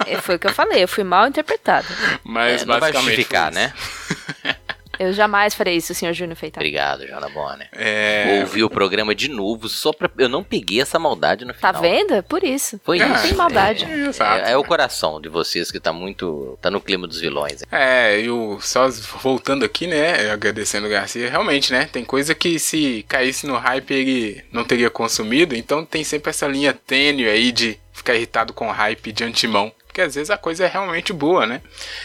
É, 0.07 0.17
Foi 0.21 0.37
o 0.37 0.39
que 0.39 0.47
eu 0.47 0.55
falei, 0.55 0.83
eu 0.83 0.89
fui 0.89 1.05
mal 1.05 1.27
interpretado. 1.29 1.87
Mas 2.25 2.63
é, 2.63 2.65
não 2.65 2.73
vai 2.81 2.93
basicamente. 2.93 3.09
justificar, 3.17 3.53
né? 3.53 3.73
Eu 4.99 5.13
jamais 5.13 5.55
farei 5.55 5.77
isso, 5.77 5.95
senhor 5.95 6.13
Júnior 6.13 6.37
Feitado. 6.37 6.63
Obrigado, 6.63 7.07
Joana 7.07 7.29
Bonner. 7.29 7.69
É. 7.73 8.39
ouvir 8.41 8.65
o 8.65 8.71
programa 8.71 9.15
de 9.15 9.29
novo 9.29 9.69
só 9.69 9.93
pra. 9.93 10.11
Eu 10.19 10.29
não 10.29 10.43
peguei 10.43 10.81
essa 10.81 10.99
maldade 10.99 11.45
no 11.45 11.53
Tá 11.55 11.69
final. 11.75 11.83
vendo? 11.83 12.15
É 12.15 12.23
por 12.23 12.43
isso. 12.45 12.81
Foi 12.85 13.01
Ah, 13.01 13.09
Não 13.09 13.15
isso. 13.17 13.25
tem 13.29 13.35
maldade. 13.35 13.85
É, 13.85 14.07
Exato. 14.09 14.47
é- 14.47 14.53
é 14.53 14.57
o 14.57 14.65
coração 14.65 15.21
de 15.21 15.29
vocês 15.29 15.71
que 15.71 15.81
tá 15.81 15.93
muito. 15.93 16.59
tá 16.61 16.71
no 16.71 16.81
clima 16.81 17.07
dos 17.07 17.21
vilões. 17.21 17.63
É, 17.71 18.21
eu 18.21 18.59
só 18.61 18.89
voltando 19.23 19.65
aqui, 19.65 19.87
né? 19.87 20.31
Agradecendo 20.31 20.87
o 20.87 20.91
Garcia, 20.91 21.29
realmente, 21.31 21.73
né? 21.73 21.89
Tem 21.93 22.05
coisa 22.05 22.35
que 22.35 22.59
se 22.59 23.05
caísse 23.09 23.47
no 23.47 23.57
hype 23.57 23.91
ele 23.93 24.45
não 24.53 24.65
teria 24.65 24.91
consumido, 24.91 25.55
então 25.55 25.85
tem 25.85 26.03
sempre 26.05 26.31
essa 26.31 26.47
linha 26.47 26.73
tênue 26.73 27.29
aí 27.29 27.53
de 27.53 27.79
ficar 27.93 28.15
irritado 28.15 28.53
com 28.53 28.69
o 28.69 28.73
hype 28.73 29.13
de 29.13 29.25
antemão. 29.25 29.73
Porque 29.97 30.03
às 30.03 30.15
vezes 30.15 30.29
a 30.29 30.37
coisa 30.37 30.67
é 30.67 30.69
realmente 30.69 31.11
boa, 31.11 31.47
né? 31.47 31.63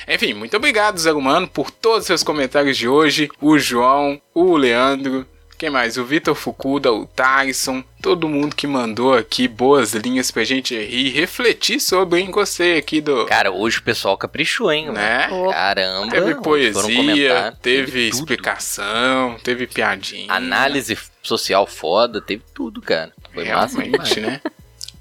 Enfim, 0.08 0.34
muito 0.34 0.56
obrigado, 0.56 0.98
Zé 0.98 1.12
Humano, 1.12 1.46
por 1.46 1.70
todos 1.70 2.00
os 2.00 2.08
seus 2.08 2.24
comentários 2.24 2.78
de 2.78 2.88
hoje. 2.88 3.30
O 3.42 3.60
João, 3.60 4.22
o 4.34 4.56
Leandro, 4.56 5.28
quem 5.58 5.70
mais? 5.70 5.98
O 5.98 6.06
Vitor 6.06 6.34
Fukuda, 6.34 6.94
o 6.94 7.06
Tyson, 7.06 7.84
todo 8.02 8.30
mundo 8.30 8.56
que 8.56 8.66
mandou 8.66 9.14
aqui 9.14 9.46
boas 9.46 9.92
linhas 9.92 10.32
pra 10.32 10.46
gente 10.46 10.74
rir 10.74 11.08
e 11.08 11.10
refletir 11.10 11.82
sobre, 11.82 12.22
hein? 12.22 12.32
Gostei 12.32 12.78
aqui 12.78 13.02
do. 13.02 13.26
Cara, 13.26 13.52
hoje 13.52 13.80
o 13.80 13.84
pessoal 13.84 14.18
caprichou, 14.18 14.72
hein? 14.72 14.90
Né? 14.90 15.28
Opa. 15.30 15.52
Caramba. 15.52 16.12
Teve 16.12 16.36
poesia, 16.36 17.54
teve 17.62 18.10
tudo. 18.10 18.20
explicação, 18.20 19.36
teve 19.44 19.68
piadinha. 19.68 20.32
Análise 20.32 20.98
social 21.22 21.68
foda, 21.68 22.22
teve 22.22 22.44
tudo, 22.54 22.82
cara. 22.82 23.12
Foi 23.34 23.44
massa 23.44 23.84
demais. 23.84 24.14
Realmente, 24.14 24.20
né? 24.22 24.42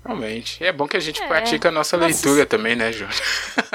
Realmente. 0.05 0.63
E 0.63 0.67
é 0.67 0.73
bom 0.73 0.89
que 0.89 0.97
a 0.97 1.01
gente 1.01 1.23
É. 1.23 1.27
pratica 1.27 1.69
a 1.69 1.73
nossa 1.73 1.97
Nossa. 1.97 2.09
leitura 2.09 2.47
também, 2.47 2.75
né, 2.75 2.91
Júlio? 2.93 3.13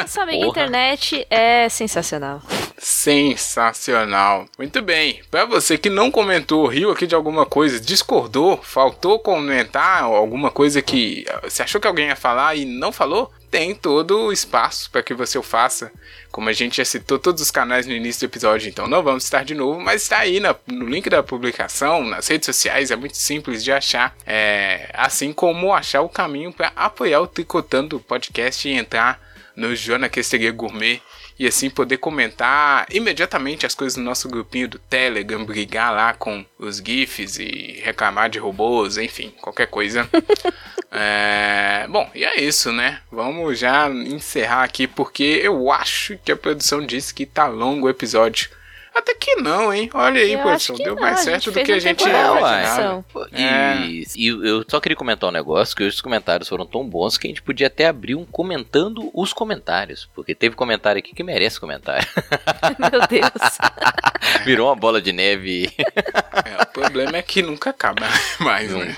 Sabe 0.07 0.31
que 0.31 0.37
a 0.37 0.45
Porra. 0.45 0.49
internet 0.49 1.27
é 1.29 1.69
sensacional. 1.69 2.41
Sensacional. 2.77 4.45
Muito 4.57 4.81
bem. 4.81 5.21
Para 5.29 5.45
você 5.45 5.77
que 5.77 5.89
não 5.89 6.09
comentou, 6.09 6.65
riu 6.67 6.91
aqui 6.91 7.05
de 7.05 7.13
alguma 7.15 7.45
coisa, 7.45 7.79
discordou, 7.79 8.57
faltou 8.63 9.19
comentar 9.19 10.03
alguma 10.03 10.49
coisa 10.49 10.81
que 10.81 11.25
você 11.43 11.61
achou 11.63 11.79
que 11.79 11.87
alguém 11.87 12.07
ia 12.07 12.15
falar 12.15 12.55
e 12.55 12.65
não 12.65 12.91
falou, 12.91 13.31
tem 13.55 13.73
todo 13.73 14.19
o 14.19 14.33
espaço 14.33 14.91
para 14.91 15.01
que 15.01 15.13
você 15.13 15.37
o 15.37 15.41
faça. 15.41 15.89
Como 16.29 16.49
a 16.49 16.51
gente 16.51 16.75
já 16.75 16.83
citou 16.83 17.17
todos 17.17 17.41
os 17.41 17.49
canais 17.49 17.87
no 17.87 17.93
início 17.93 18.27
do 18.27 18.29
episódio, 18.29 18.67
então 18.67 18.85
não 18.85 19.01
vamos 19.01 19.23
estar 19.23 19.45
de 19.45 19.55
novo, 19.55 19.79
mas 19.79 20.01
está 20.01 20.17
aí 20.17 20.41
na, 20.41 20.53
no 20.67 20.89
link 20.89 21.09
da 21.09 21.23
publicação, 21.23 22.03
nas 22.03 22.27
redes 22.27 22.47
sociais, 22.47 22.91
é 22.91 22.97
muito 22.97 23.15
simples 23.15 23.63
de 23.63 23.71
achar. 23.71 24.13
É, 24.27 24.89
assim 24.93 25.31
como 25.31 25.71
achar 25.71 26.01
o 26.01 26.09
caminho 26.09 26.51
para 26.51 26.73
apoiar 26.75 27.21
o 27.21 27.27
Tricotando 27.27 27.97
Podcast 27.97 28.67
e 28.67 28.73
entrar 28.73 29.21
no 29.55 29.73
Joana 29.73 30.09
Questeria 30.09 30.51
Gourmet 30.51 31.01
e 31.37 31.47
assim 31.47 31.69
poder 31.69 31.97
comentar 31.97 32.85
imediatamente 32.89 33.65
as 33.65 33.75
coisas 33.75 33.97
no 33.97 34.03
nosso 34.03 34.29
grupinho 34.29 34.67
do 34.67 34.79
Telegram, 34.79 35.43
brigar 35.43 35.93
lá 35.93 36.13
com 36.13 36.45
os 36.57 36.77
GIFs 36.77 37.37
e 37.39 37.81
reclamar 37.83 38.29
de 38.29 38.39
robôs, 38.39 38.97
enfim, 38.97 39.33
qualquer 39.41 39.67
coisa. 39.67 40.09
é... 40.91 41.85
Bom, 41.89 42.09
e 42.15 42.23
é 42.23 42.41
isso, 42.41 42.71
né? 42.71 43.01
Vamos 43.11 43.59
já 43.59 43.89
encerrar 43.89 44.63
aqui 44.63 44.87
porque 44.87 45.41
eu 45.43 45.71
acho 45.71 46.17
que 46.23 46.31
a 46.31 46.37
produção 46.37 46.85
disse 46.85 47.13
que 47.13 47.25
tá 47.25 47.47
longo 47.47 47.87
o 47.87 47.89
episódio. 47.89 48.49
Até 48.95 49.13
que 49.13 49.35
não, 49.35 49.73
hein? 49.73 49.89
Olha 49.93 50.21
aí, 50.21 50.37
produção. 50.37 50.77
Deu 50.77 50.95
não, 50.95 51.01
mais 51.01 51.19
certo 51.19 51.51
do 51.51 51.61
que 51.61 51.71
a 51.73 51.79
gente 51.79 52.01
imaginava. 52.07 53.03
É. 53.33 53.85
E, 53.85 54.05
e 54.15 54.27
eu 54.27 54.63
só 54.65 54.79
queria 54.79 54.95
comentar 54.95 55.29
um 55.29 55.33
negócio, 55.33 55.75
que 55.75 55.83
os 55.83 55.99
comentários 55.99 56.47
foram 56.47 56.65
tão 56.65 56.87
bons 56.87 57.17
que 57.17 57.27
a 57.27 57.29
gente 57.29 57.41
podia 57.41 57.67
até 57.67 57.87
abrir 57.87 58.15
um 58.15 58.23
comentando 58.23 59.11
os 59.13 59.33
comentários. 59.33 60.07
Porque 60.15 60.33
teve 60.33 60.55
comentário 60.55 60.99
aqui 60.99 61.13
que 61.13 61.23
merece 61.23 61.59
comentário. 61.59 62.07
Meu 62.79 63.05
Deus. 63.05 64.45
Virou 64.45 64.69
uma 64.69 64.75
bola 64.77 65.01
de 65.01 65.11
neve. 65.11 65.69
É, 65.77 66.63
o 66.63 66.65
problema 66.67 67.17
é 67.17 67.21
que 67.21 67.41
nunca 67.41 67.71
acaba 67.71 68.07
mais, 68.39 68.71
né? 68.71 68.95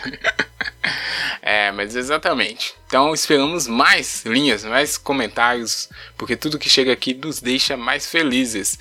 É, 1.42 1.72
mas 1.72 1.96
exatamente. 1.96 2.74
Então 2.88 3.14
esperamos 3.14 3.68
mais 3.68 4.24
linhas, 4.26 4.64
mais 4.64 4.98
comentários, 4.98 5.90
porque 6.18 6.36
tudo 6.36 6.60
que 6.60 6.70
chega 6.70 6.94
aqui 6.94 7.14
nos 7.14 7.40
deixa 7.40 7.76
mais 7.76 8.10
felizes. 8.10 8.80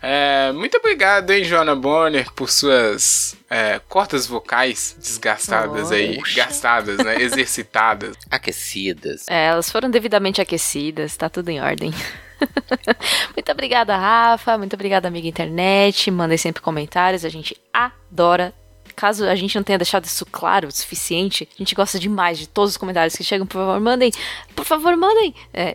É, 0.00 0.52
muito 0.52 0.76
obrigado, 0.76 1.30
hein, 1.30 1.42
Joana 1.42 1.74
Bonner, 1.74 2.32
por 2.32 2.48
suas 2.48 3.36
é, 3.50 3.80
cordas 3.88 4.26
vocais 4.26 4.94
desgastadas 4.98 5.90
aí. 5.90 6.18
Gastadas, 6.34 6.98
né? 6.98 7.16
Exercitadas. 7.22 8.16
Aquecidas. 8.30 9.26
É, 9.28 9.46
elas 9.46 9.70
foram 9.70 9.90
devidamente 9.90 10.40
aquecidas, 10.40 11.16
tá 11.16 11.28
tudo 11.28 11.48
em 11.48 11.60
ordem. 11.60 11.92
muito 13.34 13.50
obrigada, 13.50 13.96
Rafa. 13.96 14.56
Muito 14.56 14.74
obrigada, 14.74 15.08
amiga 15.08 15.26
internet. 15.26 16.10
Mandem 16.10 16.38
sempre 16.38 16.62
comentários, 16.62 17.24
a 17.24 17.28
gente 17.28 17.56
adora 17.72 18.54
caso 18.98 19.24
a 19.24 19.34
gente 19.36 19.54
não 19.54 19.62
tenha 19.62 19.78
deixado 19.78 20.04
isso 20.04 20.26
claro 20.26 20.66
o 20.66 20.72
suficiente, 20.72 21.48
a 21.54 21.58
gente 21.58 21.74
gosta 21.74 21.98
demais 21.98 22.38
de 22.38 22.48
todos 22.48 22.72
os 22.72 22.76
comentários 22.76 23.14
que 23.14 23.22
chegam. 23.22 23.46
Por 23.46 23.58
favor, 23.58 23.80
mandem. 23.80 24.10
Por 24.56 24.64
favor, 24.64 24.96
mandem. 24.96 25.34
É. 25.54 25.72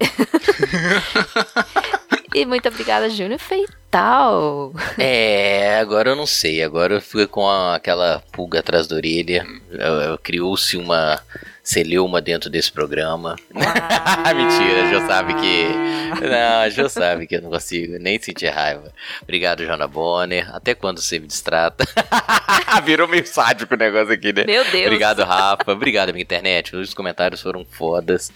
e 2.35 2.45
muito 2.45 2.67
obrigada, 2.67 3.09
Júnior 3.09 3.39
Feital. 3.93 4.73
É, 4.97 5.77
agora 5.79 6.09
eu 6.09 6.15
não 6.15 6.25
sei. 6.25 6.63
Agora 6.63 6.95
eu 6.95 7.01
fico 7.01 7.27
com 7.27 7.47
a, 7.47 7.75
aquela 7.75 8.23
pulga 8.31 8.59
atrás 8.59 8.87
da 8.87 8.95
orelha. 8.95 9.45
Criou-se 10.23 10.75
uma 10.75 11.21
celeuma 11.63 12.19
dentro 12.19 12.49
desse 12.49 12.71
programa. 12.71 13.35
Ah. 13.55 14.33
Mentira, 14.33 14.89
já 14.89 15.07
sabe 15.07 15.35
que. 15.35 15.67
Não, 16.27 16.69
já 16.69 16.89
sabe 16.89 17.27
que 17.27 17.35
eu 17.35 17.41
não 17.41 17.51
consigo 17.51 17.97
nem 17.99 18.19
sentir 18.19 18.49
raiva. 18.49 18.91
Obrigado, 19.21 19.63
Jona 19.63 19.87
Bonner. 19.87 20.53
Até 20.55 20.73
quando 20.73 20.99
você 20.99 21.19
me 21.19 21.27
distrata? 21.27 21.85
Virou 22.83 23.07
meio 23.07 23.25
sádico 23.25 23.73
o 23.73 23.77
negócio 23.77 24.13
aqui, 24.13 24.33
né? 24.33 24.43
Meu 24.45 24.65
Deus. 24.65 24.85
Obrigado, 24.87 25.23
Rafa. 25.23 25.71
Obrigado, 25.71 26.11
minha 26.11 26.23
internet. 26.23 26.75
Os 26.75 26.93
comentários 26.93 27.41
foram 27.41 27.63
fodas. 27.63 28.31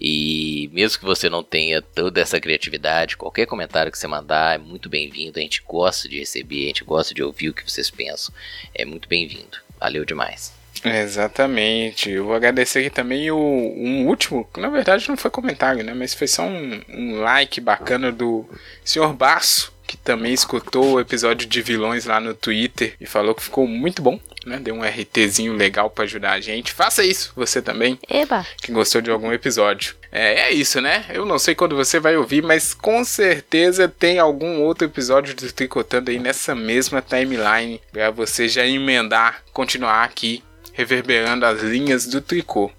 E 0.00 0.70
mesmo 0.72 0.98
que 0.98 1.04
você 1.04 1.28
não 1.28 1.44
tenha 1.44 1.82
toda 1.82 2.22
essa 2.22 2.40
criatividade, 2.40 3.18
qualquer 3.18 3.44
comentário 3.44 3.92
que 3.92 3.98
você 3.98 4.08
mandar 4.08 4.54
é 4.54 4.58
muito 4.58 4.88
bem-vindo. 5.00 5.38
A 5.38 5.42
gente 5.42 5.62
gosta 5.66 6.08
de 6.08 6.18
receber, 6.18 6.64
a 6.64 6.66
gente 6.68 6.84
gosta 6.84 7.14
de 7.14 7.22
ouvir 7.22 7.48
o 7.48 7.54
que 7.54 7.68
vocês 7.68 7.90
pensam. 7.90 8.34
É 8.74 8.84
muito 8.84 9.08
bem-vindo. 9.08 9.58
Valeu 9.78 10.04
demais. 10.04 10.52
Exatamente. 10.84 12.10
Eu 12.10 12.24
vou 12.24 12.34
agradecer 12.34 12.80
aqui 12.80 12.90
também 12.90 13.30
o, 13.30 13.36
um 13.36 14.06
último, 14.06 14.48
que 14.52 14.60
na 14.60 14.68
verdade 14.68 15.08
não 15.08 15.16
foi 15.16 15.30
comentário, 15.30 15.84
né? 15.84 15.94
Mas 15.94 16.14
foi 16.14 16.26
só 16.26 16.42
um, 16.42 16.82
um 16.88 17.20
like 17.20 17.60
bacana 17.60 18.10
do 18.10 18.48
Sr. 18.84 19.12
Baço, 19.12 19.72
que 19.86 19.96
também 19.96 20.32
escutou 20.32 20.94
o 20.94 21.00
episódio 21.00 21.48
de 21.48 21.62
vilões 21.62 22.04
lá 22.04 22.20
no 22.20 22.34
Twitter 22.34 22.94
e 23.00 23.06
falou 23.06 23.34
que 23.34 23.42
ficou 23.42 23.66
muito 23.66 24.00
bom, 24.00 24.18
né? 24.46 24.58
Deu 24.58 24.74
um 24.74 24.82
RTzinho 24.82 25.54
legal 25.54 25.90
para 25.90 26.04
ajudar 26.04 26.32
a 26.32 26.40
gente. 26.40 26.72
Faça 26.72 27.04
isso, 27.04 27.32
você 27.34 27.60
também. 27.60 27.98
Eba! 28.08 28.46
Que 28.62 28.72
gostou 28.72 29.00
de 29.00 29.10
algum 29.10 29.32
episódio. 29.32 29.99
É, 30.12 30.40
é 30.40 30.52
isso, 30.52 30.80
né? 30.80 31.04
Eu 31.10 31.24
não 31.24 31.38
sei 31.38 31.54
quando 31.54 31.76
você 31.76 32.00
vai 32.00 32.16
ouvir, 32.16 32.42
mas 32.42 32.74
com 32.74 33.04
certeza 33.04 33.88
tem 33.88 34.18
algum 34.18 34.60
outro 34.60 34.84
episódio 34.84 35.34
do 35.34 35.52
Tricotando 35.52 36.10
aí 36.10 36.18
nessa 36.18 36.54
mesma 36.54 37.00
timeline 37.00 37.80
para 37.92 38.10
você 38.10 38.48
já 38.48 38.66
emendar, 38.66 39.44
continuar 39.52 40.02
aqui 40.02 40.42
reverberando 40.72 41.46
as 41.46 41.62
linhas 41.62 42.06
do 42.06 42.20
tricô. 42.20 42.70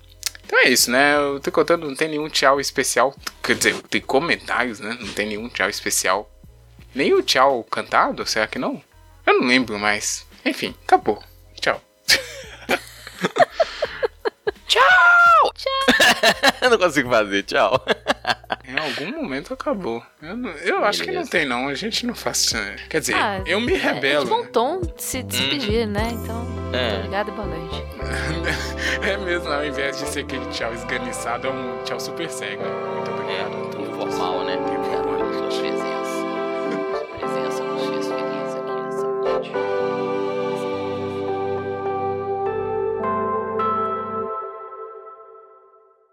Então 0.45 0.60
é 0.60 0.70
isso, 0.70 0.91
né? 0.91 1.18
O 1.20 1.40
Tricotando 1.40 1.88
não 1.88 1.95
tem 1.95 2.10
nenhum 2.10 2.28
tchau 2.28 2.60
especial. 2.60 3.16
Quer 3.41 3.56
dizer, 3.56 3.82
tem 3.84 4.02
comentários, 4.02 4.82
né? 4.82 4.98
Não 4.99 5.14
tem 5.14 5.28
nenhum 5.28 5.48
tchau 5.48 5.70
especial. 5.70 6.30
Nem 6.94 7.14
o 7.14 7.24
tchau 7.24 7.64
cantado, 7.64 8.26
será 8.26 8.48
que 8.48 8.60
não? 8.60 8.84
Eu 9.26 9.40
não 9.40 9.48
lembro 9.48 9.80
mais. 9.80 10.28
Enfim, 10.44 10.76
acabou. 10.84 11.24
Tchau. 11.62 11.82
tchau! 14.68 15.11
Tchau! 15.62 16.50
eu 16.62 16.70
não 16.72 16.78
consigo 16.80 17.10
fazer, 17.10 17.44
tchau. 17.44 17.86
Em 18.68 18.78
algum 18.78 19.22
momento 19.22 19.54
acabou. 19.54 20.04
Eu, 20.22 20.36
não, 20.36 20.50
eu 20.52 20.84
acho 20.84 21.04
que 21.04 21.12
não 21.12 21.26
tem, 21.26 21.46
não. 21.46 21.68
A 21.68 21.76
gente 21.76 22.06
não 22.06 22.16
faz. 22.16 22.52
Quer 22.90 23.00
dizer, 23.00 23.16
ah, 23.16 23.42
eu 23.46 23.60
me 23.60 23.74
rebelo. 23.74 24.06
É, 24.06 24.22
é 24.22 24.24
de 24.24 24.30
bom 24.30 24.46
tom 24.46 24.82
de 24.82 25.04
se 25.04 25.24
despedir, 25.24 25.88
hum. 25.88 25.92
né? 25.92 26.10
Então. 26.12 26.48
É. 26.74 26.98
Obrigada 26.98 27.30
e 27.30 27.34
boa 27.34 27.48
noite. 27.48 27.84
é 29.04 29.18
mesmo, 29.18 29.50
ao 29.50 29.66
invés 29.66 30.00
de 30.00 30.08
ser 30.08 30.22
aquele 30.22 30.46
tchau 30.48 30.74
esganiçado, 30.74 31.48
é 31.48 31.50
um 31.52 31.84
tchau 31.84 32.00
super 32.00 32.30
cego. 32.30 32.64
Muito 32.64 33.12
obrigado. 33.12 33.52
É, 33.78 33.82
informal, 33.82 34.46
né? 34.46 34.58